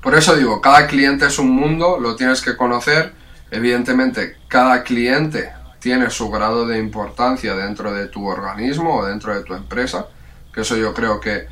Por 0.00 0.14
eso 0.14 0.36
digo, 0.36 0.60
cada 0.60 0.86
cliente 0.86 1.26
es 1.26 1.40
un 1.40 1.50
mundo, 1.50 1.98
lo 1.98 2.14
tienes 2.14 2.40
que 2.40 2.56
conocer. 2.56 3.12
Evidentemente, 3.50 4.36
cada 4.46 4.84
cliente 4.84 5.52
tiene 5.80 6.10
su 6.10 6.30
grado 6.30 6.64
de 6.64 6.78
importancia 6.78 7.56
dentro 7.56 7.92
de 7.92 8.06
tu 8.06 8.24
organismo 8.26 8.98
o 8.98 9.06
dentro 9.06 9.34
de 9.34 9.42
tu 9.42 9.54
empresa, 9.54 10.06
que 10.54 10.60
eso 10.60 10.76
yo 10.76 10.94
creo 10.94 11.18
que 11.18 11.48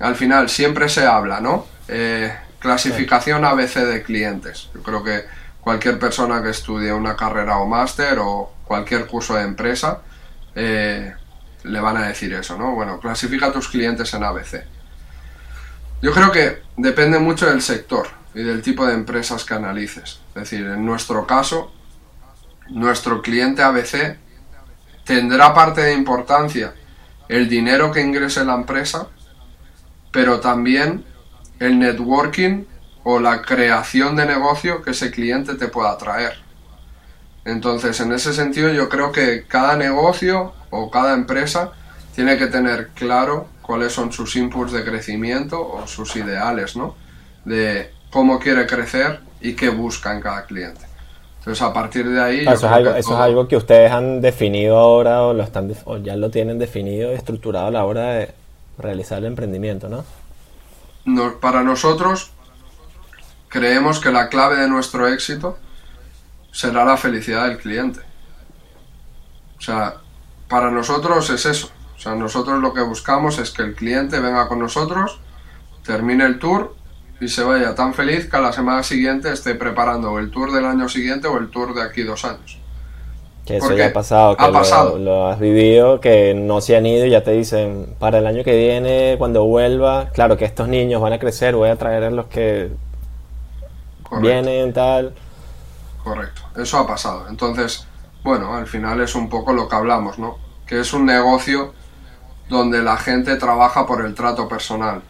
al 0.00 0.16
final 0.16 0.50
siempre 0.50 0.90
se 0.90 1.06
habla, 1.06 1.40
¿no? 1.40 1.66
Eh, 1.88 2.34
clasificación 2.58 3.44
ABC 3.44 3.80
de 3.80 4.02
clientes. 4.02 4.70
Yo 4.74 4.82
creo 4.82 5.04
que 5.04 5.24
cualquier 5.60 5.98
persona 5.98 6.42
que 6.42 6.50
estudie 6.50 6.92
una 6.92 7.16
carrera 7.16 7.58
o 7.58 7.66
máster 7.66 8.18
o 8.20 8.54
cualquier 8.64 9.06
curso 9.06 9.34
de 9.34 9.42
empresa 9.42 10.00
eh, 10.54 11.14
le 11.64 11.80
van 11.80 11.96
a 11.96 12.08
decir 12.08 12.32
eso, 12.32 12.56
¿no? 12.56 12.74
Bueno, 12.74 13.00
clasifica 13.00 13.52
tus 13.52 13.68
clientes 13.68 14.12
en 14.14 14.24
ABC. 14.24 14.64
Yo 16.02 16.12
creo 16.12 16.30
que 16.30 16.62
depende 16.76 17.18
mucho 17.18 17.46
del 17.46 17.62
sector 17.62 18.06
y 18.34 18.42
del 18.42 18.62
tipo 18.62 18.86
de 18.86 18.94
empresas 18.94 19.44
que 19.44 19.54
analices. 19.54 20.20
Es 20.28 20.34
decir, 20.34 20.66
en 20.66 20.84
nuestro 20.84 21.26
caso, 21.26 21.72
nuestro 22.68 23.22
cliente 23.22 23.62
ABC 23.62 24.18
tendrá 25.04 25.54
parte 25.54 25.82
de 25.82 25.94
importancia 25.94 26.74
el 27.28 27.48
dinero 27.48 27.90
que 27.90 28.00
ingrese 28.00 28.44
la 28.44 28.54
empresa, 28.54 29.08
pero 30.10 30.40
también 30.40 31.04
el 31.58 31.78
networking 31.78 32.64
o 33.04 33.20
la 33.20 33.42
creación 33.42 34.16
de 34.16 34.26
negocio 34.26 34.82
que 34.82 34.90
ese 34.92 35.10
cliente 35.10 35.54
te 35.54 35.68
pueda 35.68 35.96
traer. 35.98 36.32
Entonces, 37.44 38.00
en 38.00 38.12
ese 38.12 38.32
sentido, 38.32 38.70
yo 38.70 38.88
creo 38.88 39.12
que 39.12 39.44
cada 39.46 39.76
negocio 39.76 40.54
o 40.70 40.90
cada 40.90 41.12
empresa 41.12 41.72
tiene 42.14 42.38
que 42.38 42.46
tener 42.46 42.88
claro 42.88 43.48
cuáles 43.60 43.92
son 43.92 44.12
sus 44.12 44.34
inputs 44.36 44.72
de 44.72 44.84
crecimiento 44.84 45.60
o 45.60 45.86
sus 45.86 46.16
ideales, 46.16 46.76
¿no? 46.76 46.96
De 47.44 47.90
cómo 48.10 48.38
quiere 48.38 48.66
crecer 48.66 49.20
y 49.40 49.54
qué 49.54 49.68
busca 49.68 50.14
en 50.14 50.20
cada 50.22 50.46
cliente. 50.46 50.80
Entonces, 51.38 51.62
a 51.62 51.74
partir 51.74 52.08
de 52.08 52.22
ahí... 52.22 52.40
eso, 52.40 52.66
es 52.96 53.10
algo, 53.10 53.46
que 53.46 53.56
ustedes 53.58 53.90
han 53.90 54.22
definido 54.22 54.78
ahora 54.78 55.22
o, 55.22 55.34
lo 55.34 55.42
están, 55.42 55.70
o 55.84 55.98
ya 55.98 56.16
lo 56.16 56.30
tienen 56.30 56.58
definido 56.58 57.12
y 57.12 57.16
estructurado 57.16 57.66
a 57.66 57.70
la 57.70 57.84
hora 57.84 58.12
de 58.14 58.30
realizar 58.78 59.18
el 59.18 59.26
emprendimiento, 59.26 59.90
¿no? 59.90 60.04
Para 61.40 61.62
nosotros 61.62 62.32
creemos 63.48 64.00
que 64.00 64.10
la 64.10 64.28
clave 64.28 64.56
de 64.56 64.68
nuestro 64.68 65.06
éxito 65.06 65.58
será 66.50 66.84
la 66.84 66.96
felicidad 66.96 67.48
del 67.48 67.58
cliente. 67.58 68.00
O 69.58 69.60
sea, 69.60 69.96
para 70.48 70.70
nosotros 70.70 71.30
es 71.30 71.46
eso. 71.46 71.70
O 71.96 71.98
sea, 71.98 72.14
nosotros 72.14 72.60
lo 72.60 72.74
que 72.74 72.82
buscamos 72.82 73.38
es 73.38 73.50
que 73.50 73.62
el 73.62 73.74
cliente 73.74 74.20
venga 74.20 74.48
con 74.48 74.58
nosotros, 74.58 75.20
termine 75.84 76.24
el 76.24 76.38
tour 76.38 76.76
y 77.20 77.28
se 77.28 77.42
vaya 77.42 77.74
tan 77.74 77.94
feliz 77.94 78.28
que 78.28 78.36
a 78.36 78.40
la 78.40 78.52
semana 78.52 78.82
siguiente 78.82 79.32
esté 79.32 79.54
preparando 79.54 80.18
el 80.18 80.30
tour 80.30 80.52
del 80.52 80.64
año 80.64 80.88
siguiente 80.88 81.28
o 81.28 81.38
el 81.38 81.50
tour 81.50 81.74
de 81.74 81.82
aquí 81.82 82.02
dos 82.02 82.24
años. 82.24 82.58
Que 83.44 83.58
eso 83.58 83.74
ya 83.74 83.88
ha 83.88 83.92
pasado, 83.92 84.36
que 84.36 84.98
Lo, 84.98 85.26
has 85.26 85.38
vivido, 85.38 86.00
que 86.00 86.32
no 86.34 86.62
se 86.62 86.76
han 86.76 86.86
ido 86.86 87.04
y 87.04 87.10
ya 87.10 87.22
te 87.22 87.32
dicen, 87.32 87.94
para 87.98 88.18
el 88.18 88.26
año 88.26 88.42
que 88.42 88.56
viene, 88.56 89.16
cuando 89.18 89.44
vuelva, 89.44 90.08
claro 90.14 90.38
que 90.38 90.46
estos 90.46 90.66
niños 90.66 91.02
van 91.02 91.12
a 91.12 91.18
crecer, 91.18 91.54
voy 91.54 91.68
a 91.68 91.76
traer 91.76 92.04
a 92.04 92.10
los 92.10 92.26
que 92.26 92.70
vienen, 94.22 94.72
tal. 94.72 95.14
Correcto, 96.02 96.42
eso 96.56 96.78
ha 96.78 96.86
pasado. 96.86 97.28
Entonces, 97.28 97.86
bueno, 98.22 98.54
al 98.54 98.66
final 98.66 99.02
es 99.02 99.14
un 99.14 99.28
poco 99.28 99.52
lo 99.52 99.68
que 99.68 99.76
hablamos, 99.76 100.18
¿no? 100.18 100.38
Que 100.66 100.80
es 100.80 100.94
un 100.94 101.04
negocio 101.04 101.74
donde 102.48 102.82
la 102.82 102.96
gente 102.96 103.36
trabaja 103.36 103.86
por 103.86 104.04
el 104.04 104.14
trato 104.14 104.48
personal, 104.48 105.02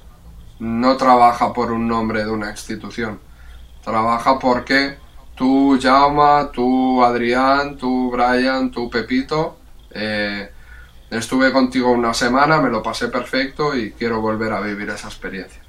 no 0.59 0.97
trabaja 0.97 1.53
por 1.53 1.71
un 1.71 1.87
nombre 1.87 2.25
de 2.25 2.31
una 2.31 2.51
institución, 2.51 3.21
trabaja 3.85 4.39
porque 4.41 4.97
tú 5.35 5.79
Jauma, 5.81 6.51
tú 6.53 7.05
Adrián, 7.05 7.77
tú 7.77 8.11
Brian, 8.11 8.71
tú 8.71 8.89
Pepito. 8.91 9.59
Eh, 9.91 10.51
estuve 11.11 11.53
contigo 11.53 11.91
una 11.93 12.15
semana, 12.15 12.61
me 12.61 12.71
lo 12.71 12.83
pasé 12.83 13.09
perfecto 13.09 13.77
y 13.77 13.93
quiero 13.93 14.21
volver 14.21 14.53
a 14.53 14.61
vivir 14.61 14.91
esa 14.91 15.09
experiencia. 15.09 15.63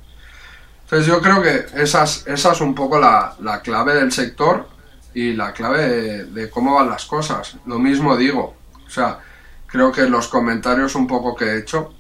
Entonces 0.84 1.08
yo 1.08 1.20
creo 1.20 1.42
que 1.42 1.66
esa 1.82 2.04
es, 2.04 2.62
un 2.62 2.76
poco 2.76 3.00
la, 3.00 3.36
clave 3.64 3.96
del 3.96 4.12
sector 4.12 4.68
y 5.14 5.34
la 5.34 5.52
clave 5.52 6.26
de, 6.26 6.50
cómo 6.50 6.76
van 6.76 6.90
las 6.90 7.06
cosas. 7.06 7.58
Lo 7.66 7.80
mismo 7.80 8.16
digo, 8.16 8.56
o 8.86 8.90
sea, 8.90 9.20
creo 9.66 9.92
que 9.92 10.08
los 10.08 10.28
comentarios 10.28 10.94
un 10.96 11.08
poco 11.08 11.36
que 11.36 11.46
he 11.46 11.58
hecho 11.58 11.94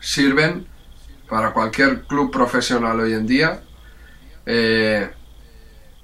sirven 0.00 0.68
para 1.28 1.52
cualquier 1.52 2.02
club 2.02 2.30
profesional 2.30 3.00
hoy 3.00 3.12
en 3.12 3.26
día. 3.26 3.60
Eh, 4.46 5.10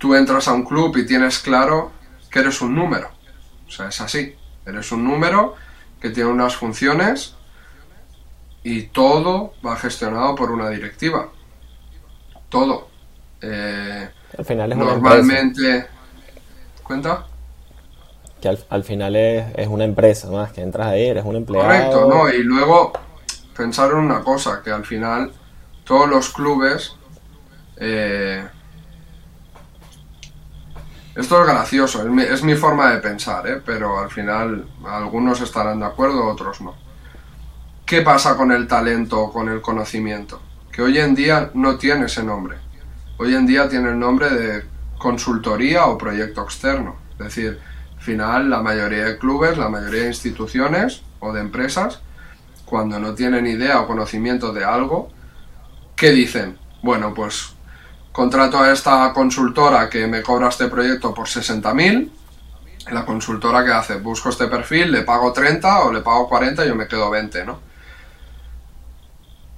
tú 0.01 0.15
entras 0.15 0.49
a 0.49 0.55
un 0.55 0.65
club 0.65 0.97
y 0.97 1.05
tienes 1.05 1.39
claro 1.39 1.93
que 2.31 2.39
eres 2.39 2.63
un 2.63 2.75
número. 2.75 3.11
O 3.69 3.71
sea, 3.71 3.89
es 3.89 4.01
así. 4.01 4.35
Eres 4.65 4.91
un 4.93 5.05
número 5.05 5.55
que 6.01 6.09
tiene 6.09 6.31
unas 6.31 6.57
funciones 6.57 7.35
y 8.65 8.85
todo 8.85 9.53
va 9.65 9.77
gestionado 9.77 10.35
por 10.35 10.51
una 10.51 10.71
directiva. 10.71 11.29
Todo. 12.49 12.89
Eh, 13.43 14.09
al 14.39 14.45
final 14.45 14.73
es 14.73 14.79
normalmente. 14.79 15.87
¿Cuenta? 16.83 17.27
Que 18.41 18.49
al, 18.71 18.85
final 18.85 19.17
es, 19.17 19.69
una 19.69 19.85
empresa 19.85 20.31
más, 20.31 20.51
que 20.51 20.63
entras 20.63 20.87
ahí, 20.87 21.09
eres 21.09 21.27
un 21.27 21.37
empleado. 21.37 21.67
Correcto, 21.67 22.09
¿no? 22.09 22.31
Y 22.31 22.43
luego 22.43 22.93
pensar 23.55 23.91
en 23.91 23.99
una 23.99 24.23
cosa, 24.23 24.63
que 24.65 24.71
al 24.71 24.87
final 24.87 25.31
todos 25.85 26.09
los 26.09 26.31
clubes. 26.31 26.95
Eh, 27.77 28.43
esto 31.21 31.43
es 31.43 31.47
gracioso, 31.47 32.03
es 32.19 32.43
mi, 32.43 32.55
forma 32.55 32.93
de 32.93 32.99
pensar, 32.99 33.47
¿eh? 33.47 33.61
pero 33.65 33.99
al 33.99 34.11
final 34.11 34.67
algunos 34.87 35.41
estarán 35.43 35.79
de 35.81 35.87
acuerdo, 35.87 36.27
otros 36.27 36.63
no. 36.63 36.75
¿Qué 37.85 38.01
pasa 38.01 38.37
con 38.37 38.51
el 38.53 38.67
talento 38.67 39.21
o 39.21 39.33
con 39.33 39.51
el 39.51 39.61
conocimiento? 39.61 40.41
Que 40.73 40.81
hoy 40.81 40.99
en 40.99 41.15
día 41.15 41.51
no 41.53 41.77
tiene 41.77 42.07
ese 42.07 42.23
nombre. 42.23 42.57
Hoy 43.19 43.35
en 43.35 43.47
día 43.47 43.69
tiene 43.69 43.91
el 43.91 43.99
nombre 43.99 44.31
de 44.31 44.65
consultoría 44.97 45.87
o 45.87 45.99
proyecto 45.99 46.43
externo. 46.43 46.97
Es 47.13 47.19
decir, 47.19 47.61
al 47.97 48.03
final 48.03 48.49
la 48.49 48.63
mayoría 48.63 49.05
de 49.05 49.19
clubes, 49.19 49.59
la 49.59 49.69
mayoría 49.69 50.03
de 50.03 50.09
instituciones 50.09 51.03
o 51.19 51.35
de 51.35 51.43
empresas, 51.43 52.01
cuando 52.65 52.99
no 52.99 53.15
tienen 53.15 53.47
idea 53.47 53.81
o 53.81 53.87
conocimiento 53.87 54.55
de 54.55 54.65
algo, 54.65 55.11
¿qué 55.97 56.13
dicen? 56.13 56.59
Bueno, 56.83 57.13
pues 57.13 57.55
contrato 58.21 58.59
a 58.59 58.71
esta 58.71 59.11
consultora 59.15 59.89
que 59.89 60.07
me 60.07 60.21
cobra 60.21 60.51
este 60.51 60.69
proyecto 60.69 61.15
por 61.15 61.27
60.000. 61.27 62.11
La 62.91 63.07
consultora 63.07 63.65
que 63.65 63.73
hace, 63.73 63.95
busco 63.97 64.29
este 64.29 64.47
perfil, 64.47 64.93
le 64.93 65.05
pago 65.05 65.33
30 65.33 65.85
o 65.85 65.91
le 65.91 66.03
pago 66.03 66.29
40 66.29 66.63
y 66.63 66.69
yo 66.69 66.75
me 66.75 66.87
quedo 66.87 67.09
20, 67.09 67.47
¿no? 67.47 67.61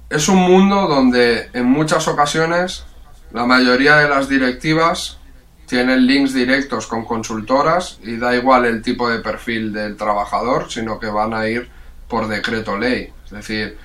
Es 0.09 0.29
un 0.29 0.37
mundo 0.37 0.87
donde 0.87 1.49
en 1.51 1.65
muchas 1.65 2.07
ocasiones 2.07 2.85
la 3.33 3.45
mayoría 3.45 3.97
de 3.97 4.07
las 4.07 4.29
directivas 4.29 5.17
tienen 5.65 6.07
links 6.07 6.33
directos 6.33 6.87
con 6.87 7.03
consultoras 7.03 7.99
y 8.01 8.15
da 8.15 8.33
igual 8.33 8.63
el 8.63 8.81
tipo 8.81 9.09
de 9.09 9.19
perfil 9.19 9.73
del 9.73 9.97
trabajador, 9.97 10.71
sino 10.71 10.99
que 10.99 11.07
van 11.07 11.33
a 11.33 11.49
ir 11.49 11.69
por 12.07 12.29
decreto 12.29 12.77
ley. 12.77 13.11
Es 13.25 13.31
decir, 13.31 13.77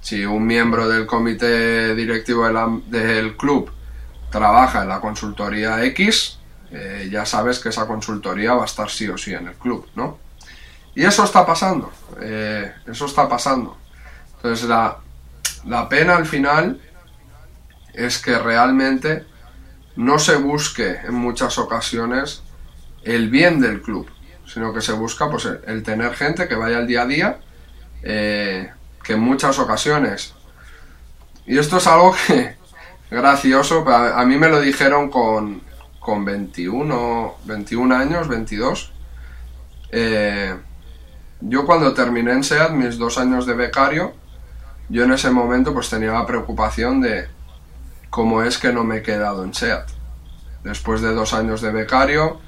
si 0.00 0.24
un 0.24 0.46
miembro 0.46 0.88
del 0.88 1.04
comité 1.04 1.96
directivo 1.96 2.46
del 2.86 3.36
club 3.36 3.72
trabaja 4.30 4.82
en 4.82 4.88
la 4.88 5.00
consultoría 5.00 5.82
X, 5.84 6.38
eh, 6.70 7.08
ya 7.10 7.26
sabes 7.26 7.58
que 7.58 7.70
esa 7.70 7.86
consultoría 7.86 8.54
va 8.54 8.62
a 8.62 8.66
estar 8.66 8.88
sí 8.90 9.08
o 9.08 9.18
sí 9.18 9.34
en 9.34 9.48
el 9.48 9.54
club, 9.54 9.88
¿no? 9.94 10.18
Y 10.94 11.04
eso 11.04 11.24
está 11.24 11.44
pasando, 11.46 11.92
eh, 12.20 12.72
eso 12.86 13.06
está 13.06 13.28
pasando. 13.28 13.76
Entonces 14.36 14.68
la, 14.68 14.98
la 15.66 15.88
pena 15.88 16.16
al 16.16 16.26
final 16.26 16.80
es 17.92 18.18
que 18.18 18.38
realmente 18.38 19.26
no 19.96 20.18
se 20.18 20.36
busque 20.36 21.00
en 21.04 21.14
muchas 21.14 21.58
ocasiones 21.58 22.42
el 23.02 23.28
bien 23.30 23.60
del 23.60 23.82
club, 23.82 24.08
sino 24.46 24.72
que 24.72 24.80
se 24.80 24.92
busca 24.92 25.30
pues, 25.30 25.48
el, 25.66 25.82
tener 25.82 26.14
gente 26.14 26.48
que 26.48 26.54
vaya 26.54 26.78
al 26.78 26.86
día 26.86 27.02
a 27.02 27.06
día, 27.06 27.40
eh, 28.02 28.70
que 29.02 29.14
en 29.14 29.20
muchas 29.20 29.58
ocasiones, 29.58 30.34
y 31.46 31.58
esto 31.58 31.78
es 31.78 31.86
algo 31.86 32.14
que, 32.26 32.56
gracioso. 33.10 33.88
A, 33.88 34.24
mí 34.24 34.36
me 34.36 34.48
lo 34.48 34.60
dijeron 34.60 35.10
con, 35.10 35.62
con 35.98 36.24
21, 36.24 37.34
21 37.44 37.94
años, 37.94 38.28
22. 38.28 38.92
Eh, 39.90 40.56
yo 41.40 41.66
cuando 41.66 41.92
terminé 41.94 42.32
en 42.32 42.44
SEAT, 42.44 42.72
mis 42.72 42.98
dos 42.98 43.18
años 43.18 43.46
de 43.46 43.54
becario, 43.54 44.12
yo 44.88 45.04
en 45.04 45.12
ese 45.12 45.30
momento 45.30 45.72
pues 45.72 45.88
tenía 45.88 46.12
la 46.12 46.26
preocupación 46.26 47.00
de 47.00 47.28
cómo 48.10 48.42
es 48.42 48.58
que 48.58 48.72
no 48.72 48.84
me 48.84 48.98
he 48.98 49.02
quedado 49.02 49.44
en 49.44 49.54
SEAT. 49.54 49.88
Después 50.64 51.00
de 51.00 51.14
dos 51.14 51.32
años 51.32 51.62
de 51.62 51.70
becario, 51.70 52.40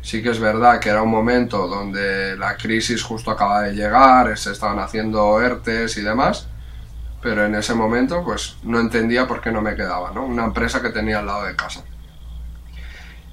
sí 0.00 0.22
que 0.22 0.30
es 0.30 0.40
verdad 0.40 0.80
que 0.80 0.88
era 0.88 1.02
un 1.02 1.10
momento 1.10 1.66
donde 1.66 2.36
la 2.36 2.56
crisis 2.56 3.02
justo 3.02 3.30
acaba 3.30 3.62
de 3.62 3.74
llegar, 3.74 4.36
se 4.38 4.52
estaban 4.52 4.78
haciendo 4.78 5.40
ERTES 5.40 5.98
y 5.98 6.02
demás, 6.02 6.48
pero 7.20 7.44
en 7.44 7.54
ese 7.54 7.74
momento 7.74 8.22
pues 8.24 8.56
no 8.62 8.80
entendía 8.80 9.26
por 9.26 9.40
qué 9.40 9.50
no 9.50 9.60
me 9.60 9.74
quedaba, 9.74 10.12
¿no? 10.12 10.24
Una 10.24 10.44
empresa 10.44 10.80
que 10.80 10.90
tenía 10.90 11.18
al 11.18 11.26
lado 11.26 11.44
de 11.44 11.56
casa. 11.56 11.82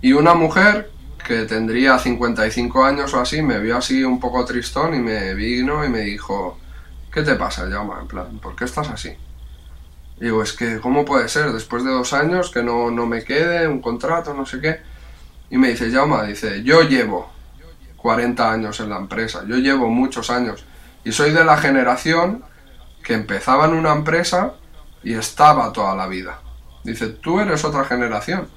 Y 0.02 0.14
una 0.14 0.34
mujer 0.34 0.92
que 1.26 1.46
tendría 1.46 1.98
55 1.98 2.86
años 2.86 3.14
o 3.14 3.20
así, 3.20 3.42
me 3.42 3.60
vio 3.60 3.78
así 3.78 4.04
un 4.04 4.20
poco 4.20 4.46
tristón 4.46 4.94
y 4.94 5.00
me 5.00 5.34
vino 5.34 5.84
y 5.84 5.90
me 5.90 6.02
dijo, 6.02 6.60
¿qué 7.12 7.24
te 7.24 7.36
pasa, 7.36 7.70
Jaume? 7.70 8.02
En 8.02 8.08
plan, 8.08 8.40
¿por 8.40 8.56
qué 8.56 8.66
estás 8.66 8.90
así? 8.90 9.10
Y 10.20 10.26
digo, 10.26 10.44
es 10.44 10.54
que, 10.54 10.80
¿cómo 10.80 11.04
puede 11.04 11.28
ser? 11.28 11.52
Después 11.52 11.84
de 11.84 11.92
dos 11.92 12.14
años 12.14 12.52
que 12.52 12.64
no, 12.64 12.92
no 12.92 13.06
me 13.06 13.24
quede 13.24 13.68
un 13.68 13.82
contrato, 13.82 14.34
no 14.34 14.46
sé 14.46 14.62
qué. 14.62 14.82
Y 15.50 15.58
me 15.58 15.70
dice, 15.70 15.92
Jaume, 15.92 16.26
dice, 16.28 16.64
yo 16.64 16.82
llevo 16.84 17.32
40 17.98 18.52
años 18.52 18.80
en 18.80 18.90
la 18.90 18.98
empresa, 18.98 19.44
yo 19.48 19.58
llevo 19.58 19.90
muchos 19.90 20.30
años 20.30 20.64
y 21.04 21.12
soy 21.12 21.32
de 21.32 21.44
la 21.44 21.58
generación 21.58 22.44
que 23.06 23.14
empezaba 23.14 23.66
en 23.66 23.74
una 23.74 23.94
empresa 23.94 24.56
y 25.04 25.14
estaba 25.14 25.72
toda 25.72 25.96
la 25.96 26.08
vida. 26.08 26.40
Dice, 26.84 27.08
tú 27.08 27.40
eres 27.40 27.64
otra 27.64 27.86
generación. 27.86 28.50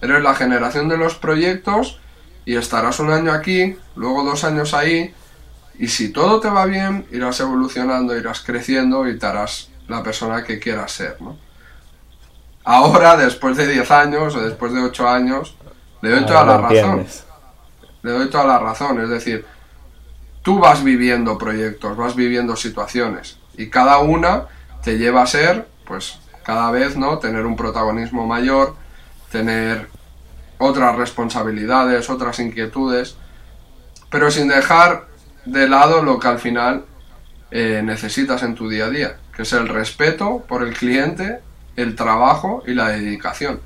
Eres 0.00 0.22
la 0.22 0.34
generación 0.34 0.88
de 0.88 0.96
los 0.96 1.14
proyectos 1.14 2.00
y 2.46 2.56
estarás 2.56 2.98
un 2.98 3.12
año 3.12 3.30
aquí, 3.30 3.76
luego 3.94 4.24
dos 4.24 4.42
años 4.44 4.72
ahí, 4.72 5.14
y 5.78 5.88
si 5.88 6.08
todo 6.08 6.40
te 6.40 6.48
va 6.48 6.64
bien, 6.64 7.06
irás 7.10 7.40
evolucionando, 7.40 8.16
irás 8.16 8.40
creciendo 8.40 9.06
y 9.06 9.18
te 9.18 9.26
harás 9.26 9.68
la 9.86 10.02
persona 10.02 10.42
que 10.42 10.58
quieras 10.58 10.92
ser, 10.92 11.18
Ahora, 12.62 13.16
después 13.16 13.56
de 13.56 13.66
10 13.66 13.90
años 13.90 14.34
o 14.36 14.40
después 14.42 14.72
de 14.72 14.80
8 14.80 15.08
años, 15.08 15.56
le 16.02 16.10
doy 16.10 16.26
toda 16.26 16.44
la 16.44 16.58
razón. 16.58 17.06
Le 18.02 18.10
doy 18.12 18.30
toda 18.30 18.44
la 18.44 18.58
razón, 18.58 19.00
es 19.00 19.08
decir, 19.08 19.44
tú 20.42 20.58
vas 20.58 20.84
viviendo 20.84 21.36
proyectos, 21.36 21.96
vas 21.96 22.14
viviendo 22.14 22.56
situaciones 22.56 23.39
y 23.60 23.68
cada 23.68 23.98
una 23.98 24.46
te 24.82 24.96
lleva 24.96 25.22
a 25.22 25.26
ser, 25.26 25.68
pues 25.86 26.18
cada 26.42 26.70
vez, 26.70 26.96
¿no? 26.96 27.18
Tener 27.18 27.44
un 27.44 27.56
protagonismo 27.56 28.26
mayor, 28.26 28.74
tener 29.30 29.88
otras 30.56 30.96
responsabilidades, 30.96 32.08
otras 32.08 32.38
inquietudes, 32.38 33.16
pero 34.10 34.30
sin 34.30 34.48
dejar 34.48 35.08
de 35.44 35.68
lado 35.68 36.02
lo 36.02 36.18
que 36.18 36.28
al 36.28 36.38
final 36.38 36.86
eh, 37.50 37.82
necesitas 37.84 38.42
en 38.42 38.54
tu 38.54 38.68
día 38.70 38.86
a 38.86 38.90
día, 38.90 39.16
que 39.36 39.42
es 39.42 39.52
el 39.52 39.68
respeto 39.68 40.42
por 40.48 40.62
el 40.62 40.72
cliente, 40.74 41.40
el 41.76 41.96
trabajo 41.96 42.62
y 42.66 42.72
la 42.72 42.88
dedicación. 42.88 43.60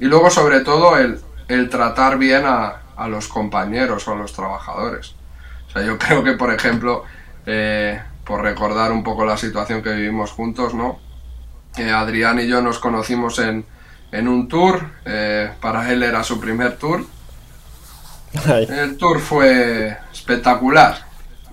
Y 0.00 0.06
luego, 0.06 0.30
sobre 0.30 0.60
todo, 0.60 0.96
el, 0.98 1.20
el 1.46 1.68
tratar 1.68 2.18
bien 2.18 2.44
a, 2.44 2.82
a, 2.96 3.06
los 3.06 3.28
compañeros 3.28 4.08
o 4.08 4.12
a 4.12 4.16
los 4.16 4.32
trabajadores. 4.32 5.14
O 5.68 5.70
sea, 5.70 5.82
yo 5.82 5.96
creo 6.00 6.24
que, 6.24 6.32
por 6.32 6.52
ejemplo, 6.52 7.04
eh, 7.46 8.00
por 8.32 8.40
recordar 8.40 8.92
un 8.92 9.04
poco 9.04 9.26
la 9.26 9.36
situación 9.36 9.82
que 9.82 9.92
vivimos 9.92 10.30
juntos, 10.30 10.72
¿no? 10.72 10.98
Eh, 11.76 11.90
Adrián 11.90 12.40
y 12.40 12.46
yo 12.46 12.62
nos 12.62 12.78
conocimos 12.78 13.38
en, 13.38 13.66
en 14.10 14.26
un 14.26 14.48
tour, 14.48 14.86
eh, 15.04 15.50
para 15.60 15.92
él 15.92 16.02
era 16.02 16.24
su 16.24 16.40
primer 16.40 16.78
tour. 16.78 17.04
El 18.70 18.96
tour 18.96 19.20
fue 19.20 19.98
espectacular, 20.10 20.96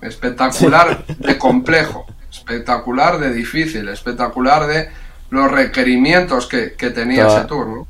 espectacular 0.00 1.04
de 1.06 1.36
complejo, 1.36 2.06
espectacular 2.30 3.18
de 3.18 3.34
difícil, 3.34 3.86
espectacular 3.90 4.66
de 4.66 4.88
los 5.28 5.50
requerimientos 5.50 6.46
que, 6.46 6.72
que 6.72 6.88
tenía 6.88 7.26
ese 7.26 7.44
tour, 7.44 7.66
¿no? 7.66 7.86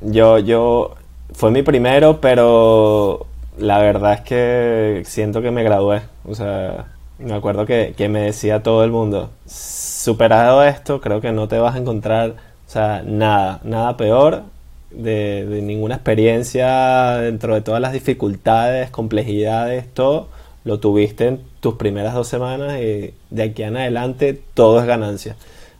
Yo, 0.00 0.38
yo, 0.38 0.94
fue 1.32 1.50
mi 1.50 1.64
primero, 1.64 2.20
pero 2.20 3.26
la 3.58 3.78
verdad 3.80 4.12
es 4.12 4.20
que 4.20 5.02
siento 5.06 5.42
que 5.42 5.50
me 5.50 5.64
gradué, 5.64 6.02
o 6.24 6.36
sea, 6.36 6.86
me 7.18 7.34
acuerdo 7.34 7.66
que, 7.66 7.94
me 8.08 8.20
decía 8.20 8.62
todo 8.62 8.84
el 8.84 8.90
mundo, 8.90 9.30
superado 9.46 10.64
esto, 10.64 11.00
creo 11.00 11.20
que 11.20 11.32
no 11.32 11.48
te 11.48 11.58
vas 11.58 11.74
a 11.74 11.78
encontrar, 11.78 12.30
o 12.66 12.70
sea, 12.70 13.02
nada, 13.04 13.60
nada 13.64 13.96
peor 13.96 14.44
de, 14.90 15.60
ninguna 15.62 15.96
experiencia 15.96 17.18
dentro 17.18 17.54
de 17.54 17.60
todas 17.60 17.80
las 17.80 17.92
dificultades, 17.92 18.90
complejidades, 18.90 19.92
todo, 19.92 20.28
lo 20.64 20.80
tuviste 20.80 21.28
en 21.28 21.42
tus 21.60 21.74
primeras 21.74 22.14
dos 22.14 22.28
semanas 22.28 22.80
y 22.80 23.14
de 23.30 23.42
aquí 23.42 23.62
en 23.62 23.76
adelante 23.76 24.40
todo 24.54 24.80
es 24.80 24.86
ganancia. 24.86 25.36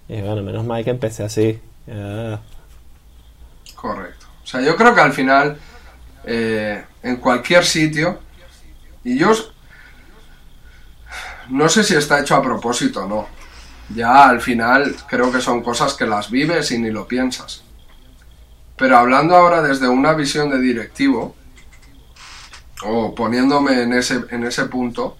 Y 0.09 0.21
bueno, 0.21 0.43
menos 0.43 0.65
mal 0.65 0.83
que 0.83 0.91
empecé 0.91 1.23
así. 1.23 1.61
Correcto. 3.77 4.27
O 4.43 4.47
sea, 4.47 4.61
yo 4.61 4.77
creo 4.77 4.95
que 4.95 5.01
al 5.01 5.13
final 5.13 5.57
eh, 6.25 6.85
en 7.03 7.17
cualquier 7.17 7.65
sitio. 7.65 8.21
Y 9.05 9.19
yo 9.19 9.33
no 11.53 11.69
sé 11.69 11.85
si 11.85 11.95
está 11.95 12.21
hecho 12.21 12.35
a 12.35 12.43
propósito 12.43 13.05
o 13.05 13.09
no. 13.09 13.29
Ya 13.95 14.27
al 14.27 14.41
final 14.41 14.97
creo 15.07 15.31
que 15.31 15.43
son 15.43 15.63
cosas 15.63 15.93
que 15.93 16.07
las 16.07 16.31
vives 16.31 16.71
y 16.71 16.79
ni 16.79 16.91
lo 16.91 17.07
piensas. 17.07 17.63
Pero 18.77 18.97
hablando 18.97 19.37
ahora 19.37 19.61
desde 19.61 19.87
una 19.87 20.15
visión 20.15 20.49
de 20.49 20.59
directivo, 20.59 21.37
o 22.85 23.15
poniéndome 23.15 23.83
en 23.83 23.93
ese, 23.93 24.25
en 24.31 24.45
ese 24.45 24.65
punto, 24.65 25.19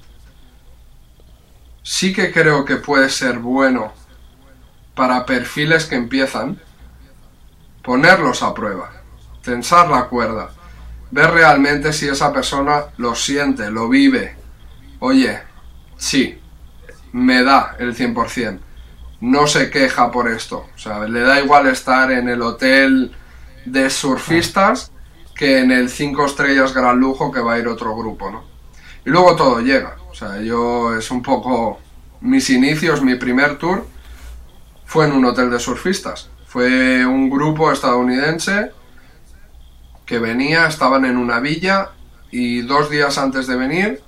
sí 1.83 2.15
que 2.15 2.33
creo 2.33 2.65
que 2.65 2.77
puede 2.77 3.11
ser 3.11 3.39
bueno 3.39 3.93
para 4.95 5.27
perfiles 5.27 5.85
que 5.85 5.97
empiezan 5.97 6.59
ponerlos 7.83 8.43
a 8.43 8.55
prueba, 8.55 8.91
tensar 9.43 9.91
la 9.91 10.05
cuerda, 10.05 10.51
ver 11.11 11.31
realmente 11.31 11.93
si 11.93 12.09
esa 12.09 12.33
persona 12.33 12.85
lo 12.97 13.15
siente, 13.15 13.71
lo 13.71 13.91
vive. 13.91 14.35
Oye, 14.99 15.52
sí, 16.03 16.37
me 17.13 17.45
da 17.45 17.77
el 17.79 17.95
100%. 17.97 18.59
No 19.21 19.47
se 19.47 19.71
queja 19.71 20.11
por 20.11 20.29
esto. 20.29 20.67
O 20.75 20.79
sea, 20.79 21.07
le 21.07 21.21
da 21.21 21.41
igual 21.41 21.69
estar 21.69 22.11
en 22.11 22.29
el 22.29 22.43
hotel 22.43 23.13
de 23.65 23.89
surfistas 23.89 24.91
que 25.37 25.61
en 25.61 25.71
el 25.71 25.89
5 25.89 26.27
estrellas 26.27 26.75
gran 26.75 26.99
lujo 26.99 27.31
que 27.31 27.41
va 27.41 27.55
a 27.55 27.59
ir 27.59 27.69
otro 27.69 27.95
grupo, 27.95 28.31
¿no? 28.31 28.43
Y 29.07 29.11
luego 29.11 29.37
todo 29.37 29.61
llega. 29.61 29.97
O 30.11 30.15
sea, 30.15 30.41
yo 30.41 30.97
es 30.97 31.11
un 31.13 31.23
poco 31.23 31.79
mis 32.21 32.51
inicios, 32.51 33.01
mi 33.01 33.15
primer 33.15 33.57
tour 33.59 33.87
fue 34.85 35.07
en 35.07 35.13
un 35.13 35.25
hotel 35.25 35.51
de 35.51 35.61
surfistas. 35.61 36.31
Fue 36.47 37.07
un 37.07 37.31
grupo 37.31 37.71
estadounidense 37.71 38.73
que 40.05 40.19
venía, 40.19 40.67
estaban 40.67 41.05
en 41.05 41.17
una 41.17 41.39
villa 41.39 41.91
y 42.33 42.63
dos 42.63 42.91
días 42.91 43.19
antes 43.19 43.47
de 43.47 43.57
venir 43.57 44.03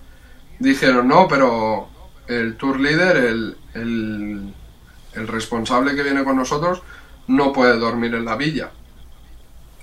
dijeron, 0.64 1.06
no, 1.06 1.28
pero 1.28 1.88
el 2.26 2.56
tour 2.56 2.80
leader, 2.80 3.16
el, 3.16 3.56
el, 3.74 4.54
el 5.12 5.28
responsable 5.28 5.94
que 5.94 6.02
viene 6.02 6.24
con 6.24 6.36
nosotros, 6.36 6.82
no 7.28 7.52
puede 7.52 7.78
dormir 7.78 8.14
en 8.14 8.24
la 8.24 8.36
villa. 8.36 8.70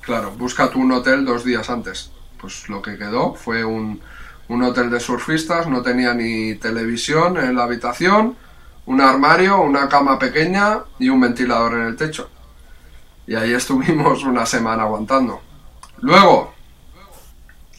Claro, 0.01 0.31
busca 0.31 0.69
tú 0.69 0.79
un 0.79 0.91
hotel 0.91 1.23
dos 1.23 1.45
días 1.45 1.69
antes. 1.69 2.11
Pues 2.39 2.67
lo 2.69 2.81
que 2.81 2.97
quedó 2.97 3.35
fue 3.35 3.63
un, 3.63 4.01
un 4.47 4.63
hotel 4.63 4.89
de 4.89 4.99
surfistas, 4.99 5.67
no 5.67 5.81
tenía 5.81 6.13
ni 6.13 6.55
televisión 6.55 7.37
en 7.37 7.55
la 7.55 7.63
habitación, 7.63 8.35
un 8.87 8.99
armario, 8.99 9.61
una 9.61 9.87
cama 9.87 10.17
pequeña 10.17 10.79
y 10.97 11.09
un 11.09 11.21
ventilador 11.21 11.73
en 11.75 11.81
el 11.83 11.95
techo. 11.95 12.29
Y 13.27 13.35
ahí 13.35 13.53
estuvimos 13.53 14.23
una 14.23 14.45
semana 14.45 14.83
aguantando. 14.83 15.41
Luego, 15.99 16.53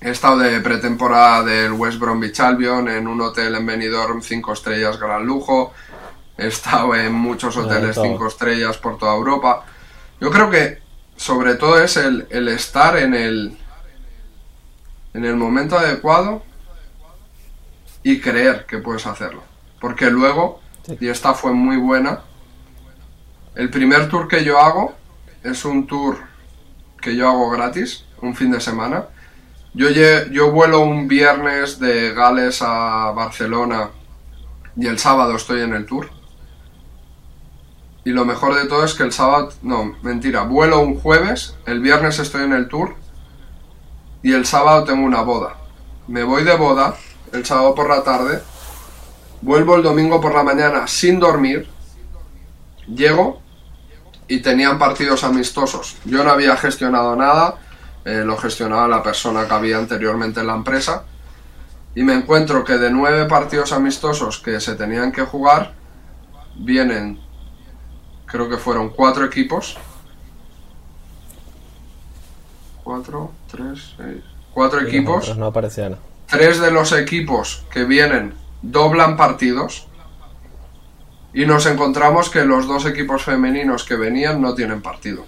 he 0.03 0.11
estado 0.11 0.39
de 0.39 0.61
pretemporada 0.61 1.45
del 1.45 1.73
West 1.73 1.99
Bromwich 1.99 2.41
Albion 2.41 2.89
en 2.89 3.07
un 3.07 3.21
hotel 3.21 3.55
en 3.55 3.65
Benidorm 3.65 4.21
5 4.21 4.53
estrellas 4.53 4.99
gran 4.99 5.25
lujo. 5.25 5.73
He 6.37 6.49
estado 6.49 6.95
en 6.95 7.13
muchos 7.13 7.57
hoteles 7.57 7.97
5 8.01 8.27
estrellas 8.27 8.79
por 8.79 8.99
toda 8.99 9.15
Europa. 9.15 9.65
Yo 10.21 10.31
creo 10.31 10.51
que 10.51 10.83
sobre 11.17 11.55
todo 11.55 11.81
es 11.81 11.97
el, 11.97 12.27
el 12.31 12.49
estar 12.49 12.97
en 12.97 13.15
el, 13.15 13.57
en 15.15 15.25
el 15.25 15.37
momento 15.37 15.79
adecuado 15.79 16.43
y 18.03 18.21
creer 18.21 18.67
que 18.67 18.79
puedes 18.79 19.07
hacerlo. 19.07 19.45
Porque 19.81 20.11
luego, 20.11 20.61
y 21.01 21.09
esta 21.09 21.35
fue 21.35 21.53
muy 21.53 21.77
buena, 21.77 22.23
el 23.55 23.71
primer 23.71 24.09
tour 24.09 24.27
que 24.27 24.43
yo 24.43 24.59
hago 24.59 24.95
es 25.45 25.65
un 25.65 25.87
tour 25.87 26.19
que 27.01 27.15
yo 27.15 27.29
hago 27.29 27.51
gratis, 27.51 28.05
un 28.21 28.35
fin 28.35 28.51
de 28.51 28.61
semana. 28.61 29.07
Yo, 29.75 29.89
yo 29.89 30.51
vuelo 30.51 30.81
un 30.81 31.09
viernes 31.09 31.79
de 31.79 32.13
Gales 32.13 32.61
a 32.61 33.11
Barcelona 33.13 33.91
y 34.77 34.87
el 34.87 34.99
sábado 34.99 35.37
estoy 35.37 35.63
en 35.63 35.73
el 35.73 35.87
tour. 35.87 36.11
Y 38.05 38.11
lo 38.11 38.25
mejor 38.25 38.55
de 38.55 38.67
todo 38.67 38.85
es 38.85 38.95
que 38.95 39.05
el 39.05 39.13
sábado, 39.13 39.53
no, 39.63 39.95
mentira, 40.03 40.43
vuelo 40.43 40.81
un 40.81 40.99
jueves, 40.99 41.57
el 41.67 41.81
viernes 41.81 42.19
estoy 42.19 42.45
en 42.45 42.53
el 42.53 42.69
tour 42.69 42.97
y 44.23 44.33
el 44.33 44.45
sábado 44.45 44.85
tengo 44.85 45.07
una 45.07 45.23
boda. 45.23 45.57
Me 46.09 46.25
voy 46.25 46.45
de 46.45 46.57
boda 46.57 46.97
el 47.33 47.47
sábado 47.47 47.75
por 47.75 47.89
la 47.89 48.03
tarde, 48.03 48.43
vuelvo 49.41 49.77
el 49.77 49.83
domingo 49.83 50.21
por 50.21 50.35
la 50.35 50.43
mañana 50.43 50.87
sin 50.87 51.19
dormir, 51.19 51.69
llego 52.89 53.41
y 54.29 54.41
tenían 54.41 54.79
partidos 54.79 55.25
amistosos. 55.25 55.97
Yo 56.05 56.25
no 56.25 56.31
había 56.31 56.57
gestionado 56.57 57.15
nada, 57.17 57.57
eh, 58.05 58.23
lo 58.25 58.37
gestionaba 58.37 58.89
la 58.89 59.03
persona 59.03 59.47
que 59.47 59.55
había 59.55 59.79
anteriormente 59.79 60.41
en 60.41 60.47
la 60.47 60.55
empresa 60.55 61.05
y 61.95 62.03
me 62.03 62.15
encuentro 62.15 62.65
que 62.65 62.79
de 62.79 62.91
nueve 62.91 63.27
partidos 63.27 63.73
amistosos 63.73 64.39
que 64.39 64.61
se 64.61 64.75
tenían 64.75 65.13
que 65.13 65.23
jugar, 65.23 65.75
vienen, 66.57 67.21
creo 68.27 68.49
que 68.49 68.57
fueron 68.57 68.91
cuatro 68.91 69.25
equipos. 69.25 69.77
Cuatro, 72.83 73.33
tres, 73.51 73.95
seis. 73.97 74.25
Cuatro 74.53 74.81
equipos. 74.81 75.37
No 75.37 75.47
aparecían 75.47 75.97
tres 76.33 76.61
de 76.61 76.71
los 76.71 76.93
equipos 76.93 77.63
que 77.71 77.85
vienen 77.85 78.33
doblan 78.63 79.19
partidos 79.19 79.87
y 81.35 81.45
nos 81.45 81.67
encontramos 81.67 82.31
que 82.31 82.45
los 82.47 82.67
dos 82.67 82.87
equipos 82.87 83.23
femeninos 83.23 83.85
que 83.85 83.97
venían 83.97 84.41
no 84.41 84.55
tienen 84.55 84.81
partido. 84.81 85.27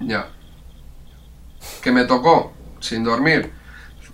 Ya. 0.00 0.28
Que 1.82 1.92
me 1.92 2.04
tocó, 2.04 2.52
sin 2.80 3.04
dormir, 3.04 3.52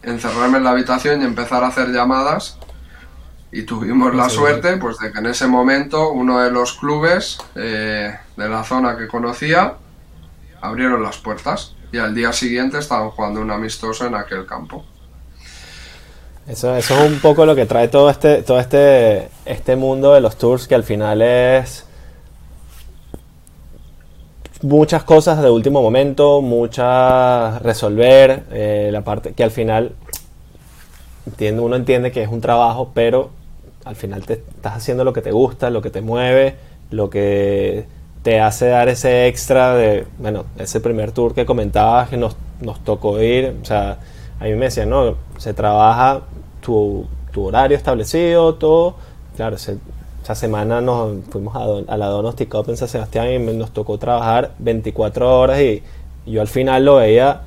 encerrarme 0.02 0.58
en 0.58 0.64
la 0.64 0.70
habitación 0.70 1.22
y 1.22 1.24
empezar 1.24 1.64
a 1.64 1.68
hacer 1.68 1.88
llamadas. 1.88 2.58
Y 3.50 3.62
tuvimos 3.62 4.14
la 4.14 4.30
suerte, 4.30 4.78
pues, 4.78 4.98
de 4.98 5.12
que 5.12 5.18
en 5.18 5.26
ese 5.26 5.46
momento 5.46 6.10
uno 6.10 6.40
de 6.40 6.50
los 6.50 6.72
clubes 6.74 7.38
eh, 7.54 8.16
de 8.36 8.48
la 8.48 8.64
zona 8.64 8.96
que 8.96 9.06
conocía 9.06 9.74
abrieron 10.62 11.02
las 11.02 11.18
puertas 11.18 11.74
y 11.92 11.98
al 11.98 12.14
día 12.14 12.32
siguiente 12.32 12.78
estaban 12.78 13.10
jugando 13.10 13.40
un 13.40 13.50
amistoso 13.50 14.06
en 14.06 14.14
aquel 14.14 14.46
campo. 14.46 14.84
Eso, 16.46 16.74
eso 16.74 17.04
es 17.04 17.10
un 17.10 17.20
poco 17.20 17.44
lo 17.44 17.54
que 17.54 17.66
trae 17.66 17.88
todo 17.88 18.10
este, 18.10 18.42
todo 18.42 18.58
este, 18.58 19.28
este 19.44 19.76
mundo 19.76 20.14
de 20.14 20.20
los 20.20 20.36
tours, 20.38 20.66
que 20.66 20.74
al 20.74 20.82
final 20.82 21.22
es 21.22 21.84
muchas 24.62 25.02
cosas 25.04 25.42
de 25.42 25.50
último 25.50 25.82
momento, 25.82 26.40
muchas 26.40 27.60
resolver, 27.62 28.44
eh, 28.52 28.90
la 28.92 29.02
parte 29.02 29.32
que 29.32 29.44
al 29.44 29.50
final 29.50 29.92
entiende, 31.26 31.60
uno 31.60 31.76
entiende 31.76 32.12
que 32.12 32.22
es 32.22 32.28
un 32.28 32.40
trabajo, 32.40 32.90
pero 32.94 33.30
al 33.84 33.96
final 33.96 34.24
te 34.24 34.34
estás 34.34 34.74
haciendo 34.74 35.04
lo 35.04 35.12
que 35.12 35.22
te 35.22 35.32
gusta, 35.32 35.70
lo 35.70 35.82
que 35.82 35.90
te 35.90 36.00
mueve, 36.00 36.56
lo 36.90 37.10
que 37.10 37.86
te 38.22 38.40
hace 38.40 38.66
dar 38.68 38.88
ese 38.88 39.26
extra 39.26 39.74
de, 39.74 40.06
bueno, 40.18 40.44
ese 40.58 40.80
primer 40.80 41.12
tour 41.12 41.34
que 41.34 41.44
comentabas 41.44 42.08
que 42.08 42.16
nos, 42.16 42.36
nos 42.60 42.82
tocó 42.84 43.20
ir, 43.20 43.56
o 43.60 43.64
sea, 43.64 43.98
a 44.38 44.44
mí 44.44 44.54
me 44.54 44.66
decían, 44.66 44.90
no, 44.90 45.16
se 45.38 45.54
trabaja 45.54 46.22
tu, 46.60 47.06
tu 47.32 47.46
horario 47.46 47.76
establecido, 47.76 48.54
todo, 48.54 48.94
claro, 49.36 49.56
esa 50.22 50.34
semana 50.36 50.80
nos 50.80 51.24
fuimos 51.30 51.56
a, 51.56 51.96
la 51.96 52.06
Donostic 52.06 52.48
Cup 52.48 52.68
en 52.68 52.76
San 52.76 52.88
Sebastián 52.88 53.28
y 53.28 53.38
nos 53.38 53.72
tocó 53.72 53.98
trabajar 53.98 54.52
24 54.58 55.40
horas 55.40 55.60
y, 55.60 55.82
yo 56.24 56.40
al 56.40 56.46
final 56.46 56.84
lo 56.84 56.96
veía, 56.96 57.40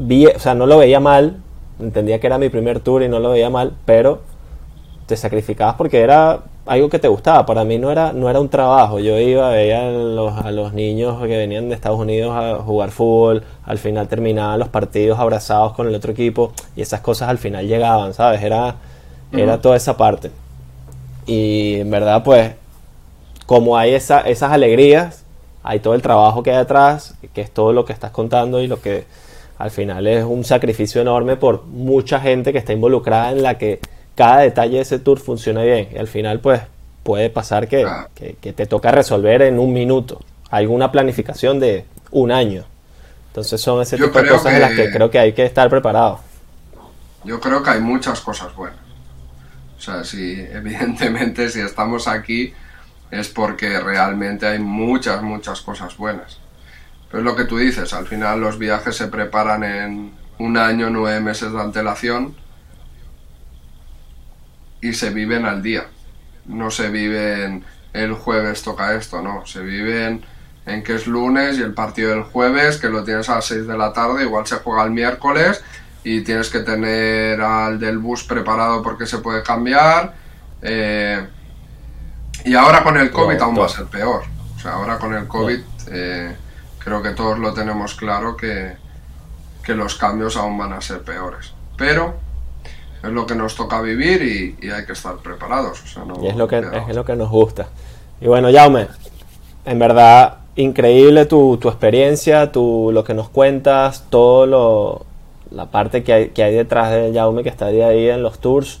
o 0.00 0.38
sea, 0.38 0.54
no 0.54 0.66
lo 0.66 0.78
veía 0.78 0.98
mal, 0.98 1.36
entendía 1.78 2.18
que 2.18 2.26
era 2.26 2.38
mi 2.38 2.48
primer 2.48 2.80
tour 2.80 3.02
y 3.02 3.08
no 3.08 3.18
lo 3.18 3.30
veía 3.30 3.50
mal, 3.50 3.74
pero 3.84 4.20
te 5.06 5.14
sacrificabas 5.16 5.74
porque 5.74 6.00
era 6.00 6.44
algo 6.64 6.88
que 6.88 6.98
te 6.98 7.08
gustaba. 7.08 7.44
Para 7.44 7.64
mí 7.64 7.76
no 7.76 7.90
era, 7.90 8.14
no 8.14 8.30
era 8.30 8.40
un 8.40 8.48
trabajo. 8.48 8.98
Yo 8.98 9.18
iba, 9.18 9.50
veía 9.50 9.88
a 9.88 9.90
los, 9.90 10.38
a 10.38 10.50
los 10.50 10.72
niños 10.72 11.20
que 11.20 11.36
venían 11.36 11.68
de 11.68 11.74
Estados 11.74 12.00
Unidos 12.00 12.34
a 12.34 12.62
jugar 12.62 12.90
fútbol, 12.90 13.44
al 13.66 13.76
final 13.76 14.08
terminaban 14.08 14.58
los 14.58 14.68
partidos 14.68 15.18
abrazados 15.18 15.74
con 15.74 15.86
el 15.88 15.94
otro 15.94 16.12
equipo 16.12 16.54
y 16.74 16.80
esas 16.80 17.02
cosas 17.02 17.28
al 17.28 17.36
final 17.36 17.66
llegaban, 17.66 18.14
¿sabes? 18.14 18.42
Era, 18.42 18.76
era 19.32 19.60
toda 19.60 19.76
esa 19.76 19.98
parte. 19.98 20.30
Y 21.26 21.80
en 21.80 21.90
verdad, 21.90 22.22
pues, 22.24 22.52
como 23.46 23.76
hay 23.76 23.94
esa, 23.94 24.20
esas 24.20 24.52
alegrías, 24.52 25.24
hay 25.62 25.80
todo 25.80 25.94
el 25.94 26.02
trabajo 26.02 26.42
que 26.42 26.50
hay 26.50 26.58
detrás, 26.58 27.14
que 27.34 27.40
es 27.40 27.50
todo 27.50 27.72
lo 27.72 27.84
que 27.84 27.92
estás 27.92 28.10
contando 28.10 28.60
y 28.60 28.66
lo 28.66 28.80
que 28.80 29.04
al 29.58 29.70
final 29.70 30.06
es 30.06 30.24
un 30.24 30.44
sacrificio 30.44 31.00
enorme 31.00 31.36
por 31.36 31.64
mucha 31.64 32.18
gente 32.20 32.52
que 32.52 32.58
está 32.58 32.72
involucrada 32.72 33.30
en 33.30 33.42
la 33.42 33.58
que 33.58 33.78
cada 34.16 34.40
detalle 34.40 34.76
de 34.76 34.82
ese 34.82 34.98
tour 34.98 35.20
funcione 35.20 35.64
bien. 35.64 35.88
Y 35.94 35.98
al 35.98 36.08
final, 36.08 36.40
pues, 36.40 36.62
puede 37.02 37.30
pasar 37.30 37.68
que, 37.68 37.86
te 38.40 38.66
toca 38.66 38.90
resolver 38.90 39.42
en 39.42 39.58
un 39.58 39.72
minuto. 39.72 40.20
Alguna 40.50 40.92
planificación 40.92 41.60
de 41.60 41.84
un 42.10 42.30
año. 42.32 42.64
Entonces 43.28 43.60
son 43.60 43.80
ese 43.80 43.96
tipo 43.96 44.20
de 44.20 44.28
cosas 44.28 44.52
en 44.54 44.60
las 44.60 44.72
que 44.72 44.90
creo 44.90 45.10
que 45.10 45.18
hay 45.18 45.32
que 45.32 45.44
estar 45.44 45.70
preparado. 45.70 46.20
Yo 47.24 47.40
creo 47.40 47.62
que 47.62 47.70
hay 47.70 47.80
muchas 47.80 48.20
cosas 48.20 48.54
buenas. 48.54 48.78
O 49.82 49.84
sea, 49.84 50.04
si 50.04 50.40
evidentemente 50.52 51.50
si 51.50 51.60
estamos 51.60 52.06
aquí 52.06 52.54
es 53.10 53.28
porque 53.28 53.80
realmente 53.80 54.46
hay 54.46 54.60
muchas, 54.60 55.22
muchas 55.22 55.60
cosas 55.60 55.96
buenas. 55.96 56.38
Pero 57.10 57.18
es 57.18 57.24
lo 57.24 57.36
que 57.36 57.44
tú 57.44 57.58
dices, 57.58 57.92
al 57.92 58.06
final 58.06 58.40
los 58.40 58.58
viajes 58.58 58.96
se 58.96 59.08
preparan 59.08 59.64
en 59.64 60.12
un 60.38 60.56
año, 60.56 60.88
nueve 60.88 61.20
meses 61.20 61.52
de 61.52 61.60
antelación 61.60 62.34
y 64.80 64.94
se 64.94 65.10
viven 65.10 65.44
al 65.44 65.62
día. 65.62 65.86
No 66.46 66.70
se 66.70 66.88
viven 66.88 67.64
el 67.92 68.14
jueves 68.14 68.62
toca 68.62 68.94
esto, 68.94 69.20
no, 69.20 69.44
se 69.46 69.60
viven 69.60 70.24
en 70.64 70.82
que 70.84 70.94
es 70.94 71.06
lunes 71.08 71.58
y 71.58 71.62
el 71.62 71.74
partido 71.74 72.10
del 72.10 72.22
jueves, 72.22 72.78
que 72.78 72.88
lo 72.88 73.04
tienes 73.04 73.28
a 73.28 73.36
las 73.36 73.46
6 73.46 73.66
de 73.66 73.76
la 73.76 73.92
tarde, 73.92 74.22
igual 74.22 74.46
se 74.46 74.56
juega 74.56 74.84
el 74.84 74.92
miércoles 74.92 75.62
y 76.04 76.22
tienes 76.22 76.50
que 76.50 76.60
tener 76.60 77.40
al 77.40 77.78
del 77.78 77.98
bus 77.98 78.24
preparado 78.24 78.82
porque 78.82 79.06
se 79.06 79.18
puede 79.18 79.42
cambiar. 79.42 80.14
Eh, 80.60 81.26
y 82.44 82.54
ahora 82.54 82.82
con 82.82 82.96
el 82.96 83.10
COVID 83.10 83.40
aún 83.40 83.58
va 83.58 83.66
a 83.66 83.68
ser 83.68 83.86
peor. 83.86 84.22
O 84.56 84.58
sea, 84.58 84.72
ahora 84.72 84.98
con 84.98 85.14
el 85.14 85.28
COVID 85.28 85.60
eh, 85.90 86.36
creo 86.78 87.02
que 87.02 87.10
todos 87.10 87.38
lo 87.38 87.54
tenemos 87.54 87.94
claro 87.94 88.36
que, 88.36 88.80
los 89.68 89.94
cambios 89.94 90.36
aún 90.36 90.58
van 90.58 90.72
a 90.72 90.80
ser 90.80 91.02
peores. 91.02 91.52
Pero 91.76 92.16
es 93.02 93.10
lo 93.10 93.26
que 93.26 93.34
nos 93.34 93.54
toca 93.54 93.80
vivir 93.80 94.58
y, 94.60 94.70
hay 94.70 94.84
que 94.84 94.92
estar 94.92 95.16
preparados. 95.16 95.82
y 96.20 96.26
es 96.26 96.36
lo, 96.36 96.48
que, 96.48 96.58
es 96.88 96.94
lo 96.96 97.04
que 97.04 97.16
nos 97.16 97.30
gusta. 97.30 97.68
Y 98.20 98.26
bueno, 98.26 98.48
Jaume, 98.52 98.88
en 99.64 99.78
verdad 99.78 100.38
increíble 100.56 101.26
tu, 101.26 101.56
tu 101.56 101.68
experiencia, 101.68 102.52
tu, 102.52 102.90
lo 102.92 103.04
que 103.04 103.14
nos 103.14 103.28
cuentas, 103.30 104.04
todo 104.10 104.46
lo, 104.46 105.06
la 105.54 105.66
parte 105.66 106.02
que 106.02 106.12
hay, 106.12 106.28
que 106.28 106.42
hay 106.42 106.54
detrás 106.54 106.90
de 106.90 107.12
Jaume 107.14 107.42
que 107.42 107.48
está 107.48 107.66
ahí 107.66 108.08
en 108.08 108.22
los 108.22 108.38
tours. 108.38 108.80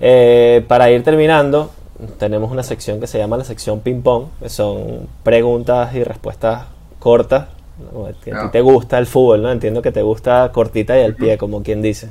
Eh, 0.00 0.64
para 0.68 0.90
ir 0.90 1.04
terminando, 1.04 1.70
tenemos 2.18 2.50
una 2.50 2.62
sección 2.62 3.00
que 3.00 3.06
se 3.06 3.18
llama 3.18 3.36
la 3.36 3.44
sección 3.44 3.80
ping 3.80 4.02
pong, 4.02 4.26
que 4.40 4.48
son 4.48 5.08
preguntas 5.22 5.94
y 5.94 6.02
respuestas 6.04 6.66
cortas. 6.98 7.46
A 7.92 8.12
ti 8.24 8.30
te 8.52 8.60
gusta 8.60 8.98
el 8.98 9.06
fútbol, 9.06 9.42
¿no? 9.42 9.50
Entiendo 9.50 9.82
que 9.82 9.92
te 9.92 10.02
gusta 10.02 10.50
cortita 10.52 10.98
y 10.98 11.04
al 11.04 11.14
pie, 11.14 11.38
como 11.38 11.62
quien 11.62 11.82
dice. 11.82 12.10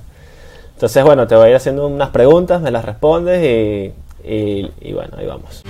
Entonces, 0.74 1.04
bueno, 1.04 1.28
te 1.28 1.36
voy 1.36 1.48
a 1.48 1.50
ir 1.50 1.56
haciendo 1.56 1.88
unas 1.88 2.10
preguntas, 2.10 2.62
me 2.62 2.72
las 2.72 2.84
respondes 2.84 3.94
y, 4.26 4.72
y 4.82 4.94
bueno, 4.94 5.18
ahí 5.18 5.28
vamos. 5.28 5.64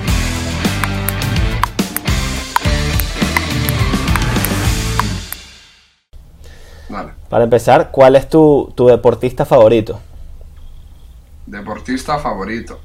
Para 7.30 7.44
empezar, 7.44 7.92
¿cuál 7.92 8.16
es 8.16 8.30
tu, 8.30 8.74
deportista 8.78 9.46
favorito? 9.46 10.00
Deportista 11.46 12.20
favorito. 12.20 12.80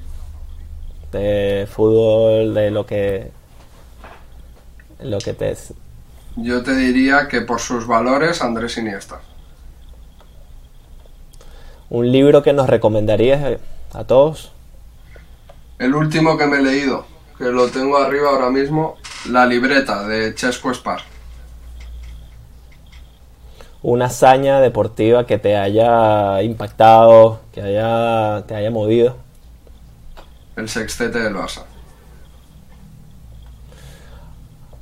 De 1.13 1.69
fútbol, 1.71 2.55
de 2.55 2.71
lo 2.71 2.87
que. 2.87 3.31
Lo 5.01 5.19
que 5.19 5.35
te 5.35 5.51
es. 5.51 5.75
Yo 6.37 6.63
te 6.63 6.75
diría 6.75 7.29
que 7.29 7.41
por 7.41 7.61
sus 7.61 7.87
valores, 7.87 8.43
Andrés 8.43 8.77
Iniesta. 8.77 9.21
¿Un 11.89 12.11
libro 12.11 12.43
que 12.43 12.53
nos 12.53 12.69
recomendarías 12.69 13.59
a 13.93 14.05
todos? 14.05 14.53
El 15.79 15.95
último 15.95 16.37
que 16.37 16.47
me 16.47 16.59
he 16.59 16.63
leído, 16.63 17.07
que 17.39 17.45
lo 17.45 17.69
tengo 17.69 17.99
arriba 17.99 18.31
ahora 18.31 18.51
mismo, 18.51 18.97
La 19.29 19.47
libreta 19.47 20.07
de 20.07 20.35
Chesco 20.35 20.73
Spar 20.73 21.16
una 23.87 24.07
hazaña 24.07 24.61
deportiva 24.61 25.27
que 25.27 25.39
te 25.39 25.57
haya 25.57 26.43
impactado, 26.43 27.39
que 27.53 27.63
haya, 27.63 28.45
te 28.45 28.57
haya 28.57 28.69
movido? 28.69 29.17
El 30.57 30.69
sextete 30.69 31.21
del 31.21 31.37
Barça. 31.37 31.63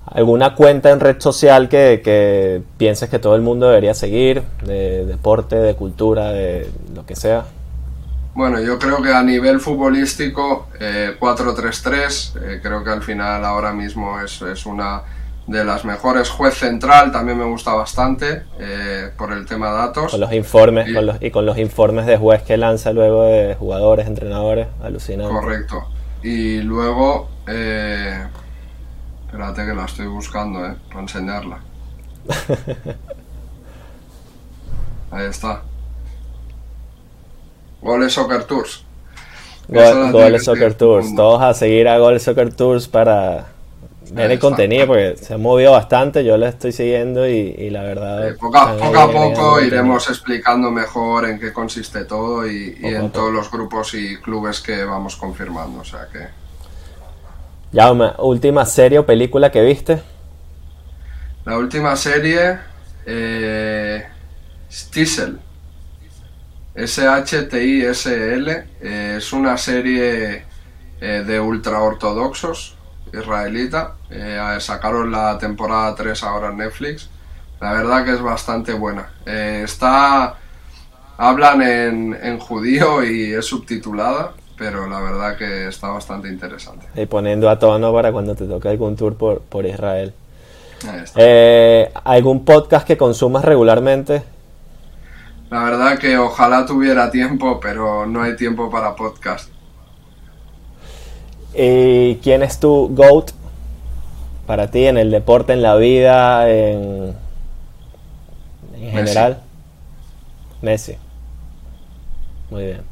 ¿Alguna 0.07 0.55
cuenta 0.55 0.91
en 0.91 1.01
red 1.01 1.21
social 1.21 1.69
que, 1.69 2.63
pienses 2.79 3.11
que 3.11 3.19
todo 3.19 3.37
el 3.37 3.43
mundo 3.43 3.69
debería 3.69 3.93
seguir? 3.93 4.43
De 4.65 5.05
deporte, 5.05 5.57
de 5.57 5.75
cultura, 5.75 6.31
de 6.31 6.71
lo 6.95 7.05
que 7.05 7.15
sea. 7.15 7.45
Bueno, 8.33 8.59
yo 8.59 8.79
creo 8.79 9.03
que 9.03 9.13
a 9.13 9.23
nivel 9.23 9.61
futbolístico, 9.61 10.69
4-3-3, 10.81 11.93
eh, 12.41 12.55
eh, 12.55 12.61
creo 12.63 12.83
que 12.83 12.91
al 12.91 13.03
final 13.03 13.45
ahora 13.45 13.75
mismo 13.75 14.19
es, 14.19 14.41
es 14.41 14.65
una 14.65 15.03
de 15.47 15.65
las 15.65 15.85
mejores. 15.85 16.31
Juez 16.31 16.55
central 16.55 17.13
también 17.13 17.39
me 17.39 17.45
gusta 17.45 17.75
bastante 17.75 18.45
eh, 18.59 19.11
por 19.17 19.33
el 19.33 19.47
tema 19.47 19.71
de 19.71 19.77
datos. 19.77 20.11
Con 20.11 20.21
los 20.21 20.33
informes 20.33 20.89
y, 21.21 21.31
con 21.31 21.47
los, 21.47 21.59
informes 21.59 22.07
de 22.07 22.17
juez 22.17 22.43
que 22.43 22.57
lanza 22.57 22.93
luego 22.93 23.25
de 23.25 23.55
jugadores, 23.55 24.07
entrenadores, 24.07 24.69
alucinante. 24.83 25.33
Correcto. 25.33 25.89
Y 26.23 26.61
luego, 26.61 27.29
eh, 27.47 28.27
espérate 29.27 29.67
que 29.67 29.75
la 29.75 29.85
estoy 29.85 30.07
buscando, 30.07 30.65
eh, 30.67 30.77
para 30.89 31.01
enseñarla. 31.01 31.59
Ahí 35.11 35.27
está. 35.27 35.63
Goles 37.83 38.13
Soccer 38.15 38.45
Tours. 38.45 38.85
Goles 39.69 40.45
Soccer 40.45 40.75
Tours. 40.75 41.15
Todos 41.15 41.43
a 41.43 41.53
seguir 41.53 41.87
a 41.89 41.99
Goles 41.99 42.23
Soccer 42.23 42.53
Tours 42.53 42.89
para 42.89 43.54
ver 44.13 44.31
el 44.31 44.39
contenido 44.39 44.87
porque 44.87 45.17
se 45.17 45.35
ha 45.35 45.39
movido 45.39 45.73
bastante, 45.73 46.25
yo 46.25 46.37
le 46.37 46.49
estoy 46.49 46.73
siguiendo 46.73 47.27
y, 47.29 47.71
la 47.71 47.83
verdad... 47.83 48.29
Eh, 48.29 48.35
poco, 48.35 48.57
a, 48.59 49.11
poco 49.11 49.61
iremos 49.61 50.09
explicando 50.09 50.71
mejor 50.71 51.27
en 51.27 51.39
qué 51.39 51.53
consiste 51.53 52.05
todo 52.05 52.47
y, 52.47 52.77
en 52.83 53.11
todos 53.11 53.33
los 53.33 53.51
grupos 53.51 53.95
y 53.95 54.17
clubes 54.19 54.61
que 54.61 54.85
vamos 54.85 55.17
confirmando, 55.17 55.81
o 55.81 55.85
sea 55.85 56.09
que... 56.13 56.27
Ya, 57.73 57.91
última 58.19 58.65
serie 58.67 59.01
o 59.01 59.07
película 59.07 59.51
que 59.51 59.61
viste. 59.63 60.01
La 61.45 61.59
última 61.59 61.97
serie, 61.97 62.59
eh, 63.05 64.07
Stiesel. 64.71 65.41
S-H-T-I-S-L. 66.75 68.65
Eh, 68.81 69.15
es 69.19 69.33
una 69.33 69.57
serie 69.57 70.45
eh, 71.01 71.25
de 71.27 71.41
ultraortodoxos 71.41 72.74
israelita. 73.13 73.95
Eh, 74.11 74.39
sacaron 74.61 75.11
la 75.11 75.39
temporada 75.39 75.95
3 75.95 76.23
ahora 76.25 76.49
en 76.49 76.59
Netflix. 76.59 77.09
La 77.61 77.73
verdad 77.73 78.05
que 78.05 78.13
es 78.13 78.21
bastante 78.21 78.73
buena. 78.73 79.11
Eh, 79.27 79.63
está. 79.65 80.37
Hablan 81.17 81.63
en, 81.63 82.39
judío 82.41 83.05
y 83.05 83.33
es 83.33 83.47
subtitulada, 83.47 84.33
pero 84.59 84.89
la 84.89 85.01
verdad 85.01 85.37
que 85.37 85.69
está 85.69 85.89
bastante 85.89 86.29
interesante. 86.29 86.87
Y 86.97 87.07
poniendo 87.07 87.49
a 87.49 87.59
tono 87.59 87.93
para 87.93 88.11
cuando 88.11 88.35
te 88.35 88.47
toque 88.47 88.69
algún 88.69 88.97
tour 88.97 89.17
por, 89.17 89.41
por 89.41 89.65
Israel. 89.65 90.13
Eh, 91.15 91.91
¿Algún 92.05 92.45
podcast 92.45 92.87
que 92.87 92.97
consumas 92.97 93.45
regularmente? 93.45 94.25
La 95.51 95.63
verdad 95.65 95.99
que 95.99 96.19
ojalá 96.19 96.67
tuviera 96.67 97.11
tiempo, 97.11 97.61
pero 97.61 98.07
no 98.07 98.23
hay 98.23 98.35
tiempo 98.37 98.71
para 98.71 98.97
podcast. 98.97 99.54
¿Y 101.57 102.17
quién 102.17 102.43
es 102.43 102.59
tu 102.59 102.89
GOAT 102.95 103.31
para 104.47 104.71
ti 104.71 104.87
en 104.87 104.99
el 104.99 105.11
deporte, 105.11 105.53
en 105.53 105.63
la 105.63 105.77
vida, 105.77 106.51
en, 106.51 107.15
general? 108.91 109.39
Messi. 110.63 110.97
Muy 112.51 112.65
bien. 112.65 112.83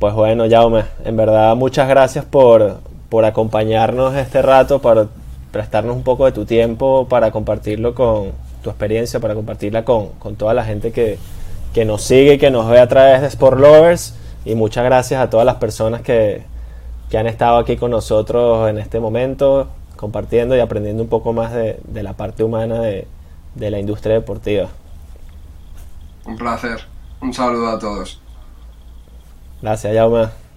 Pues 0.00 0.14
bueno, 0.14 0.44
Jaume, 0.48 0.84
en 1.04 1.16
verdad 1.16 1.54
muchas 1.56 1.88
gracias 1.88 2.24
por, 2.24 2.78
por 3.08 3.24
acompañarnos 3.24 4.14
este 4.14 4.42
rato, 4.42 4.80
por 4.80 5.08
prestarnos 5.52 5.96
un 5.96 6.02
poco 6.02 6.26
de 6.26 6.32
tu 6.32 6.44
tiempo 6.44 7.06
para 7.08 7.30
compartirlo 7.30 7.94
con 7.94 8.32
tu 8.62 8.70
experiencia, 8.70 9.20
para 9.20 9.34
compartirla 9.34 9.84
con, 9.84 10.08
con 10.18 10.36
toda 10.36 10.54
la 10.54 10.64
gente 10.64 10.92
que, 10.92 11.18
que 11.72 11.84
nos 11.84 12.02
sigue 12.02 12.34
y 12.34 12.38
que 12.38 12.50
nos 12.50 12.68
ve 12.68 12.80
a 12.80 12.88
través 12.88 13.20
de 13.20 13.28
Sport 13.28 13.58
Lovers. 13.58 14.14
Y 14.44 14.54
muchas 14.54 14.84
gracias 14.84 15.20
a 15.20 15.30
todas 15.30 15.46
las 15.46 15.56
personas 15.56 16.02
que, 16.02 16.42
que 17.10 17.18
han 17.18 17.26
estado 17.26 17.58
aquí 17.58 17.76
con 17.76 17.90
nosotros 17.90 18.68
en 18.68 18.78
este 18.78 19.00
momento, 19.00 19.68
compartiendo 19.96 20.56
y 20.56 20.60
aprendiendo 20.60 21.02
un 21.02 21.08
poco 21.08 21.32
más 21.32 21.52
de, 21.52 21.80
la 21.92 22.12
parte 22.14 22.44
humana 22.44 22.80
de, 22.80 23.06
de 23.54 23.70
la 23.70 23.78
industria 23.78 24.14
deportiva. 24.14 24.68
Un 26.24 26.36
placer. 26.36 26.80
Un 27.20 27.32
saludo 27.32 27.68
a 27.68 27.78
todos. 27.78 28.20
Gracias, 29.60 29.94
Jaume. 29.94 30.47